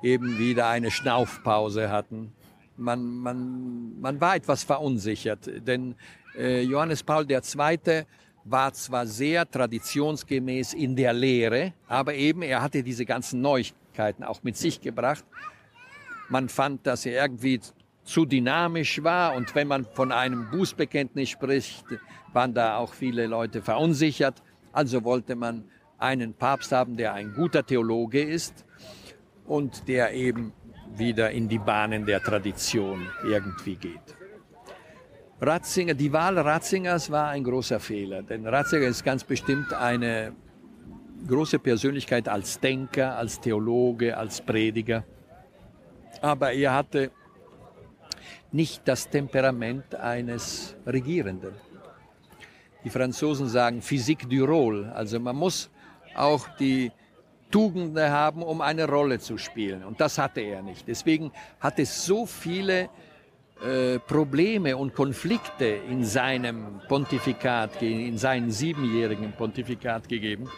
eben 0.02 0.38
wieder 0.38 0.68
eine 0.68 0.92
Schnaufpause 0.92 1.90
hatten. 1.90 2.32
Man, 2.76 3.04
man, 3.04 4.00
man 4.00 4.22
war 4.22 4.36
etwas 4.36 4.64
verunsichert, 4.64 5.50
denn 5.68 5.96
äh, 6.38 6.62
Johannes 6.62 7.02
Paul 7.02 7.26
II. 7.30 8.04
war 8.44 8.74
zwar 8.74 9.08
sehr 9.08 9.50
traditionsgemäß 9.50 10.74
in 10.74 10.96
der 10.96 11.14
Lehre, 11.14 11.74
aber 11.88 12.14
eben 12.14 12.44
er 12.44 12.62
hatte 12.62 12.84
diese 12.84 13.06
ganzen 13.06 13.42
Neuigkeiten 13.42 14.24
auch 14.24 14.44
mit 14.44 14.58
sich 14.58 14.80
gebracht. 14.80 15.26
Man 16.30 16.50
fand, 16.50 16.86
dass 16.86 17.06
er 17.06 17.24
irgendwie 17.24 17.60
zu 18.04 18.26
dynamisch 18.26 19.04
war 19.04 19.36
und 19.36 19.54
wenn 19.56 19.68
man 19.68 19.86
von 19.86 20.12
einem 20.12 20.50
Bußbekenntnis 20.52 21.30
spricht, 21.30 21.86
waren 22.32 22.54
da 22.54 22.78
auch 22.78 22.94
viele 22.94 23.26
Leute 23.26 23.62
verunsichert. 23.62 24.44
Also 24.72 25.04
wollte 25.04 25.36
man 25.36 25.64
einen 25.98 26.36
Papst 26.36 26.72
haben, 26.72 26.96
der 26.96 27.14
ein 27.14 27.34
guter 27.34 27.66
Theologe 27.66 28.22
ist 28.22 28.66
und 29.48 29.88
der 29.88 30.14
eben 30.14 30.54
wieder 30.96 31.32
in 31.32 31.48
die 31.48 31.60
Bahnen 31.60 32.06
der 32.06 32.22
Tradition 32.22 33.08
irgendwie 33.24 33.76
geht. 33.76 34.18
Ratzinger, 35.40 35.94
die 35.94 36.12
Wahl 36.12 36.38
Ratzingers 36.38 37.12
war 37.12 37.30
ein 37.30 37.44
großer 37.44 37.80
Fehler, 37.80 38.24
denn 38.24 38.46
Ratzinger 38.48 38.88
ist 38.88 39.04
ganz 39.04 39.24
bestimmt 39.24 39.72
eine 39.74 40.34
große 41.28 41.60
Persönlichkeit 41.60 42.28
als 42.28 42.60
Denker, 42.60 43.16
als 43.18 43.40
Theologe, 43.40 44.18
als 44.18 44.42
Prediger. 44.42 45.04
Aber 46.22 46.52
er 46.52 46.74
hatte 46.74 47.12
nicht 48.52 48.82
das 48.88 49.10
Temperament 49.10 49.94
eines 49.96 50.76
Regierenden. 50.86 51.54
Die 52.84 52.90
Franzosen 52.90 53.48
sagen 53.48 53.82
Physique 53.82 54.28
du 54.28 54.46
rôle, 54.46 54.92
also 54.92 55.20
man 55.20 55.36
muss 55.36 55.70
auch 56.16 56.48
die 56.58 56.92
Tugenden 57.52 58.12
haben, 58.12 58.44
um 58.44 58.62
eine 58.62 58.88
Rolle 58.88 59.20
zu 59.20 59.38
spielen. 59.38 59.84
Und 59.84 60.02
das 60.02 60.18
hatte 60.18 60.42
er 60.42 60.62
nicht. 60.62 60.88
Deswegen 60.88 61.32
hat 61.60 61.80
es 61.80 62.06
so 62.06 62.26
viele 62.26 62.90
äh, 63.62 64.00
Probleme 64.00 64.78
und 64.78 64.94
Konflikte 64.94 65.66
in 65.66 66.04
seinem 66.04 66.82
Pontifikat, 66.88 67.82
in 67.82 68.18
seinem 68.18 68.52
siebenjährigen 68.52 69.34
Pontifikat 69.34 70.08
gegeben. 70.08 70.50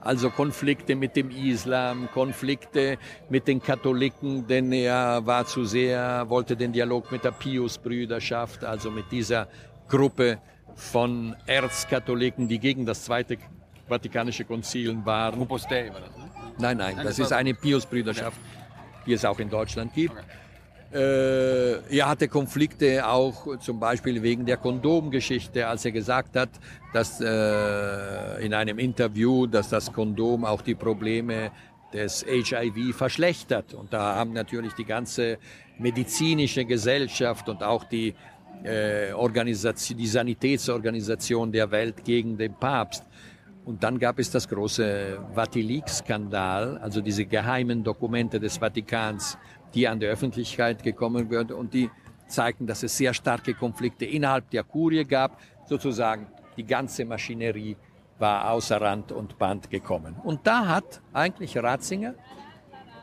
Also 0.00 0.28
Konflikte 0.28 0.96
mit 0.96 1.16
dem 1.16 1.30
Islam, 1.30 2.08
Konflikte 2.12 2.98
mit 3.30 3.48
den 3.48 3.62
Katholiken, 3.62 4.46
denn 4.46 4.70
er 4.72 5.24
war 5.24 5.46
zu 5.46 5.64
sehr, 5.64 6.28
wollte 6.28 6.56
den 6.56 6.72
Dialog 6.72 7.10
mit 7.10 7.24
der 7.24 7.30
Pius-Brüderschaft, 7.30 8.64
also 8.64 8.90
mit 8.90 9.10
dieser 9.10 9.48
Gruppe 9.88 10.40
von 10.74 11.34
Erzkatholiken, 11.46 12.48
die 12.48 12.58
gegen 12.58 12.84
das 12.84 13.04
Zweite 13.04 13.38
Vatikanische 13.88 14.44
Konzil 14.44 14.96
waren. 15.04 15.40
Opus 15.40 15.66
Dei 15.66 15.92
war 15.92 16.00
das, 16.00 16.16
ne? 16.16 16.30
Nein, 16.58 16.76
nein, 16.76 17.00
das 17.02 17.18
ist 17.18 17.32
eine 17.32 17.52
Pius-Brüderschaft, 17.54 18.38
die 19.06 19.12
es 19.12 19.24
auch 19.24 19.38
in 19.38 19.50
Deutschland 19.50 19.92
gibt. 19.92 20.14
Äh, 20.92 21.96
er 21.96 22.08
hatte 22.08 22.28
Konflikte 22.28 23.04
auch 23.04 23.58
zum 23.58 23.80
Beispiel 23.80 24.22
wegen 24.22 24.46
der 24.46 24.56
Kondomgeschichte, 24.56 25.66
als 25.66 25.84
er 25.84 25.90
gesagt 25.90 26.36
hat, 26.36 26.50
dass 26.92 27.20
äh, 27.20 28.44
in 28.44 28.54
einem 28.54 28.78
Interview, 28.78 29.46
dass 29.46 29.70
das 29.70 29.92
Kondom 29.92 30.44
auch 30.44 30.62
die 30.62 30.76
Probleme 30.76 31.50
des 31.92 32.24
HIV 32.24 32.96
verschlechtert. 32.96 33.74
Und 33.74 33.92
da 33.92 34.14
haben 34.14 34.32
natürlich 34.34 34.72
die 34.74 34.84
ganze 34.84 35.38
medizinische 35.78 36.64
Gesellschaft 36.64 37.48
und 37.48 37.64
auch 37.64 37.82
die, 37.84 38.14
äh, 38.62 39.12
Organisation, 39.12 39.98
die 39.98 40.06
Sanitätsorganisation 40.06 41.50
der 41.50 41.70
Welt 41.70 42.04
gegen 42.04 42.36
den 42.36 42.54
Papst 42.54 43.04
und 43.64 43.82
dann 43.82 43.98
gab 43.98 44.18
es 44.18 44.30
das 44.30 44.46
große 44.48 45.18
Vatilik-Skandal, 45.34 46.78
also 46.78 47.00
diese 47.00 47.24
geheimen 47.24 47.82
Dokumente 47.82 48.38
des 48.38 48.58
Vatikans, 48.58 49.38
die 49.74 49.88
an 49.88 49.98
die 49.98 50.06
Öffentlichkeit 50.06 50.82
gekommen 50.82 51.28
sind 51.30 51.50
und 51.50 51.72
die 51.72 51.90
zeigten, 52.28 52.66
dass 52.66 52.82
es 52.82 52.96
sehr 52.96 53.14
starke 53.14 53.54
Konflikte 53.54 54.04
innerhalb 54.04 54.50
der 54.50 54.64
Kurie 54.64 55.04
gab. 55.04 55.40
Sozusagen 55.66 56.26
die 56.56 56.64
ganze 56.64 57.04
Maschinerie 57.04 57.76
war 58.18 58.50
außer 58.50 58.80
Rand 58.80 59.12
und 59.12 59.38
Band 59.38 59.70
gekommen. 59.70 60.16
Und 60.22 60.46
da 60.46 60.66
hat 60.66 61.00
eigentlich 61.12 61.56
Ratzinger 61.56 62.14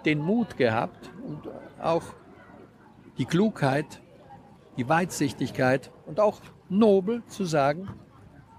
den 0.06 0.20
Mut 0.20 0.58
gehabt 0.58 1.12
und 1.28 1.50
auch 1.82 2.04
die 3.18 3.26
Klugheit, 3.26 4.02
die 4.78 4.88
Weitsichtigkeit 4.88 5.92
und 6.06 6.20
auch 6.20 6.40
nobel 6.70 7.24
zu 7.28 7.46
sagen, 7.46 7.90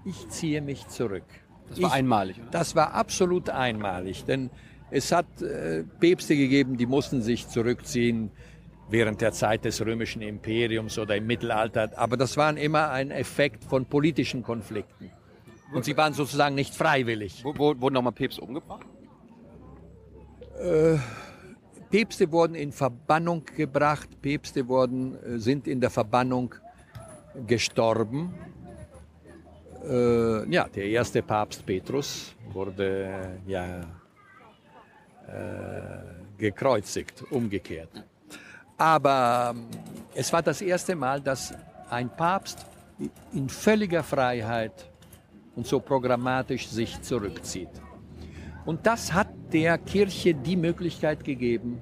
ich 0.05 0.29
ziehe 0.29 0.61
mich 0.61 0.87
zurück. 0.87 1.23
Das 1.69 1.81
war 1.81 1.89
ich, 1.89 1.95
einmalig. 1.95 2.37
Oder? 2.37 2.51
Das 2.51 2.75
war 2.75 2.93
absolut 2.93 3.49
einmalig, 3.49 4.25
denn 4.25 4.49
es 4.91 5.11
hat 5.11 5.41
äh, 5.41 5.83
Päpste 5.99 6.35
gegeben, 6.35 6.77
die 6.77 6.85
mussten 6.85 7.21
sich 7.21 7.47
zurückziehen 7.47 8.31
während 8.89 9.21
der 9.21 9.31
Zeit 9.31 9.65
des 9.65 9.83
römischen 9.83 10.21
Imperiums 10.21 10.99
oder 10.99 11.15
im 11.15 11.25
Mittelalter, 11.25 11.91
aber 11.95 12.15
das 12.17 12.37
waren 12.37 12.57
immer 12.57 12.91
ein 12.91 13.09
Effekt 13.09 13.63
von 13.63 13.85
politischen 13.85 14.43
Konflikten. 14.43 15.09
Und 15.73 15.85
sie 15.85 15.97
waren 15.97 16.13
sozusagen 16.13 16.53
nicht 16.53 16.75
freiwillig. 16.75 17.43
Wo, 17.43 17.53
wo, 17.57 17.81
wurden 17.81 17.95
nochmal 17.95 18.13
Päpste 18.13 18.41
umgebracht? 18.41 18.85
Äh, 20.61 20.97
Päpste 21.89 22.31
wurden 22.31 22.55
in 22.55 22.71
Verbannung 22.71 23.43
gebracht, 23.55 24.21
Päpste 24.21 24.67
wurden, 24.67 25.15
äh, 25.23 25.39
sind 25.39 25.67
in 25.67 25.81
der 25.81 25.89
Verbannung 25.89 26.53
gestorben. 27.47 28.33
Äh, 29.83 30.49
ja, 30.49 30.67
der 30.67 30.85
erste 30.85 31.21
Papst 31.21 31.65
Petrus 31.65 32.33
wurde 32.51 33.39
ja 33.45 33.81
äh, 35.27 36.37
gekreuzigt, 36.37 37.23
umgekehrt. 37.29 37.89
Aber 38.77 39.53
ähm, 39.55 39.67
es 40.15 40.31
war 40.31 40.41
das 40.41 40.61
erste 40.61 40.95
Mal, 40.95 41.19
dass 41.19 41.53
ein 41.89 42.09
Papst 42.09 42.65
in 43.33 43.49
völliger 43.49 44.03
Freiheit 44.03 44.89
und 45.55 45.67
so 45.67 45.79
programmatisch 45.79 46.67
sich 46.67 47.01
zurückzieht. 47.01 47.69
Und 48.65 48.85
das 48.85 49.11
hat 49.13 49.27
der 49.51 49.77
Kirche 49.77 50.33
die 50.33 50.55
Möglichkeit 50.55 51.23
gegeben, 51.23 51.81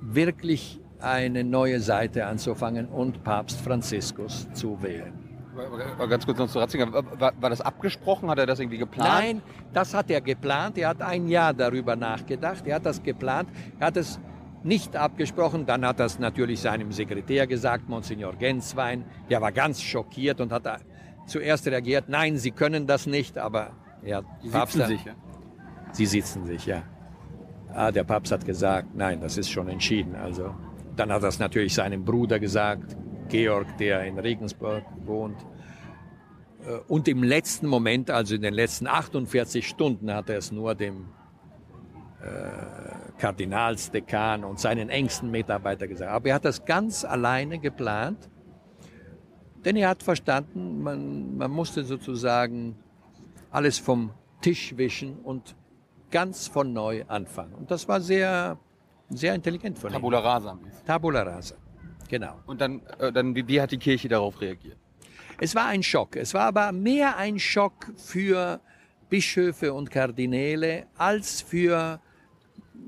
wirklich 0.00 0.78
eine 1.00 1.42
neue 1.42 1.80
Seite 1.80 2.26
anzufangen 2.26 2.86
und 2.88 3.24
Papst 3.24 3.60
Franziskus 3.60 4.46
zu 4.52 4.82
wählen. 4.82 5.23
Ganz 6.08 6.26
kurz 6.26 6.38
noch 6.38 6.48
zu 6.48 6.58
Ratzinger. 6.58 6.92
War, 6.92 7.32
war, 7.40 7.50
das 7.50 7.60
abgesprochen? 7.60 8.28
Hat 8.30 8.38
er 8.38 8.46
das 8.46 8.58
irgendwie 8.60 8.78
geplant? 8.78 9.08
Nein, 9.08 9.42
das 9.72 9.94
hat 9.94 10.10
er 10.10 10.20
geplant. 10.20 10.78
Er 10.78 10.88
hat 10.88 11.02
ein 11.02 11.28
Jahr 11.28 11.54
darüber 11.54 11.96
nachgedacht. 11.96 12.66
Er 12.66 12.76
hat 12.76 12.86
das 12.86 13.02
geplant. 13.02 13.48
Er 13.78 13.88
hat 13.88 13.96
es 13.96 14.18
nicht 14.62 14.96
abgesprochen. 14.96 15.66
Dann 15.66 15.86
hat 15.86 16.00
er 16.00 16.06
es 16.06 16.18
natürlich 16.18 16.60
seinem 16.60 16.92
Sekretär 16.92 17.46
gesagt, 17.46 17.88
Monsignor 17.88 18.34
Genswein. 18.34 19.04
Der 19.30 19.40
war 19.40 19.52
ganz 19.52 19.80
schockiert 19.80 20.40
und 20.40 20.52
hat 20.52 20.66
zuerst 21.26 21.66
reagiert, 21.66 22.08
nein, 22.08 22.36
Sie 22.36 22.50
können 22.50 22.86
das 22.86 23.06
nicht, 23.06 23.38
aber 23.38 23.72
ja, 24.02 24.22
Sie 24.42 24.50
Papst 24.50 24.74
sitzen 24.74 24.88
sich, 24.88 25.04
ja? 25.04 25.12
Sie 25.92 26.06
sitzen 26.06 26.46
sich, 26.46 26.66
ja. 26.66 26.82
Ah, 27.72 27.90
der 27.90 28.04
Papst 28.04 28.32
hat 28.32 28.44
gesagt, 28.44 28.94
nein, 28.94 29.20
das 29.20 29.38
ist 29.38 29.50
schon 29.50 29.68
entschieden. 29.68 30.14
Also 30.14 30.54
dann 30.96 31.12
hat 31.12 31.22
er 31.22 31.28
es 31.28 31.38
natürlich 31.38 31.74
seinem 31.74 32.04
Bruder 32.04 32.38
gesagt, 32.38 32.96
Georg, 33.28 33.76
der 33.78 34.04
in 34.04 34.18
Regensburg 34.18 34.84
wohnt. 35.04 35.38
Äh, 36.66 36.76
und 36.88 37.08
im 37.08 37.22
letzten 37.22 37.66
Moment, 37.66 38.10
also 38.10 38.34
in 38.34 38.42
den 38.42 38.54
letzten 38.54 38.86
48 38.86 39.66
Stunden, 39.66 40.12
hat 40.12 40.28
er 40.28 40.38
es 40.38 40.52
nur 40.52 40.74
dem 40.74 41.06
äh, 42.22 42.28
Kardinalsdekan 43.18 44.44
und 44.44 44.58
seinen 44.58 44.88
engsten 44.88 45.30
Mitarbeiter 45.30 45.86
gesagt. 45.86 46.10
Aber 46.10 46.28
er 46.28 46.34
hat 46.36 46.44
das 46.44 46.64
ganz 46.64 47.04
alleine 47.04 47.58
geplant, 47.58 48.28
denn 49.64 49.76
er 49.76 49.88
hat 49.88 50.02
verstanden, 50.02 50.82
man, 50.82 51.36
man 51.36 51.50
musste 51.50 51.84
sozusagen 51.84 52.76
alles 53.50 53.78
vom 53.78 54.10
Tisch 54.40 54.76
wischen 54.76 55.18
und 55.18 55.56
ganz 56.10 56.48
von 56.48 56.72
neu 56.72 57.04
anfangen. 57.08 57.54
Und 57.54 57.70
das 57.70 57.88
war 57.88 58.00
sehr, 58.00 58.58
sehr 59.08 59.34
intelligent 59.34 59.78
von 59.78 59.90
Tabula 59.90 60.18
ihm. 60.18 60.24
Tabula 60.24 60.34
rasa. 60.34 60.58
Tabula 60.86 61.22
rasa. 61.22 61.54
Genau. 62.08 62.40
Und 62.46 62.60
dann, 62.60 62.80
äh, 62.98 63.12
dann 63.12 63.34
wie, 63.34 63.46
wie 63.46 63.60
hat 63.60 63.70
die 63.70 63.78
Kirche 63.78 64.08
darauf 64.08 64.40
reagiert? 64.40 64.76
Es 65.40 65.54
war 65.54 65.66
ein 65.66 65.82
Schock. 65.82 66.16
Es 66.16 66.32
war 66.34 66.42
aber 66.42 66.72
mehr 66.72 67.16
ein 67.16 67.38
Schock 67.38 67.92
für 67.96 68.60
Bischöfe 69.08 69.72
und 69.72 69.90
Kardinäle 69.90 70.86
als 70.96 71.40
für 71.40 72.00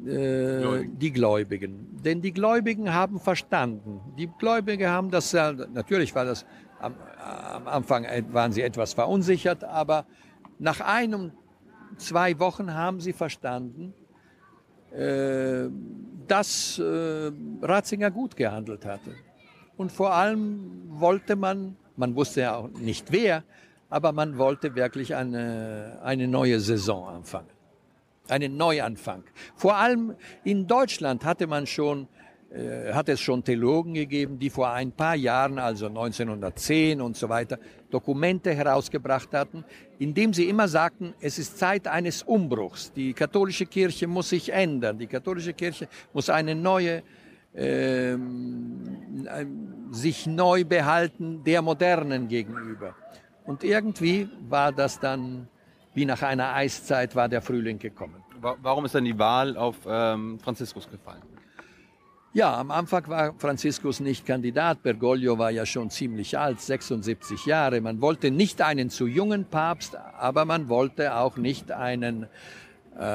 äh, 0.06 0.84
die 0.86 1.12
Gläubigen. 1.12 2.00
Denn 2.04 2.22
die 2.22 2.32
Gläubigen 2.32 2.92
haben 2.92 3.18
verstanden. 3.18 4.00
Die 4.16 4.28
Gläubigen 4.38 4.88
haben 4.88 5.10
das, 5.10 5.32
natürlich 5.32 6.14
war 6.14 6.24
das 6.24 6.46
am, 6.78 6.94
am 7.18 7.66
Anfang 7.66 8.06
waren 8.32 8.52
sie 8.52 8.62
etwas 8.62 8.94
verunsichert, 8.94 9.64
aber 9.64 10.06
Nach 10.58 10.80
einem, 10.80 11.32
zwei 11.98 12.38
Wochen 12.38 12.72
haben 12.72 13.00
sie 13.00 13.12
verstanden, 13.12 13.92
dass 16.26 16.78
äh, 16.78 17.32
Ratzinger 17.62 18.10
gut 18.10 18.36
gehandelt 18.36 18.84
hatte. 18.84 19.12
Und 19.76 19.92
vor 19.92 20.12
allem 20.12 20.70
wollte 20.88 21.36
man, 21.36 21.76
man 21.96 22.14
wusste 22.14 22.42
ja 22.42 22.56
auch 22.56 22.68
nicht 22.68 23.12
wer, 23.12 23.44
aber 23.90 24.12
man 24.12 24.38
wollte 24.38 24.74
wirklich 24.74 25.14
eine, 25.14 25.98
eine 26.02 26.26
neue 26.26 26.60
Saison 26.60 27.08
anfangen. 27.08 27.48
Einen 28.28 28.56
Neuanfang. 28.56 29.22
Vor 29.54 29.76
allem 29.76 30.16
in 30.42 30.66
Deutschland 30.66 31.24
hatte 31.24 31.46
man 31.46 31.66
schon 31.66 32.04
äh, 32.04 32.15
hat 32.92 33.08
es 33.08 33.20
schon 33.20 33.42
Theologen 33.42 33.94
gegeben, 33.94 34.38
die 34.38 34.50
vor 34.50 34.70
ein 34.70 34.92
paar 34.92 35.16
Jahren, 35.16 35.58
also 35.58 35.86
1910 35.86 37.00
und 37.00 37.16
so 37.16 37.28
weiter, 37.28 37.58
Dokumente 37.90 38.54
herausgebracht 38.54 39.32
hatten, 39.32 39.64
in 39.98 40.14
dem 40.14 40.32
sie 40.32 40.48
immer 40.48 40.68
sagten, 40.68 41.14
es 41.20 41.38
ist 41.38 41.58
Zeit 41.58 41.86
eines 41.86 42.22
Umbruchs. 42.22 42.92
Die 42.92 43.12
katholische 43.12 43.66
Kirche 43.66 44.06
muss 44.06 44.28
sich 44.30 44.52
ändern. 44.52 44.98
Die 44.98 45.06
katholische 45.06 45.54
Kirche 45.54 45.88
muss 46.12 46.30
eine 46.30 46.54
neue, 46.54 47.02
äh, 47.52 48.16
sich 49.90 50.26
neu 50.26 50.64
behalten 50.64 51.42
der 51.44 51.62
Modernen 51.62 52.28
gegenüber. 52.28 52.94
Und 53.44 53.64
irgendwie 53.64 54.28
war 54.48 54.72
das 54.72 54.98
dann, 54.98 55.48
wie 55.94 56.04
nach 56.04 56.22
einer 56.22 56.54
Eiszeit, 56.54 57.14
war 57.14 57.28
der 57.28 57.42
Frühling 57.42 57.78
gekommen. 57.78 58.22
Warum 58.40 58.84
ist 58.84 58.94
dann 58.94 59.04
die 59.04 59.18
Wahl 59.18 59.56
auf 59.56 59.76
ähm, 59.86 60.38
Franziskus 60.38 60.88
gefallen? 60.88 61.35
Ja, 62.36 62.54
am 62.58 62.70
Anfang 62.70 63.08
war 63.08 63.32
Franziskus 63.38 64.00
nicht 64.00 64.26
Kandidat. 64.26 64.82
Bergoglio 64.82 65.38
war 65.38 65.50
ja 65.50 65.64
schon 65.64 65.88
ziemlich 65.88 66.36
alt, 66.38 66.60
76 66.60 67.46
Jahre. 67.46 67.80
Man 67.80 68.02
wollte 68.02 68.30
nicht 68.30 68.60
einen 68.60 68.90
zu 68.90 69.06
jungen 69.06 69.46
Papst, 69.46 69.96
aber 69.96 70.44
man 70.44 70.68
wollte 70.68 71.16
auch 71.16 71.38
nicht 71.38 71.72
einen 71.72 72.24
äh, 72.94 73.06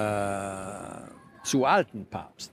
zu 1.43 1.65
alten 1.65 2.07
Papst. 2.07 2.51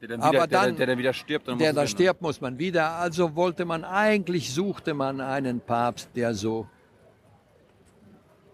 Der 0.00 0.06
dann, 0.10 0.20
wieder, 0.20 0.46
dann, 0.46 0.50
der, 0.50 0.72
der 0.74 0.86
dann 0.86 0.98
wieder 0.98 1.12
stirbt. 1.12 1.48
Dann 1.48 1.58
der 1.58 1.72
dann 1.72 1.88
stirbt, 1.88 2.22
muss 2.22 2.40
man 2.40 2.56
wieder. 2.60 2.92
Also 2.92 3.34
wollte 3.34 3.64
man, 3.64 3.82
eigentlich 3.82 4.54
suchte 4.54 4.94
man 4.94 5.20
einen 5.20 5.58
Papst, 5.58 6.10
der 6.14 6.32
so 6.32 6.68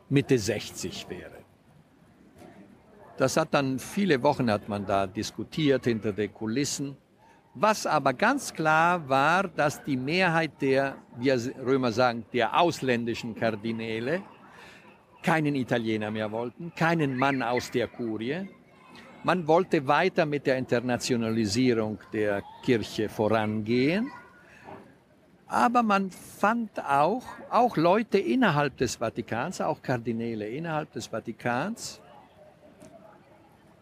Mitte 0.08 0.38
60 0.38 1.10
wäre. 1.10 1.43
Das 3.16 3.36
hat 3.36 3.54
dann 3.54 3.78
viele 3.78 4.22
Wochen 4.22 4.50
hat 4.50 4.68
man 4.68 4.84
da 4.84 5.06
diskutiert 5.06 5.84
hinter 5.84 6.12
den 6.12 6.34
Kulissen. 6.34 6.96
Was 7.54 7.86
aber 7.86 8.12
ganz 8.12 8.52
klar 8.52 9.08
war, 9.08 9.44
dass 9.44 9.84
die 9.84 9.96
Mehrheit 9.96 10.60
der, 10.60 10.96
wir 11.16 11.40
Römer 11.64 11.92
sagen, 11.92 12.24
der 12.32 12.58
ausländischen 12.58 13.36
Kardinäle 13.36 14.22
keinen 15.22 15.54
Italiener 15.54 16.10
mehr 16.10 16.32
wollten, 16.32 16.72
keinen 16.74 17.16
Mann 17.16 17.42
aus 17.42 17.70
der 17.70 17.86
Kurie. 17.86 18.48
Man 19.22 19.46
wollte 19.46 19.86
weiter 19.86 20.26
mit 20.26 20.46
der 20.46 20.58
Internationalisierung 20.58 21.98
der 22.12 22.42
Kirche 22.64 23.08
vorangehen. 23.08 24.10
Aber 25.46 25.84
man 25.84 26.10
fand 26.10 26.84
auch, 26.84 27.24
auch 27.48 27.76
Leute 27.76 28.18
innerhalb 28.18 28.76
des 28.76 28.96
Vatikans, 28.96 29.60
auch 29.60 29.80
Kardinäle 29.80 30.48
innerhalb 30.48 30.90
des 30.92 31.06
Vatikans, 31.06 32.02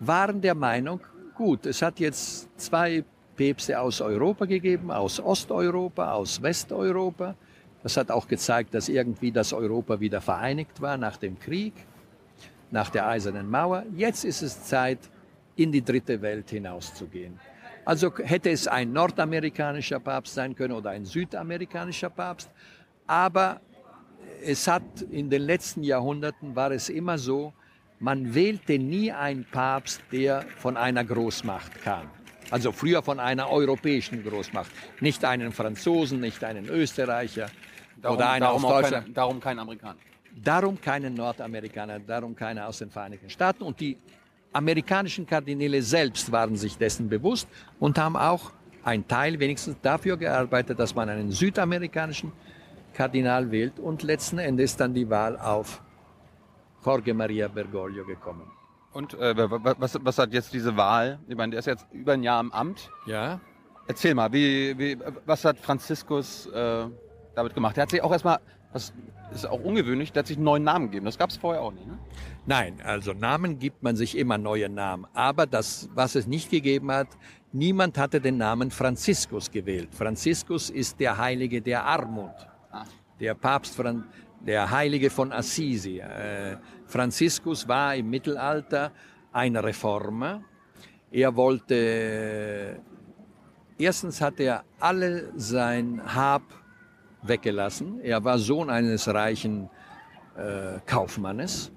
waren 0.06 0.40
der 0.40 0.54
Meinung, 0.54 1.00
gut, 1.34 1.66
es 1.66 1.80
hat 1.80 2.00
jetzt 2.00 2.48
zwei 2.60 3.04
Päpste 3.36 3.80
aus 3.80 4.00
Europa 4.00 4.44
gegeben, 4.44 4.90
aus 4.90 5.20
Osteuropa, 5.20 6.12
aus 6.12 6.42
Westeuropa. 6.42 7.34
Das 7.82 7.96
hat 7.96 8.10
auch 8.10 8.28
gezeigt, 8.28 8.74
dass 8.74 8.88
irgendwie 8.88 9.32
das 9.32 9.52
Europa 9.52 9.98
wieder 9.98 10.20
vereinigt 10.20 10.80
war 10.80 10.96
nach 10.96 11.16
dem 11.16 11.38
Krieg, 11.38 11.72
nach 12.70 12.90
der 12.90 13.08
Eisernen 13.08 13.48
Mauer. 13.48 13.84
Jetzt 13.96 14.24
ist 14.24 14.42
es 14.42 14.64
Zeit, 14.64 14.98
in 15.56 15.70
die 15.70 15.82
dritte 15.82 16.20
Welt 16.22 16.50
hinauszugehen. 16.50 17.38
Also 17.84 18.16
hätte 18.16 18.50
es 18.50 18.68
ein 18.68 18.92
nordamerikanischer 18.92 20.00
Papst 20.00 20.34
sein 20.34 20.54
können 20.54 20.74
oder 20.74 20.90
ein 20.90 21.04
südamerikanischer 21.04 22.10
Papst, 22.10 22.50
aber 23.06 23.60
es 24.44 24.66
hat 24.68 24.82
in 25.10 25.28
den 25.28 25.42
letzten 25.42 25.82
Jahrhunderten 25.82 26.54
war 26.54 26.70
es 26.70 26.88
immer 26.88 27.18
so, 27.18 27.52
man 28.02 28.34
wählte 28.34 28.80
nie 28.80 29.12
einen 29.12 29.44
Papst, 29.44 30.02
der 30.10 30.44
von 30.58 30.76
einer 30.76 31.04
Großmacht 31.04 31.82
kam. 31.82 32.10
Also 32.50 32.72
früher 32.72 33.00
von 33.00 33.20
einer 33.20 33.48
europäischen 33.48 34.24
Großmacht. 34.24 34.70
Nicht 35.00 35.24
einen 35.24 35.52
Franzosen, 35.52 36.20
nicht 36.20 36.42
einen 36.42 36.68
Österreicher 36.68 37.48
darum, 38.02 38.16
oder 38.16 38.30
einen 38.30 38.44
aus 38.44 38.60
Deutschland. 38.60 39.04
Keine, 39.04 39.14
darum 39.14 39.40
kein 39.40 39.58
Amerikaner. 39.58 39.96
Darum 40.34 40.80
keinen 40.80 41.14
Nordamerikaner, 41.14 42.00
darum 42.00 42.34
keine 42.34 42.66
aus 42.66 42.78
den 42.78 42.90
Vereinigten 42.90 43.30
Staaten. 43.30 43.62
Und 43.62 43.78
die 43.78 43.96
amerikanischen 44.52 45.24
Kardinäle 45.24 45.80
selbst 45.80 46.32
waren 46.32 46.56
sich 46.56 46.76
dessen 46.76 47.08
bewusst 47.08 47.48
und 47.78 47.98
haben 47.98 48.16
auch 48.16 48.50
ein 48.82 49.06
Teil 49.06 49.38
wenigstens 49.38 49.76
dafür 49.80 50.16
gearbeitet, 50.16 50.76
dass 50.80 50.92
man 50.96 51.08
einen 51.08 51.30
südamerikanischen 51.30 52.32
Kardinal 52.94 53.52
wählt 53.52 53.78
und 53.78 54.02
letzten 54.02 54.38
Endes 54.38 54.76
dann 54.76 54.92
die 54.92 55.08
Wahl 55.08 55.38
auf 55.38 55.80
Jorge 56.84 57.14
Maria 57.14 57.48
Bergoglio 57.48 58.04
gekommen. 58.04 58.50
Und 58.92 59.14
äh, 59.14 59.34
was, 59.78 59.98
was 60.02 60.18
hat 60.18 60.32
jetzt 60.32 60.52
diese 60.52 60.76
Wahl? 60.76 61.18
Ich 61.26 61.36
meine, 61.36 61.50
der 61.50 61.60
ist 61.60 61.66
jetzt 61.66 61.86
über 61.92 62.12
ein 62.12 62.22
Jahr 62.22 62.40
im 62.40 62.52
Amt. 62.52 62.90
Ja. 63.06 63.40
Erzähl 63.86 64.14
mal, 64.14 64.32
wie, 64.32 64.76
wie, 64.78 64.98
was 65.24 65.44
hat 65.44 65.58
Franziskus 65.58 66.46
äh, 66.46 66.86
damit 67.34 67.54
gemacht? 67.54 67.76
Er 67.78 67.84
hat 67.84 67.90
sich 67.90 68.02
auch 68.02 68.12
erstmal, 68.12 68.38
das 68.72 68.92
ist 69.34 69.46
auch 69.46 69.62
ungewöhnlich, 69.62 70.12
der 70.12 70.20
hat 70.20 70.26
sich 70.26 70.36
einen 70.36 70.44
neuen 70.44 70.64
Namen 70.64 70.86
gegeben. 70.86 71.06
Das 71.06 71.16
gab 71.16 71.30
es 71.30 71.36
vorher 71.36 71.62
auch 71.62 71.72
nicht. 71.72 71.86
Ne? 71.86 71.98
Nein, 72.44 72.80
also 72.84 73.12
Namen 73.14 73.58
gibt 73.58 73.82
man 73.82 73.96
sich 73.96 74.16
immer 74.16 74.36
neue 74.36 74.68
Namen. 74.68 75.06
Aber 75.14 75.46
das, 75.46 75.88
was 75.94 76.14
es 76.14 76.26
nicht 76.26 76.50
gegeben 76.50 76.92
hat, 76.92 77.08
niemand 77.50 77.96
hatte 77.96 78.20
den 78.20 78.36
Namen 78.36 78.70
Franziskus 78.70 79.50
gewählt. 79.50 79.94
Franziskus 79.94 80.68
ist 80.68 81.00
der 81.00 81.16
Heilige 81.16 81.62
der 81.62 81.84
Armut. 81.84 82.34
Ah. 82.70 82.84
Der 83.20 83.34
Papst 83.34 83.74
Franziskus 83.74 84.12
der 84.46 84.70
Heilige 84.70 85.10
von 85.10 85.32
Assisi. 85.32 85.98
Äh, 85.98 86.56
Franziskus 86.86 87.66
war 87.68 87.94
im 87.94 88.10
Mittelalter 88.10 88.92
ein 89.32 89.56
Reformer. 89.56 90.42
Er 91.10 91.34
wollte, 91.36 92.80
erstens 93.78 94.20
hat 94.20 94.40
er 94.40 94.64
alle 94.80 95.32
sein 95.36 96.00
Hab 96.14 96.42
weggelassen. 97.22 98.00
Er 98.00 98.22
war 98.24 98.38
Sohn 98.38 98.70
eines 98.70 99.08
reichen 99.08 99.68
äh, 100.36 100.80
Kaufmannes. 100.86 101.70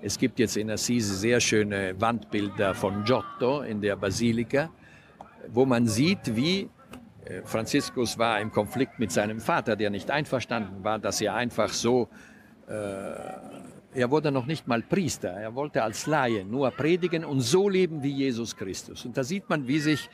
Es 0.00 0.18
gibt 0.18 0.38
jetzt 0.38 0.56
in 0.56 0.70
Assisi 0.70 1.14
sehr 1.14 1.40
schöne 1.40 1.98
Wandbilder 1.98 2.74
von 2.74 3.04
Giotto 3.04 3.62
in 3.62 3.80
der 3.80 3.96
Basilika, 3.96 4.70
wo 5.48 5.64
man 5.64 5.86
sieht, 5.86 6.36
wie 6.36 6.62
äh, 6.62 6.68
Franziskus 7.44 8.18
war 8.18 8.40
im 8.40 8.50
Konflikt 8.50 8.98
mit 8.98 9.12
seinem 9.12 9.40
Vater, 9.40 9.76
der 9.76 9.90
nicht 9.90 10.10
einverstanden 10.10 10.84
war, 10.84 10.98
dass 10.98 11.20
er 11.20 11.34
einfach 11.34 11.70
so, 11.70 12.08
äh, 12.68 12.72
er 13.94 14.10
wurde 14.10 14.30
noch 14.30 14.46
nicht 14.46 14.66
mal 14.66 14.82
Priester, 14.82 15.30
er 15.30 15.54
wollte 15.54 15.82
als 15.82 16.06
Laie 16.06 16.44
nur 16.44 16.70
predigen 16.70 17.24
und 17.24 17.40
so 17.40 17.68
leben 17.68 18.02
wie 18.02 18.12
Jesus 18.12 18.56
Christus. 18.56 19.04
Und 19.04 19.16
da 19.16 19.24
sieht 19.24 19.48
man, 19.48 19.66
wie 19.68 19.78
sich 19.78 20.10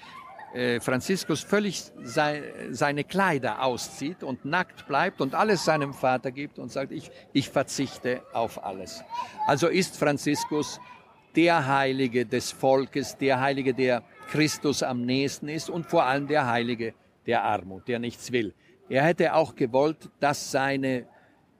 äh, 0.53 0.81
Franziskus 0.81 1.43
völlig 1.43 1.83
sei, 2.03 2.43
seine 2.71 3.05
Kleider 3.05 3.63
auszieht 3.63 4.23
und 4.23 4.45
nackt 4.45 4.87
bleibt 4.87 5.21
und 5.21 5.35
alles 5.35 5.65
seinem 5.65 5.95
Vater 5.95 6.33
gibt 6.33 6.59
und 6.59 6.73
sagt, 6.73 6.93
ich, 6.93 7.11
ich 7.33 7.49
verzichte 7.51 8.23
auf 8.33 8.65
alles. 8.65 9.03
Also 9.47 9.69
ist 9.69 9.97
Franziskus 9.97 10.81
der 11.37 11.67
Heilige 11.67 12.27
des 12.27 12.51
Volkes, 12.51 13.17
der 13.17 13.41
Heilige, 13.41 13.75
der 13.75 14.03
Christus 14.31 14.83
am 14.83 15.03
nächsten 15.03 15.49
ist 15.49 15.71
und 15.71 15.87
vor 15.87 16.05
allem 16.05 16.27
der 16.27 16.47
Heilige 16.47 16.95
der 17.31 17.45
Armut, 17.45 17.87
der 17.87 18.01
nichts 18.01 18.33
will. 18.33 18.53
Er 18.89 19.05
hätte 19.05 19.35
auch 19.35 19.55
gewollt, 19.55 20.11
dass 20.19 20.51
seine 20.51 21.07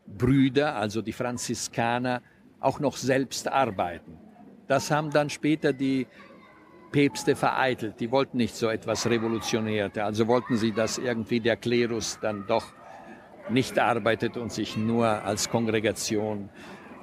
Brüder, 0.05 0.75
also 0.75 1.01
die 1.01 1.13
Franziskaner, 1.13 2.23
auch 2.59 2.81
noch 2.81 2.97
selbst 2.97 3.47
arbeiten. 3.47 4.19
Das 4.67 4.91
haben 4.91 5.11
dann 5.11 5.31
später 5.31 5.73
die 5.73 6.09
Päpste 6.91 7.37
vereitelt. 7.37 8.01
Die 8.01 8.11
wollten 8.11 8.37
nicht 8.37 8.57
so 8.57 8.69
etwas 8.69 9.09
Revolutionäres. 9.09 9.97
Also 9.99 10.27
wollten 10.27 10.57
sie, 10.57 10.73
dass 10.73 10.99
irgendwie 10.99 11.39
der 11.39 11.57
Klerus 11.57 12.19
dann 12.21 12.45
doch 12.49 12.67
nicht 13.49 13.79
arbeitet 13.79 14.37
und 14.37 14.51
sich 14.53 14.77
nur 14.77 15.07
als 15.07 15.49
Kongregation 15.49 16.49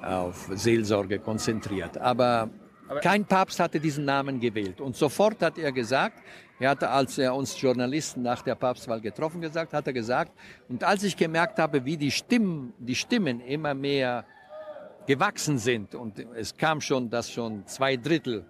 auf 0.02 0.50
Seelsorge 0.52 1.18
konzentriert. 1.20 1.96
Aber, 1.96 2.50
Aber 2.86 3.00
kein 3.00 3.24
Papst 3.24 3.60
hatte 3.60 3.80
diesen 3.80 4.04
Namen 4.04 4.38
gewählt. 4.38 4.78
Und 4.82 4.94
sofort 4.94 5.40
hat 5.42 5.56
er 5.56 5.72
gesagt, 5.72 6.22
er 6.58 6.70
hatte, 6.70 6.90
als 6.90 7.18
er 7.18 7.34
uns 7.34 7.60
Journalisten 7.60 8.22
nach 8.22 8.42
der 8.42 8.54
Papstwahl 8.54 9.00
getroffen 9.00 9.40
gesagt, 9.40 9.72
hat 9.72 9.86
er 9.86 9.92
gesagt, 9.92 10.32
und 10.68 10.82
als 10.84 11.02
ich 11.02 11.16
gemerkt 11.16 11.58
habe, 11.58 11.84
wie 11.84 11.96
die 11.96 12.10
Stimmen, 12.10 12.72
die 12.78 12.94
Stimmen 12.94 13.40
immer 13.40 13.74
mehr 13.74 14.24
gewachsen 15.06 15.58
sind 15.58 15.94
und 15.94 16.18
es 16.36 16.56
kam 16.56 16.80
schon, 16.80 17.08
dass 17.08 17.30
schon 17.30 17.66
zwei 17.66 17.96
Drittel 17.96 18.44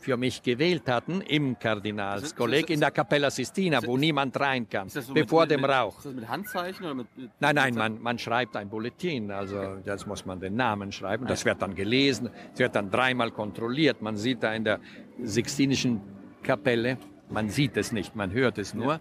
für 0.00 0.16
mich 0.16 0.42
gewählt 0.42 0.88
hatten 0.88 1.20
im 1.22 1.58
Kardinalskolleg 1.58 2.70
in 2.70 2.80
der 2.80 2.92
Capella 2.92 3.30
Sistina, 3.30 3.80
wo 3.84 3.96
niemand 3.96 4.38
rein 4.38 4.68
kann, 4.68 4.88
so 4.88 5.12
bevor 5.12 5.42
mit, 5.42 5.50
dem 5.50 5.60
mit, 5.62 5.70
Rauch. 5.70 5.98
Ist 5.98 6.06
das 6.06 6.14
mit 6.14 6.28
Handzeichen 6.28 6.86
oder 6.86 6.94
mit, 6.94 7.06
mit 7.16 7.30
Nein, 7.40 7.54
nein, 7.56 7.74
man, 7.74 8.00
man 8.00 8.18
schreibt 8.18 8.56
ein 8.56 8.68
Bulletin, 8.68 9.30
also 9.30 9.58
okay. 9.58 9.80
das 9.84 10.06
muss 10.06 10.24
man 10.24 10.40
den 10.40 10.54
Namen 10.54 10.92
schreiben, 10.92 11.26
das 11.26 11.44
wird 11.44 11.60
dann 11.60 11.74
gelesen, 11.74 12.30
es 12.54 12.60
wird 12.60 12.76
dann 12.76 12.90
dreimal 12.90 13.32
kontrolliert. 13.32 14.00
Man 14.00 14.16
sieht 14.16 14.42
da 14.42 14.54
in 14.54 14.64
der 14.64 14.78
Sixtinischen 15.22 16.00
Kapelle, 16.42 16.96
man 17.30 17.48
sieht 17.48 17.76
es 17.76 17.92
nicht, 17.92 18.16
man 18.16 18.32
hört 18.32 18.58
es 18.58 18.74
nur. 18.74 19.00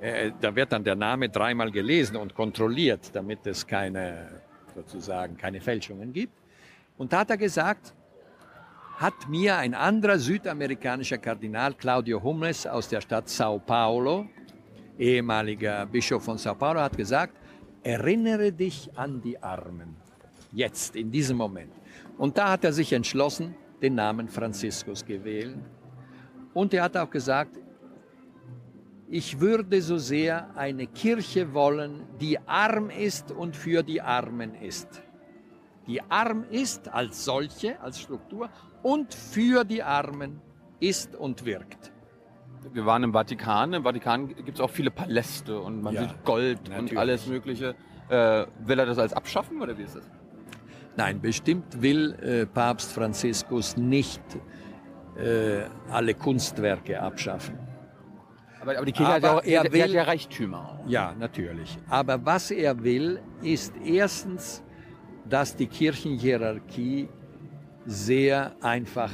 Ja. 0.00 0.04
Äh, 0.04 0.32
da 0.40 0.54
wird 0.54 0.72
dann 0.72 0.84
der 0.84 0.96
Name 0.96 1.28
dreimal 1.28 1.70
gelesen 1.70 2.16
und 2.16 2.34
kontrolliert, 2.34 3.10
damit 3.14 3.46
es 3.46 3.66
keine, 3.66 4.42
sozusagen, 4.74 5.36
keine 5.36 5.60
Fälschungen 5.60 6.12
gibt. 6.12 6.34
Und 6.96 7.12
da 7.12 7.20
hat 7.20 7.30
er 7.30 7.36
gesagt, 7.36 7.94
hat 8.96 9.28
mir 9.28 9.56
ein 9.56 9.74
anderer 9.74 10.18
südamerikanischer 10.18 11.18
Kardinal, 11.18 11.74
Claudio 11.74 12.22
Humles 12.22 12.66
aus 12.66 12.88
der 12.88 13.00
Stadt 13.00 13.28
Sao 13.28 13.58
Paulo, 13.58 14.26
ehemaliger 14.98 15.86
Bischof 15.86 16.24
von 16.24 16.38
Sao 16.38 16.54
Paulo, 16.54 16.80
hat 16.80 16.96
gesagt, 16.96 17.34
erinnere 17.82 18.52
dich 18.52 18.90
an 18.94 19.20
die 19.20 19.40
Armen. 19.42 19.96
Jetzt, 20.52 20.94
in 20.94 21.10
diesem 21.10 21.36
Moment. 21.36 21.72
Und 22.16 22.38
da 22.38 22.52
hat 22.52 22.64
er 22.64 22.72
sich 22.72 22.92
entschlossen, 22.92 23.56
den 23.82 23.96
Namen 23.96 24.28
Franziskus 24.28 25.04
gewählt. 25.04 25.58
Und 26.52 26.72
er 26.72 26.84
hat 26.84 26.96
auch 26.96 27.10
gesagt, 27.10 27.58
ich 29.14 29.38
würde 29.38 29.80
so 29.80 29.96
sehr 29.96 30.56
eine 30.56 30.88
Kirche 30.88 31.54
wollen, 31.54 32.02
die 32.20 32.36
arm 32.48 32.90
ist 32.90 33.30
und 33.30 33.54
für 33.54 33.84
die 33.84 34.02
Armen 34.02 34.56
ist. 34.56 35.04
Die 35.86 36.02
arm 36.02 36.44
ist 36.50 36.92
als 36.92 37.24
solche, 37.24 37.80
als 37.80 38.00
Struktur 38.00 38.50
und 38.82 39.14
für 39.14 39.62
die 39.62 39.84
Armen 39.84 40.40
ist 40.80 41.14
und 41.14 41.44
wirkt. 41.44 41.92
Wir 42.72 42.84
waren 42.86 43.04
im 43.04 43.12
Vatikan. 43.12 43.72
Im 43.74 43.84
Vatikan 43.84 44.34
gibt 44.34 44.54
es 44.54 44.60
auch 44.60 44.70
viele 44.70 44.90
Paläste 44.90 45.60
und 45.60 45.80
man 45.80 45.94
ja, 45.94 46.08
sieht 46.08 46.24
Gold 46.24 46.68
natürlich. 46.68 46.90
und 46.90 46.98
alles 46.98 47.26
Mögliche. 47.28 47.76
Äh, 48.08 48.46
will 48.66 48.80
er 48.80 48.86
das 48.86 48.98
als 48.98 49.12
abschaffen 49.12 49.62
oder 49.62 49.78
wie 49.78 49.84
ist 49.84 49.94
das? 49.94 50.10
Nein, 50.96 51.20
bestimmt 51.20 51.80
will 51.80 52.14
äh, 52.14 52.46
Papst 52.46 52.92
Franziskus 52.92 53.76
nicht 53.76 54.22
äh, 55.16 55.66
alle 55.88 56.14
Kunstwerke 56.14 57.00
abschaffen. 57.00 57.73
Aber, 58.64 58.78
aber 58.78 58.86
die 58.86 58.92
Kirche 58.92 59.12
aber 59.12 59.14
hat, 59.14 59.46
ja 59.46 59.60
auch, 59.60 59.64
er 59.66 59.72
will, 59.72 59.82
hat 59.82 59.90
ja 59.90 60.02
Reichtümer. 60.04 60.78
Auch. 60.82 60.88
Ja, 60.88 61.14
natürlich. 61.18 61.76
Aber 61.88 62.24
was 62.24 62.50
er 62.50 62.82
will, 62.82 63.20
ist 63.42 63.74
erstens, 63.84 64.62
dass 65.28 65.54
die 65.54 65.66
Kirchenhierarchie 65.66 67.08
sehr 67.84 68.52
einfach 68.62 69.10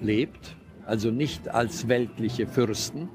lebt, 0.00 0.56
also 0.86 1.10
nicht 1.10 1.48
als 1.48 1.88
weltliche 1.88 2.46
Fürsten. 2.46 3.08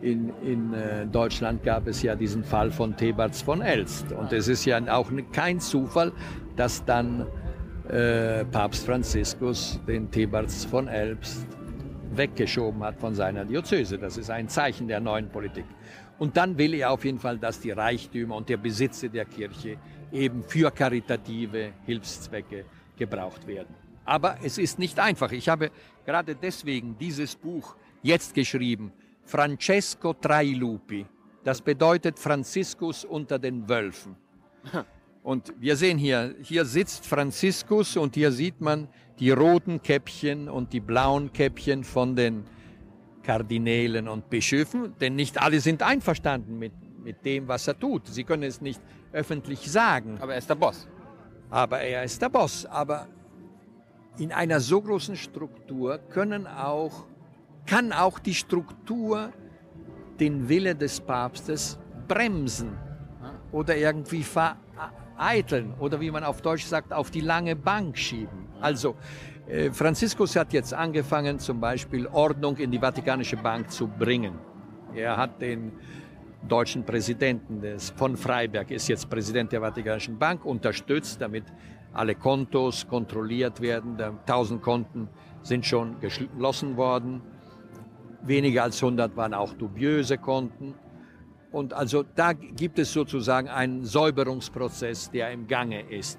In, 0.00 0.32
in 0.42 0.72
äh, 0.72 1.06
Deutschland 1.06 1.62
gab 1.62 1.86
es 1.86 2.02
ja 2.02 2.14
diesen 2.14 2.42
Fall 2.42 2.70
von 2.70 2.96
Thebarts 2.96 3.42
von 3.42 3.60
Elst. 3.60 4.12
Und 4.12 4.32
es 4.32 4.48
ist 4.48 4.64
ja 4.64 4.80
auch 4.94 5.10
kein 5.32 5.60
Zufall, 5.60 6.12
dass 6.56 6.84
dann 6.86 7.26
äh, 7.88 8.46
Papst 8.46 8.86
Franziskus 8.86 9.78
den 9.86 10.10
Thebarts 10.10 10.64
von 10.64 10.88
Elst 10.88 11.46
weggeschoben 12.16 12.82
hat 12.82 12.98
von 12.98 13.14
seiner 13.14 13.44
Diözese. 13.44 13.98
Das 13.98 14.16
ist 14.16 14.30
ein 14.30 14.48
Zeichen 14.48 14.88
der 14.88 15.00
neuen 15.00 15.28
Politik. 15.28 15.64
Und 16.18 16.36
dann 16.36 16.56
will 16.56 16.74
er 16.74 16.90
auf 16.90 17.04
jeden 17.04 17.18
Fall, 17.18 17.38
dass 17.38 17.60
die 17.60 17.72
Reichtümer 17.72 18.36
und 18.36 18.48
der 18.48 18.56
Besitze 18.56 19.10
der 19.10 19.24
Kirche 19.24 19.78
eben 20.12 20.42
für 20.44 20.70
karitative 20.70 21.72
Hilfszwecke 21.84 22.64
gebraucht 22.96 23.46
werden. 23.46 23.74
Aber 24.04 24.36
es 24.42 24.58
ist 24.58 24.78
nicht 24.78 24.98
einfach. 24.98 25.32
Ich 25.32 25.48
habe 25.48 25.70
gerade 26.04 26.36
deswegen 26.36 26.96
dieses 26.98 27.34
Buch 27.34 27.74
jetzt 28.02 28.34
geschrieben, 28.34 28.92
Francesco 29.24 30.12
Trailupi. 30.12 31.06
Das 31.42 31.60
bedeutet 31.60 32.18
Franziskus 32.18 33.04
unter 33.04 33.38
den 33.38 33.68
Wölfen. 33.68 34.16
Und 35.24 35.54
wir 35.58 35.74
sehen 35.76 35.96
hier, 35.96 36.34
hier 36.42 36.66
sitzt 36.66 37.06
Franziskus 37.06 37.96
und 37.96 38.14
hier 38.14 38.30
sieht 38.30 38.60
man 38.60 38.88
die 39.18 39.30
roten 39.30 39.82
Käppchen 39.82 40.48
und 40.48 40.72
die 40.72 40.80
blauen 40.80 41.32
Käppchen 41.32 41.84
von 41.84 42.16
den 42.16 42.44
Kardinälen 43.22 44.08
und 44.08 44.28
Bischöfen, 44.28 44.94
denn 45.00 45.16
nicht 45.16 45.40
alle 45.40 45.60
sind 45.60 45.82
einverstanden 45.82 46.58
mit, 46.58 46.72
mit 47.02 47.24
dem, 47.24 47.48
was 47.48 47.66
er 47.68 47.78
tut. 47.78 48.06
Sie 48.08 48.24
können 48.24 48.42
es 48.42 48.60
nicht 48.60 48.80
öffentlich 49.12 49.70
sagen. 49.70 50.18
Aber 50.20 50.32
er 50.32 50.38
ist 50.38 50.50
der 50.50 50.56
Boss 50.56 50.88
aber 51.54 51.80
er 51.80 52.02
ist 52.02 52.20
der 52.20 52.28
Boss. 52.28 52.66
Aber 52.66 53.06
in 54.18 54.32
einer 54.32 54.58
so 54.58 54.82
großen 54.82 55.16
Struktur 55.16 55.98
können 55.98 56.48
auch, 56.48 57.06
kann 57.64 57.92
auch 57.92 58.18
die 58.18 58.34
Struktur 58.34 59.32
den 60.18 60.48
Wille 60.48 60.74
des 60.74 61.00
Papstes 61.00 61.78
bremsen 62.08 62.76
oder 63.52 63.76
irgendwie 63.76 64.24
vereiteln 64.24 65.74
oder 65.78 66.00
wie 66.00 66.10
man 66.10 66.24
auf 66.24 66.42
Deutsch 66.42 66.64
sagt, 66.64 66.92
auf 66.92 67.12
die 67.12 67.20
lange 67.20 67.54
Bank 67.54 67.96
schieben. 67.96 68.43
Also 68.64 68.96
äh, 69.46 69.70
Franziskus 69.70 70.36
hat 70.36 70.54
jetzt 70.54 70.72
angefangen, 70.72 71.38
zum 71.38 71.60
Beispiel 71.60 72.06
Ordnung 72.06 72.56
in 72.56 72.70
die 72.70 72.78
Vatikanische 72.78 73.36
Bank 73.36 73.70
zu 73.70 73.86
bringen. 73.86 74.38
Er 74.94 75.18
hat 75.18 75.42
den 75.42 75.72
deutschen 76.48 76.82
Präsidenten 76.82 77.60
des, 77.60 77.90
von 77.90 78.16
Freiberg, 78.16 78.70
ist 78.70 78.88
jetzt 78.88 79.10
Präsident 79.10 79.52
der 79.52 79.60
Vatikanischen 79.60 80.18
Bank, 80.18 80.46
unterstützt, 80.46 81.20
damit 81.20 81.44
alle 81.92 82.14
Kontos 82.14 82.88
kontrolliert 82.88 83.60
werden. 83.60 84.00
1000 84.00 84.62
Konten 84.62 85.08
sind 85.42 85.66
schon 85.66 86.00
geschlossen 86.00 86.78
worden. 86.78 87.20
Weniger 88.22 88.62
als 88.62 88.82
100 88.82 89.14
waren 89.14 89.34
auch 89.34 89.52
dubiöse 89.52 90.16
Konten. 90.16 90.74
Und 91.52 91.74
also 91.74 92.02
da 92.02 92.32
gibt 92.32 92.78
es 92.78 92.94
sozusagen 92.94 93.48
einen 93.48 93.84
Säuberungsprozess, 93.84 95.10
der 95.10 95.32
im 95.32 95.46
Gange 95.46 95.82
ist. 95.82 96.18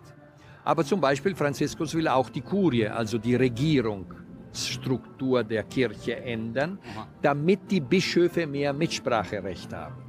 Aber 0.66 0.84
zum 0.84 1.00
Beispiel 1.00 1.34
Franziskus 1.36 1.94
will 1.94 2.08
auch 2.08 2.30
die 2.30 2.42
Kurie, 2.42 2.88
also 2.88 3.20
die 3.20 3.36
Regierungsstruktur 3.36 5.44
der 5.44 5.62
Kirche 5.64 6.16
ändern, 6.18 6.80
damit 7.22 7.70
die 7.70 7.80
Bischöfe 7.80 8.48
mehr 8.48 8.74
Mitspracherecht 8.74 9.72
haben. 9.72 10.02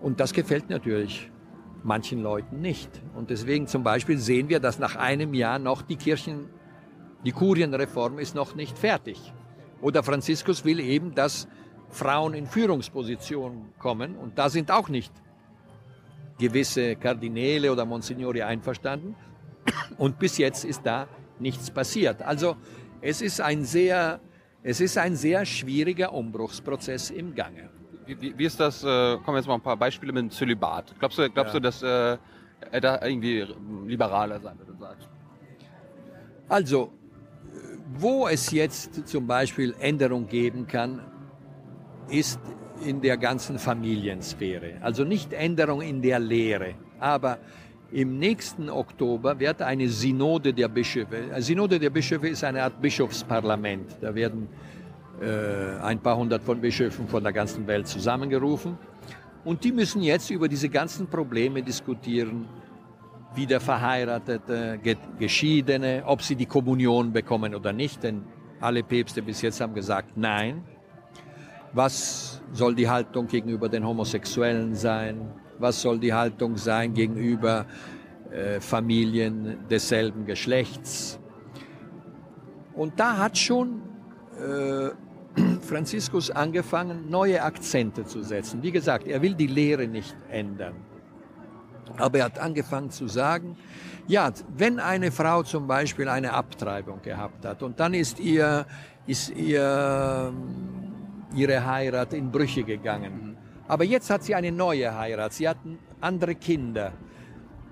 Und 0.00 0.20
das 0.20 0.34
gefällt 0.34 0.68
natürlich 0.68 1.30
manchen 1.82 2.22
Leuten 2.22 2.60
nicht. 2.60 2.90
Und 3.16 3.30
deswegen 3.30 3.66
zum 3.66 3.82
Beispiel 3.82 4.18
sehen 4.18 4.50
wir, 4.50 4.60
dass 4.60 4.78
nach 4.78 4.96
einem 4.96 5.32
Jahr 5.32 5.58
noch 5.58 5.80
die 5.80 5.96
Kirchen, 5.96 6.50
die 7.24 7.32
Kurienreform 7.32 8.18
ist 8.18 8.34
noch 8.34 8.54
nicht 8.54 8.78
fertig. 8.78 9.32
Oder 9.80 10.02
Franziskus 10.02 10.66
will 10.66 10.78
eben, 10.78 11.14
dass 11.14 11.48
Frauen 11.88 12.34
in 12.34 12.46
Führungspositionen 12.46 13.72
kommen. 13.78 14.14
Und 14.16 14.38
da 14.38 14.50
sind 14.50 14.70
auch 14.70 14.90
nicht 14.90 15.10
gewisse 16.42 16.96
Kardinäle 16.96 17.70
oder 17.72 17.84
Monsignori 17.84 18.42
einverstanden. 18.42 19.14
Und 19.98 20.18
bis 20.18 20.38
jetzt 20.38 20.64
ist 20.64 20.82
da 20.84 21.08
nichts 21.38 21.70
passiert. 21.70 22.22
Also 22.22 22.56
es 23.00 23.22
ist 23.22 23.40
ein 23.40 23.64
sehr, 23.64 24.20
es 24.62 24.80
ist 24.80 24.98
ein 24.98 25.16
sehr 25.16 25.44
schwieriger 25.46 26.12
Umbruchsprozess 26.12 27.10
im 27.10 27.34
Gange 27.34 27.70
wie, 28.06 28.38
wie 28.38 28.44
ist 28.44 28.58
das, 28.58 28.82
äh, 28.84 29.16
kommen 29.18 29.36
jetzt 29.36 29.46
mal 29.46 29.54
ein 29.54 29.60
paar 29.60 29.76
Beispiele 29.76 30.12
mit 30.12 30.22
dem 30.22 30.30
Zölibat. 30.30 30.94
Glaubst 30.98 31.18
du, 31.18 31.30
glaubst 31.30 31.54
ja. 31.54 31.60
du 31.60 31.62
dass 31.62 31.82
äh, 31.82 32.18
er 32.70 32.80
da 32.80 33.00
irgendwie 33.02 33.46
liberaler 33.86 34.40
sein 34.40 34.58
würde? 34.58 34.74
Sagt? 34.78 35.08
Also, 36.48 36.92
wo 37.94 38.26
es 38.26 38.50
jetzt 38.50 39.06
zum 39.08 39.26
Beispiel 39.26 39.74
Änderung 39.78 40.26
geben 40.26 40.66
kann, 40.66 41.00
ist 42.08 42.40
in 42.86 43.00
der 43.00 43.16
ganzen 43.16 43.58
Familiensphäre. 43.58 44.74
Also 44.80 45.04
nicht 45.04 45.32
Änderung 45.32 45.80
in 45.82 46.02
der 46.02 46.18
Lehre, 46.18 46.74
aber 46.98 47.38
im 47.90 48.18
nächsten 48.18 48.70
Oktober 48.70 49.38
wird 49.38 49.60
eine 49.60 49.88
Synode 49.88 50.52
der 50.54 50.68
Bischöfe, 50.68 51.16
eine 51.32 51.42
Synode 51.42 51.78
der 51.78 51.90
Bischöfe 51.90 52.28
ist 52.28 52.42
eine 52.42 52.62
Art 52.62 52.80
Bischofsparlament. 52.80 53.96
Da 54.00 54.14
werden 54.14 54.48
äh, 55.20 55.80
ein 55.82 56.00
paar 56.00 56.16
hundert 56.16 56.42
von 56.42 56.60
Bischöfen 56.60 57.06
von 57.06 57.22
der 57.22 57.32
ganzen 57.32 57.66
Welt 57.66 57.86
zusammengerufen. 57.86 58.78
Und 59.44 59.62
die 59.64 59.72
müssen 59.72 60.02
jetzt 60.02 60.30
über 60.30 60.48
diese 60.48 60.68
ganzen 60.68 61.06
Probleme 61.06 61.62
diskutieren, 61.62 62.46
wieder 63.34 63.60
Verheiratete, 63.60 64.78
Geschiedene, 65.18 66.02
ob 66.06 66.22
sie 66.22 66.36
die 66.36 66.46
Kommunion 66.46 67.12
bekommen 67.12 67.54
oder 67.54 67.72
nicht, 67.72 68.02
denn 68.02 68.24
alle 68.60 68.82
Päpste 68.82 69.22
bis 69.22 69.42
jetzt 69.42 69.60
haben 69.60 69.74
gesagt 69.74 70.16
Nein. 70.16 70.62
Was 71.74 72.42
soll 72.52 72.74
die 72.74 72.88
Haltung 72.88 73.26
gegenüber 73.26 73.68
den 73.68 73.86
Homosexuellen 73.86 74.74
sein? 74.74 75.30
Was 75.58 75.80
soll 75.80 75.98
die 75.98 76.12
Haltung 76.12 76.56
sein 76.56 76.92
gegenüber 76.92 77.64
äh, 78.30 78.60
Familien 78.60 79.58
desselben 79.70 80.26
Geschlechts? 80.26 81.18
Und 82.74 83.00
da 83.00 83.16
hat 83.16 83.38
schon 83.38 83.80
äh, 84.38 84.90
Franziskus 85.62 86.30
angefangen, 86.30 87.08
neue 87.08 87.42
Akzente 87.42 88.04
zu 88.04 88.22
setzen. 88.22 88.62
Wie 88.62 88.72
gesagt, 88.72 89.06
er 89.06 89.22
will 89.22 89.34
die 89.34 89.46
Lehre 89.46 89.86
nicht 89.86 90.14
ändern. 90.28 90.74
Aber 91.96 92.18
er 92.18 92.24
hat 92.26 92.38
angefangen 92.38 92.90
zu 92.90 93.08
sagen, 93.08 93.56
ja, 94.06 94.30
wenn 94.56 94.78
eine 94.78 95.10
Frau 95.10 95.42
zum 95.42 95.66
Beispiel 95.66 96.08
eine 96.08 96.32
Abtreibung 96.32 97.00
gehabt 97.02 97.44
hat 97.46 97.62
und 97.62 97.80
dann 97.80 97.94
ist 97.94 98.18
ihr, 98.18 98.66
ist 99.06 99.30
ihr, 99.30 100.32
ihre 101.34 101.64
Heirat 101.64 102.12
in 102.12 102.30
Brüche 102.30 102.64
gegangen. 102.64 103.36
Aber 103.68 103.84
jetzt 103.84 104.10
hat 104.10 104.22
sie 104.22 104.34
eine 104.34 104.52
neue 104.52 104.96
Heirat, 104.96 105.32
sie 105.32 105.48
hat 105.48 105.58
andere 106.00 106.34
Kinder 106.34 106.92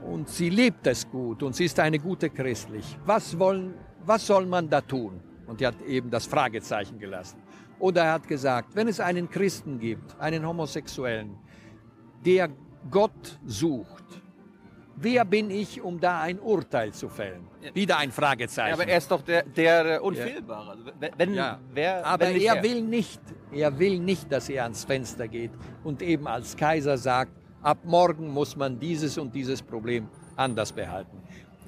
und 0.05 0.29
sie 0.29 0.51
lebt 0.51 0.87
es 0.87 1.09
gut 1.11 1.43
und 1.43 1.55
sie 1.55 1.65
ist 1.65 1.79
eine 1.79 1.99
gute 1.99 2.31
christlich. 2.31 2.97
Was 3.05 3.39
wollen, 3.39 3.75
was 4.05 4.27
soll 4.27 4.47
man 4.47 4.69
da 4.69 4.81
tun? 4.81 5.21
Und 5.47 5.61
er 5.61 5.69
hat 5.69 5.83
eben 5.83 6.11
das 6.11 6.27
Fragezeichen 6.27 6.99
gelassen. 6.99 7.39
Oder 7.79 8.05
er 8.05 8.13
hat 8.15 8.29
gesagt, 8.29 8.75
wenn 8.77 8.89
es 8.89 9.01
einen 9.01 9.29
Christen 9.29 9.79
gibt, 9.79 10.19
einen 10.21 10.47
Homosexuellen, 10.47 11.37
der 12.25 12.51
Gott 12.91 13.39
sucht, 13.47 14.20
wer 15.01 15.25
bin 15.25 15.51
ich, 15.51 15.81
um 15.81 15.99
da 15.99 16.21
ein 16.21 16.39
Urteil 16.39 16.93
zu 16.93 17.09
fällen? 17.09 17.47
Wieder 17.75 17.99
ein 17.99 18.13
Fragezeichen. 18.13 18.69
Ja, 18.69 18.75
aber 18.75 18.91
er 18.91 18.99
ist 18.99 19.11
doch 19.11 19.23
der, 19.23 19.43
der 19.43 20.03
Unfehlbare. 20.03 20.71
Also, 20.71 20.85
wenn, 21.17 21.35
ja. 21.35 21.59
wer, 21.73 22.07
aber 22.07 22.27
wenn 22.27 22.41
er, 22.41 22.57
er 22.57 22.63
will 22.63 22.83
nicht, 22.83 23.21
er 23.53 23.79
will 23.79 23.99
nicht, 23.99 24.31
dass 24.31 24.49
er 24.49 24.65
ans 24.65 24.85
Fenster 24.85 25.29
geht 25.29 25.51
und 25.85 26.03
eben 26.03 26.27
als 26.27 26.57
Kaiser 26.57 26.97
sagt, 26.97 27.33
ab 27.63 27.79
morgen 27.85 28.29
muss 28.29 28.57
man 28.57 28.79
dieses 28.79 29.19
und 29.19 29.35
dieses 29.35 29.63
Problem 29.63 30.09
anders 30.37 30.73
behalten. 30.73 31.19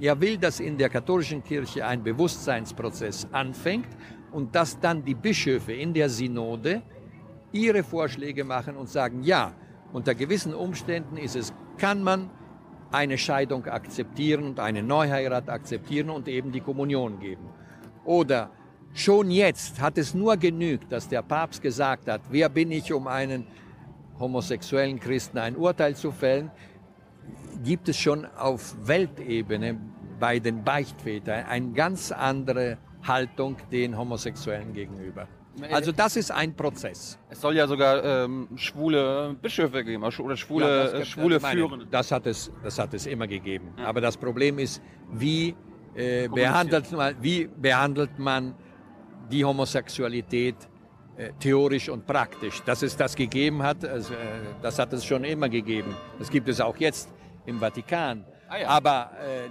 Er 0.01 0.21
will, 0.21 0.37
dass 0.39 0.61
in 0.61 0.79
der 0.79 0.89
katholischen 0.89 1.45
Kirche 1.45 1.87
ein 1.87 2.03
Bewusstseinsprozess 2.03 3.27
anfängt 3.31 3.89
und 4.33 4.55
dass 4.55 4.79
dann 4.81 5.05
die 5.05 5.15
Bischöfe 5.15 5.73
in 5.73 5.93
der 5.93 6.09
Synode 6.09 6.83
ihre 7.53 7.83
Vorschläge 7.83 8.45
machen 8.45 8.77
und 8.77 8.89
sagen, 8.89 9.23
ja, 9.23 9.53
unter 9.93 10.15
gewissen 10.15 10.55
Umständen 10.55 11.19
ist 11.19 11.37
es, 11.37 11.53
kann 11.77 12.03
man 12.03 12.31
eine 12.93 13.19
Scheidung 13.19 13.67
akzeptieren 13.67 14.45
und 14.45 14.61
eine 14.61 14.83
Neuheirat 14.83 15.49
akzeptieren 15.49 16.11
und 16.11 16.29
eben 16.29 16.53
die 16.53 16.61
Kommunion 16.61 17.19
geben. 17.21 17.49
Oder 18.05 18.51
schon 18.95 19.31
jetzt 19.31 19.81
hat 19.81 19.99
es 19.99 20.15
nur 20.15 20.37
genügt, 20.37 20.93
dass 20.93 21.09
der 21.09 21.23
Papst 21.23 21.63
gesagt 21.63 22.09
hat, 22.09 22.21
wer 22.31 22.49
bin 22.49 22.71
ich, 22.71 22.93
um 22.93 23.07
einen 23.07 23.47
homosexuellen 24.19 25.01
Christen 25.01 25.39
ein 25.39 25.57
Urteil 25.57 25.97
zu 25.97 26.13
fällen, 26.13 26.51
gibt 27.65 27.89
es 27.89 27.99
schon 27.99 28.27
auf 28.27 28.75
Weltebene 28.87 29.79
bei 30.21 30.39
den 30.39 30.63
Beichtvätern 30.63 31.47
eine 31.47 31.73
ganz 31.73 32.13
andere 32.13 32.79
Haltung 33.03 33.57
den 33.71 33.97
Homosexuellen 33.97 34.73
gegenüber. 34.73 35.27
Also 35.71 35.93
das 35.93 36.17
ist 36.17 36.31
ein 36.31 36.55
Prozess. 36.55 37.19
Es 37.29 37.41
soll 37.41 37.57
ja 37.57 37.67
sogar 37.67 38.03
ähm, 38.05 38.49
schwule 38.57 39.37
Bischöfe 39.41 39.85
geben 39.85 40.03
oder 40.03 40.37
schwule, 40.37 40.67
ja, 40.67 40.99
das, 40.99 41.09
schwule 41.09 41.41
Führende. 41.41 41.87
Das 41.91 42.11
hat 42.11 42.27
es, 42.27 42.51
das 42.63 42.79
hat 42.79 42.95
es 42.95 43.07
immer 43.07 43.27
gegeben. 43.27 43.75
Ja. 43.79 43.87
Aber 43.87 44.01
das 44.01 44.17
Problem 44.17 44.59
ist, 44.59 44.83
wie 45.13 45.55
äh, 45.95 46.29
behandelt 46.29 46.91
man, 46.93 47.15
wie 47.21 47.47
behandelt 47.47 48.19
man 48.19 48.55
die 49.31 49.45
Homosexualität 49.45 50.57
äh, 51.17 51.33
theorisch 51.39 51.91
und 51.91 52.07
praktisch? 52.07 52.63
Dass 52.63 52.83
es 52.83 52.97
das 52.97 53.15
gegeben 53.15 53.63
hat, 53.63 53.85
also, 53.85 54.15
äh, 54.15 54.17
das 54.63 54.79
hat 54.79 54.93
es 54.95 55.05
schon 55.05 55.25
immer 55.25 55.49
gegeben. 55.49 55.95
Das 56.19 56.31
gibt 56.31 56.49
es 56.49 56.61
auch 56.61 56.77
jetzt 56.79 57.13
im 57.45 57.59
Vatikan. 57.59 58.25
Ah, 58.49 58.59
ja. 58.59 58.69
Aber 58.69 59.11
äh, 59.21 59.51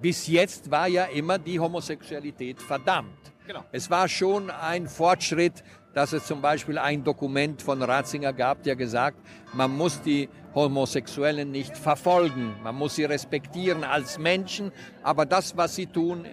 bis 0.00 0.26
jetzt 0.26 0.70
war 0.70 0.88
ja 0.88 1.04
immer 1.04 1.38
die 1.38 1.60
Homosexualität 1.60 2.60
verdammt. 2.60 3.33
Genau. 3.46 3.62
Es 3.72 3.90
war 3.90 4.08
schon 4.08 4.50
ein 4.50 4.88
Fortschritt, 4.88 5.62
dass 5.92 6.12
es 6.12 6.26
zum 6.26 6.40
Beispiel 6.40 6.78
ein 6.78 7.04
Dokument 7.04 7.60
von 7.60 7.82
Ratzinger 7.82 8.32
gab, 8.32 8.62
der 8.62 8.74
gesagt, 8.74 9.18
man 9.52 9.70
muss 9.76 10.00
die 10.00 10.28
Homosexuellen 10.54 11.50
nicht 11.50 11.76
verfolgen, 11.76 12.54
man 12.62 12.74
muss 12.74 12.96
sie 12.96 13.04
respektieren 13.04 13.84
als 13.84 14.18
Menschen, 14.18 14.72
aber 15.02 15.26
das, 15.26 15.56
was 15.56 15.74
sie 15.76 15.86
tun, 15.86 16.26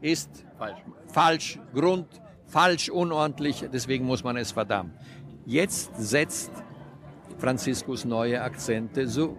ist 0.00 0.44
falsch, 0.58 0.80
falsch. 1.06 1.58
Grund, 1.74 2.08
falsch, 2.46 2.88
unordentlich, 2.88 3.64
deswegen 3.72 4.04
muss 4.04 4.24
man 4.24 4.36
es 4.36 4.52
verdammen. 4.52 4.92
Jetzt 5.46 5.90
setzt 5.96 6.50
Franziskus 7.38 8.04
neue 8.04 8.40
Akzente, 8.40 9.06
so 9.06 9.38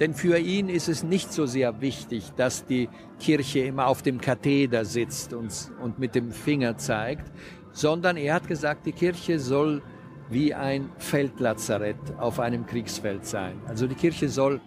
denn 0.00 0.14
für 0.14 0.38
ihn 0.38 0.70
ist 0.70 0.88
es 0.88 1.02
nicht 1.02 1.32
so 1.32 1.44
sehr 1.44 1.80
wichtig, 1.82 2.32
dass 2.36 2.64
die 2.64 2.88
Kirche 3.20 3.60
immer 3.60 3.86
auf 3.86 4.02
dem 4.02 4.20
Katheder 4.20 4.84
sitzt 4.86 5.34
und, 5.34 5.52
und 5.82 5.98
mit 5.98 6.14
dem 6.14 6.32
Finger 6.32 6.78
zeigt, 6.78 7.30
sondern 7.72 8.16
er 8.16 8.34
hat 8.34 8.48
gesagt, 8.48 8.86
die 8.86 8.92
Kirche 8.92 9.38
soll 9.38 9.82
wie 10.30 10.54
ein 10.54 10.90
Feldlazarett 10.96 11.96
auf 12.18 12.40
einem 12.40 12.64
Kriegsfeld 12.64 13.26
sein. 13.26 13.60
Also 13.66 13.86
die 13.86 13.94
Kirche 13.94 14.28
soll 14.28 14.60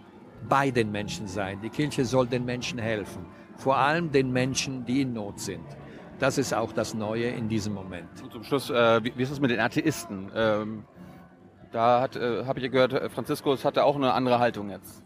bei 0.48 0.70
den 0.70 0.92
Menschen 0.92 1.26
sein. 1.26 1.58
Die 1.62 1.70
Kirche 1.70 2.04
soll 2.04 2.26
den 2.26 2.44
Menschen 2.44 2.78
helfen. 2.78 3.26
Vor 3.56 3.76
allem 3.76 4.12
den 4.12 4.32
Menschen, 4.32 4.84
die 4.84 5.02
in 5.02 5.14
Not 5.14 5.40
sind. 5.40 5.64
Das 6.18 6.38
ist 6.38 6.54
auch 6.54 6.72
das 6.72 6.94
Neue 6.94 7.26
in 7.26 7.48
diesem 7.48 7.74
Moment. 7.74 8.08
Und 8.22 8.32
zum 8.32 8.44
Schluss, 8.44 8.70
äh, 8.70 9.02
wie, 9.02 9.12
wie, 9.16 9.22
ist 9.22 9.30
es 9.30 9.40
mit 9.40 9.50
den 9.50 9.60
Atheisten? 9.60 10.30
Ähm, 10.34 10.84
da 11.72 12.06
äh, 12.06 12.44
habe 12.44 12.60
ich 12.60 12.70
gehört, 12.70 13.10
Franziskus 13.12 13.64
hatte 13.64 13.84
auch 13.84 13.96
eine 13.96 14.12
andere 14.12 14.38
Haltung 14.38 14.70
jetzt. 14.70 15.03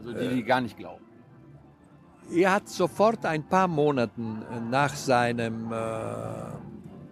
Also 0.00 0.12
die, 0.14 0.28
die 0.36 0.42
gar 0.42 0.60
nicht 0.60 0.76
glauben. 0.76 1.04
Er 2.32 2.54
hat 2.54 2.68
sofort 2.68 3.26
ein 3.26 3.42
paar 3.42 3.68
Monate 3.68 4.20
nach 4.70 4.94
seinem 4.94 5.72
äh, 5.72 5.76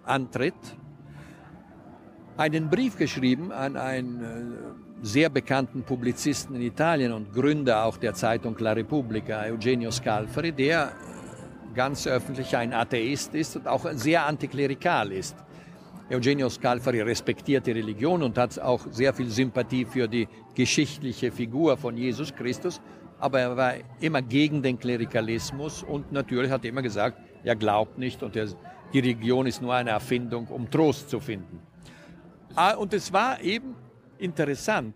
Antritt 0.05 0.55
einen 2.39 2.70
Brief 2.70 2.97
geschrieben 2.97 3.53
an 3.53 3.76
einen 3.76 4.22
äh, 4.22 5.05
sehr 5.05 5.28
bekannten 5.28 5.82
Publizisten 5.82 6.57
in 6.57 6.62
Italien 6.62 7.12
und 7.12 7.32
Gründer 7.32 7.84
auch 7.84 7.99
der 7.99 8.14
Zeitung 8.14 8.57
La 8.59 8.72
Repubblica, 8.72 9.43
Eugenio 9.43 9.91
Scalfari, 9.91 10.53
der 10.53 10.93
ganz 11.74 12.07
öffentlich 12.07 12.57
ein 12.57 12.72
Atheist 12.72 13.34
ist 13.34 13.57
und 13.57 13.68
auch 13.68 13.86
sehr 13.93 14.24
antiklerikal 14.24 15.12
ist. 15.12 15.36
Eugenio 16.11 16.48
Scalfari 16.48 17.02
respektiert 17.02 17.66
die 17.66 17.72
Religion 17.72 18.22
und 18.22 18.38
hat 18.38 18.59
auch 18.59 18.86
sehr 18.90 19.12
viel 19.12 19.28
Sympathie 19.28 19.84
für 19.84 20.09
die 20.09 20.26
geschichtliche 20.54 21.30
Figur 21.30 21.76
von 21.76 21.98
Jesus 21.98 22.34
Christus, 22.34 22.80
aber 23.18 23.40
er 23.40 23.56
war 23.56 23.74
immer 24.00 24.22
gegen 24.22 24.62
den 24.62 24.78
Klerikalismus 24.78 25.82
und 25.82 26.11
natürlich 26.11 26.50
hat 26.50 26.64
er 26.64 26.70
immer 26.70 26.80
gesagt, 26.80 27.20
er 27.44 27.56
glaubt 27.56 27.98
nicht 27.98 28.22
und 28.22 28.36
er, 28.36 28.48
die 28.94 29.00
Religion 29.00 29.46
ist 29.46 29.61
nur 29.61 29.74
eine 29.74 29.90
Erfindung, 29.90 30.46
um 30.46 30.70
Trost 30.70 31.11
zu 31.11 31.20
finden. 31.20 31.61
Ah, 32.54 32.72
und 32.72 32.94
es 32.94 33.12
war 33.12 33.42
eben 33.42 33.74
interessant, 34.16 34.94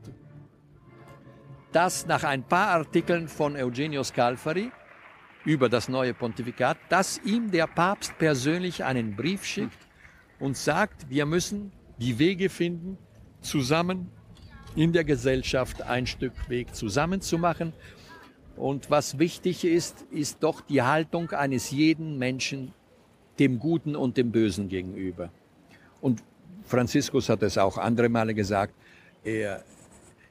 dass 1.73 2.07
nach 2.07 2.25
ein 2.25 2.43
paar 2.43 2.69
Artikeln 2.69 3.29
von 3.29 3.55
Eugenio 3.55 4.03
Scalfari 4.03 4.73
über 5.45 5.69
das 5.69 5.91
neue 5.91 6.15
Pontifikat, 6.15 6.79
dass 6.89 7.19
ihm 7.19 7.51
der 7.51 7.67
Papst 7.67 8.17
persönlich 8.17 8.83
einen 8.83 9.15
Brief 9.15 9.45
schickt 9.45 9.92
und 10.43 10.57
sagt, 10.57 11.09
wir 11.09 11.25
müssen 11.25 11.71
die 11.99 12.19
Wege 12.19 12.49
finden, 12.49 12.99
zusammen 13.43 14.11
in 14.75 14.93
der 14.93 15.05
Gesellschaft 15.05 15.83
ein 15.83 16.05
Stück 16.05 16.33
Weg 16.49 16.75
zusammenzumachen. 16.75 17.73
Und 18.57 18.91
was 18.91 19.21
wichtig 19.21 19.65
ist, 19.65 20.03
ist 20.11 20.43
doch 20.43 20.61
die 20.61 20.83
Haltung 20.83 21.31
eines 21.31 21.71
jeden 21.71 22.19
Menschen 22.19 22.73
dem 23.39 23.61
Guten 23.61 23.95
und 23.95 24.17
dem 24.17 24.33
Bösen 24.33 24.69
gegenüber. 24.69 25.31
Und 26.01 26.25
Franziskus 26.65 27.29
hat 27.29 27.43
es 27.45 27.57
auch 27.57 27.79
andere 27.79 28.09
Male 28.09 28.35
gesagt, 28.35 28.75
er, 29.23 29.63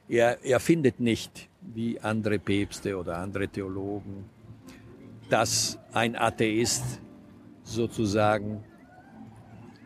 er, 0.08 0.44
er 0.44 0.60
findet 0.60 1.00
nicht, 1.00 1.48
wie 1.62 1.98
andere 1.98 2.38
Päpste 2.38 2.98
oder 2.98 3.16
andere 3.16 3.48
Theologen, 3.48 4.26
dass 5.30 5.78
ein 5.94 6.16
Atheist 6.16 7.00
sozusagen 7.62 8.62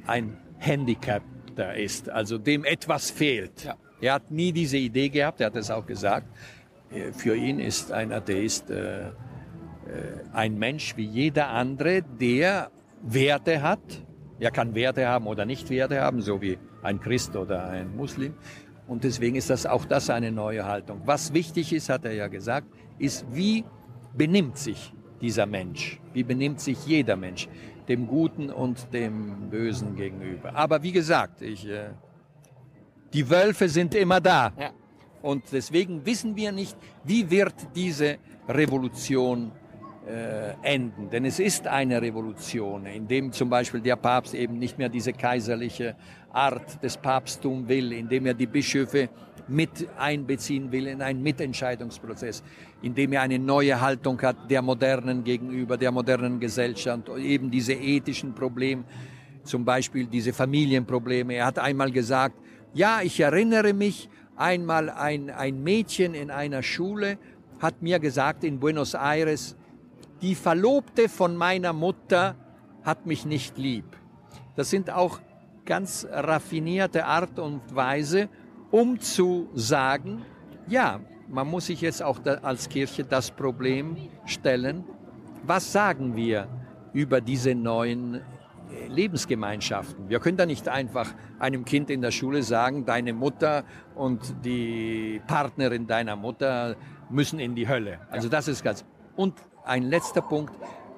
ein 0.07 0.37
Handicapter 0.59 1.75
ist, 1.75 2.09
also 2.11 2.39
dem 2.39 2.65
etwas 2.65 3.11
fehlt. 3.11 3.65
Ja. 3.65 3.77
Er 4.01 4.15
hat 4.15 4.31
nie 4.31 4.53
diese 4.53 4.77
Idee 4.77 5.09
gehabt, 5.09 5.41
er 5.41 5.47
hat 5.47 5.57
es 5.57 5.71
auch 5.71 5.87
gesagt. 5.87 6.27
Äh, 6.91 7.13
für 7.13 7.37
ihn 7.37 7.61
ist 7.61 7.93
ein 7.93 8.13
Atheist 8.13 8.71
äh, 8.71 9.09
äh, 9.87 10.25
ein 10.33 10.59
Mensch 10.59 10.97
wie 10.97 11.05
jeder 11.05 11.49
andere, 11.49 12.03
der 12.03 12.71
Werte 13.03 13.63
hat. 13.63 13.81
Er 14.39 14.51
kann 14.51 14.75
Werte 14.75 15.07
haben 15.07 15.27
oder 15.27 15.45
nicht 15.45 15.71
Werte 15.71 16.01
haben, 16.01 16.21
so 16.21 16.43
wie 16.43 16.59
ein 16.83 17.01
Christ 17.01 17.37
oder 17.37 17.69
ein 17.69 17.97
Muslim. 17.97 18.35
Und 18.87 19.05
deswegen 19.05 19.37
ist 19.37 19.51
das 19.51 19.65
auch 19.67 19.85
das 19.85 20.11
eine 20.11 20.31
neue 20.31 20.65
Haltung. 20.65 21.03
Was 21.05 21.33
wichtig 21.33 21.73
ist, 21.73 21.89
hat 21.89 22.05
er 22.05 22.13
ja 22.13 22.29
gesagt, 22.29 22.69
ist, 22.99 23.27
wie 23.33 23.65
benimmt 24.17 24.59
sich 24.59 24.93
dieser 25.21 25.47
Mensch? 25.47 26.01
Wie 26.13 26.23
benimmt 26.23 26.61
sich 26.61 26.85
jeder 26.87 27.17
Mensch? 27.17 27.49
Dem 27.89 28.07
Guten 28.07 28.51
und 28.51 28.93
dem 28.93 29.51
Bösen 29.51 29.97
gegenüber. 29.97 30.55
Aber 30.55 30.83
wie 30.83 30.93
gesagt, 30.93 31.43
ich, 31.43 31.69
äh, 31.69 31.91
die 33.13 33.29
Wölfe 33.31 33.69
sind 33.69 33.95
immer 33.95 34.21
da. 34.21 34.53
Ja. 34.59 34.71
Und 35.23 35.45
deswegen 35.53 36.05
wissen 36.05 36.37
wir 36.37 36.53
nicht, 36.53 36.77
wie 37.05 37.29
wird 37.31 37.55
diese 37.75 38.19
Revolution 38.49 39.53
äh, 40.07 40.55
enden. 40.63 41.11
Denn 41.11 41.25
es 41.25 41.41
ist 41.41 41.67
eine 41.67 42.01
Revolution, 42.01 42.87
in 42.87 43.09
dem 43.09 43.33
zum 43.33 43.51
Beispiel 43.51 43.81
der 43.81 43.97
Papst 43.97 44.35
eben 44.35 44.59
nicht 44.59 44.79
mehr 44.79 44.89
diese 44.89 45.13
kaiserliche 45.13 45.97
Art 46.33 46.83
des 46.83 46.97
Papsttums 46.97 47.69
will, 47.69 47.93
indem 47.93 48.27
er 48.27 48.35
die 48.35 48.47
Bischöfe 48.47 49.09
mit 49.49 49.89
einbeziehen 49.99 50.73
will 50.73 50.87
in 50.87 51.03
einen 51.03 51.23
Mitentscheidungsprozess, 51.23 52.43
indem 52.83 53.13
er 53.13 53.23
eine 53.23 53.39
neue 53.39 53.81
Haltung 53.81 54.21
hat 54.23 54.51
der 54.51 54.63
modernen 54.63 55.25
gegenüber, 55.25 55.77
der 55.77 55.93
modernen 55.93 56.41
Gesellschaft, 56.41 57.09
eben 57.17 57.51
diese 57.51 57.73
ethischen 57.73 58.35
Probleme, 58.35 58.85
zum 59.45 59.65
Beispiel 59.65 60.07
diese 60.07 60.33
Familienprobleme. 60.33 61.35
Er 61.35 61.47
hat 61.47 61.59
einmal 61.59 61.91
gesagt, 61.91 62.37
ja, 62.75 63.01
ich 63.03 63.21
erinnere 63.21 63.73
mich, 63.73 64.09
einmal 64.37 64.91
ein, 64.91 65.31
ein 65.31 65.63
Mädchen 65.63 66.15
in 66.15 66.31
einer 66.31 66.63
Schule 66.63 67.19
hat 67.59 67.81
mir 67.81 67.99
gesagt 67.99 68.45
in 68.45 68.61
Buenos 68.61 68.95
Aires, 68.95 69.57
die 70.21 70.35
Verlobte 70.35 71.09
von 71.09 71.37
meiner 71.37 71.73
Mutter 71.73 72.37
hat 72.83 73.07
mich 73.07 73.25
nicht 73.25 73.59
lieb. 73.59 73.85
Das 74.57 74.71
sind 74.71 74.91
auch 74.91 75.21
ganz 75.65 76.07
raffinierte 76.11 77.07
Art 77.07 77.39
und 77.39 77.75
Weise, 77.75 78.29
um 78.71 79.01
zu 79.01 79.49
sagen, 79.55 80.23
ja, 80.69 81.01
man 81.29 81.49
muss 81.49 81.67
sich 81.67 81.81
jetzt 81.81 82.03
auch 82.03 82.21
als 82.43 82.69
Kirche 82.69 83.05
das 83.05 83.31
Problem 83.31 83.97
stellen, 84.25 84.85
was 85.43 85.73
sagen 85.73 86.17
wir 86.17 86.49
über 86.93 87.21
diese 87.21 87.55
neuen 87.55 88.15
äh, 88.15 88.21
Lebensgemeinschaften. 88.89 90.09
Wir 90.09 90.19
können 90.19 90.37
da 90.37 90.47
nicht 90.47 90.69
einfach 90.69 91.13
einem 91.39 91.65
Kind 91.65 91.91
in 91.91 92.01
der 92.01 92.11
Schule 92.11 92.43
sagen, 92.43 92.85
deine 92.85 93.13
Mutter 93.13 93.65
und 93.95 94.45
die 94.45 95.21
Partnerin 95.27 95.87
deiner 95.87 96.17
Mutter 96.17 96.77
müssen 97.11 97.39
in 97.39 97.55
die 97.55 97.69
Hölle. 97.69 98.01
Also 98.11 98.29
das 98.29 98.49
ist 98.49 98.65
ganz. 98.65 98.85
Und 99.15 99.35
ein 99.65 99.83
letzter 99.83 100.23
Punkt. 100.23 100.55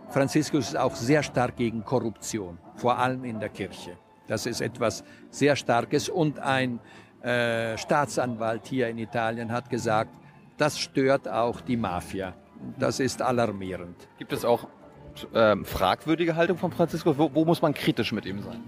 Franziskus 0.08 0.68
ist 0.68 0.76
auch 0.76 0.94
sehr 0.94 1.22
stark 1.22 1.56
gegen 1.56 1.84
Korruption, 1.84 2.58
vor 2.76 2.98
allem 2.98 3.24
in 3.24 3.40
der 3.40 3.50
Kirche. 3.50 3.98
Das 4.26 4.46
ist 4.46 4.60
etwas 4.60 5.04
sehr 5.30 5.56
Starkes. 5.56 6.08
Und 6.08 6.38
ein 6.38 6.80
äh, 7.22 7.76
Staatsanwalt 7.76 8.66
hier 8.66 8.88
in 8.88 8.98
Italien 8.98 9.50
hat 9.50 9.70
gesagt, 9.70 10.14
das 10.56 10.78
stört 10.78 11.28
auch 11.28 11.60
die 11.60 11.76
Mafia. 11.76 12.34
Das 12.78 13.00
ist 13.00 13.22
alarmierend. 13.22 14.08
Gibt 14.18 14.32
es 14.32 14.44
auch 14.44 14.68
äh, 15.32 15.56
fragwürdige 15.64 16.36
Haltung 16.36 16.58
von 16.58 16.72
Franziskus? 16.72 17.16
Wo, 17.18 17.30
wo, 17.32 17.44
muss 17.44 17.62
man 17.62 17.74
kritisch 17.74 18.12
mit 18.12 18.26
ihm 18.26 18.42
sein? 18.42 18.62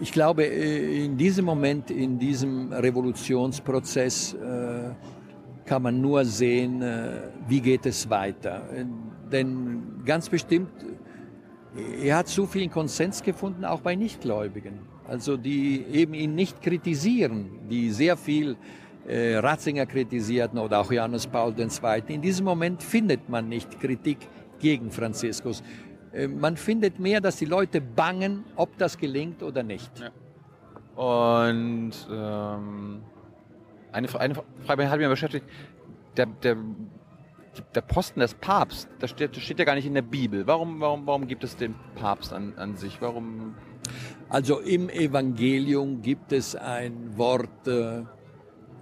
Ich 0.00 0.12
glaube, 0.12 0.44
äh, 0.44 1.04
in 1.04 1.16
diesem 1.16 1.44
Moment, 1.44 1.90
in 1.90 2.18
diesem 2.18 2.72
Revolutionsprozess, 2.72 4.34
äh, 4.34 4.90
kann 5.64 5.82
man 5.82 6.00
nur 6.00 6.24
sehen, 6.24 6.82
äh, 6.82 7.22
wie 7.48 7.60
geht 7.60 7.86
es 7.86 8.08
weiter. 8.08 8.62
Denn 9.32 10.02
ganz 10.04 10.28
bestimmt, 10.28 10.70
er 12.02 12.18
hat 12.18 12.28
so 12.28 12.46
viel 12.46 12.68
Konsens 12.68 13.22
gefunden, 13.22 13.64
auch 13.64 13.80
bei 13.80 13.96
Nichtgläubigen. 13.96 14.95
Also 15.08 15.36
die 15.36 15.84
eben 15.92 16.14
ihn 16.14 16.34
nicht 16.34 16.62
kritisieren, 16.62 17.68
die 17.68 17.90
sehr 17.90 18.16
viel 18.16 18.56
äh, 19.06 19.36
Ratzinger 19.36 19.86
kritisierten 19.86 20.58
oder 20.58 20.80
auch 20.80 20.90
Johannes 20.90 21.26
Paul 21.26 21.54
II. 21.58 22.02
In 22.08 22.22
diesem 22.22 22.44
Moment 22.44 22.82
findet 22.82 23.28
man 23.28 23.48
nicht 23.48 23.80
Kritik 23.80 24.18
gegen 24.58 24.90
Franziskus. 24.90 25.62
Äh, 26.12 26.28
man 26.28 26.56
findet 26.56 26.98
mehr, 26.98 27.20
dass 27.20 27.36
die 27.36 27.44
Leute 27.44 27.80
bangen, 27.80 28.44
ob 28.56 28.76
das 28.78 28.98
gelingt 28.98 29.42
oder 29.42 29.62
nicht. 29.62 29.90
Ja. 30.00 30.10
Und 30.96 31.92
ähm, 32.10 33.02
eine, 33.92 34.20
eine 34.20 34.34
Frage 34.64 34.90
hat 34.90 34.98
mich 34.98 35.08
beschäftigt. 35.08 35.46
Der, 36.16 36.26
der, 36.26 36.56
der 37.74 37.80
Posten 37.82 38.20
des 38.20 38.34
Papstes, 38.34 38.88
das 38.98 39.10
steht, 39.10 39.36
das 39.36 39.42
steht 39.42 39.58
ja 39.58 39.66
gar 39.66 39.74
nicht 39.74 39.86
in 39.86 39.94
der 39.94 40.02
Bibel. 40.02 40.46
Warum, 40.46 40.80
warum, 40.80 41.06
warum 41.06 41.26
gibt 41.26 41.44
es 41.44 41.56
den 41.56 41.74
Papst 41.94 42.32
an, 42.32 42.54
an 42.56 42.76
sich? 42.76 43.00
Warum? 43.02 43.54
Also 44.28 44.60
im 44.60 44.88
Evangelium 44.88 46.02
gibt 46.02 46.32
es 46.32 46.56
ein 46.56 47.16
Wort, 47.16 47.68
äh, 47.68 48.02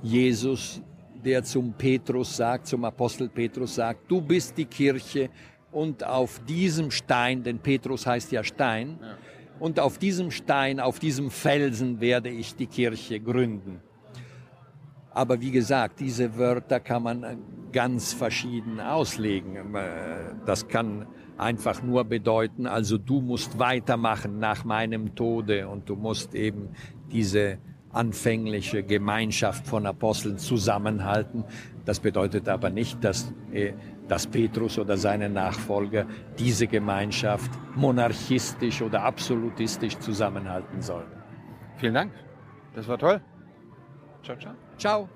Jesus, 0.03 0.81
der 1.23 1.45
zum 1.45 1.73
Petrus 1.75 2.37
sagt, 2.37 2.67
zum 2.67 2.85
Apostel 2.85 3.29
Petrus 3.29 3.75
sagt, 3.75 4.11
du 4.11 4.21
bist 4.21 4.57
die 4.57 4.65
Kirche 4.65 5.29
und 5.71 6.03
auf 6.03 6.41
diesem 6.47 6.91
Stein, 6.91 7.43
denn 7.43 7.59
Petrus 7.59 8.07
heißt 8.07 8.33
ja 8.33 8.43
Stein, 8.43 8.99
ja. 9.01 9.17
und 9.59 9.79
auf 9.81 9.99
diesem 9.99 10.31
Stein, 10.31 10.81
auf 10.81 10.99
diesem 10.99 11.31
Felsen 11.31 12.01
werde 12.01 12.31
ich 12.31 12.57
die 12.57 12.67
Kirche 12.67 13.21
gründen. 13.21 13.81
Aber 15.11 15.41
wie 15.41 15.51
gesagt, 15.51 16.01
diese 16.01 16.37
Wörter 16.37 16.81
kann 16.81 17.03
man 17.03 17.39
ganz 17.71 18.13
verschieden 18.13 18.81
auslegen. 18.81 19.57
Das 20.45 20.67
kann 20.67 21.07
einfach 21.37 21.83
nur 21.83 22.05
bedeuten, 22.05 22.67
also 22.67 22.99
du 22.99 23.21
musst 23.21 23.59
weitermachen 23.59 24.39
nach 24.39 24.65
meinem 24.65 25.15
Tode 25.15 25.69
und 25.69 25.89
du 25.89 25.97
musst 25.97 26.35
eben 26.35 26.71
diese 27.11 27.59
anfängliche 27.93 28.83
Gemeinschaft 28.83 29.67
von 29.67 29.87
Aposteln 29.87 30.39
zusammenhalten. 30.39 31.45
Das 31.85 32.01
bedeutet 32.01 32.49
aber 32.49 32.71
nicht, 32.71 33.03
dass, 33.05 33.33
äh, 33.53 33.73
dass 34.09 34.27
Petrus 34.27 34.79
oder 34.79 34.97
seine 34.97 35.29
Nachfolger 35.29 36.07
diese 36.39 36.67
Gemeinschaft 36.67 37.51
monarchistisch 37.77 38.83
oder 38.83 39.03
absolutistisch 39.03 39.99
zusammenhalten 39.99 40.83
sollen. 40.83 41.07
Vielen 41.77 41.95
Dank. 41.95 42.13
Das 42.75 42.89
war 42.89 42.99
toll. 42.99 43.21
Ciao, 44.23 44.37
ciao. 44.37 44.55
Ciao. 44.79 45.09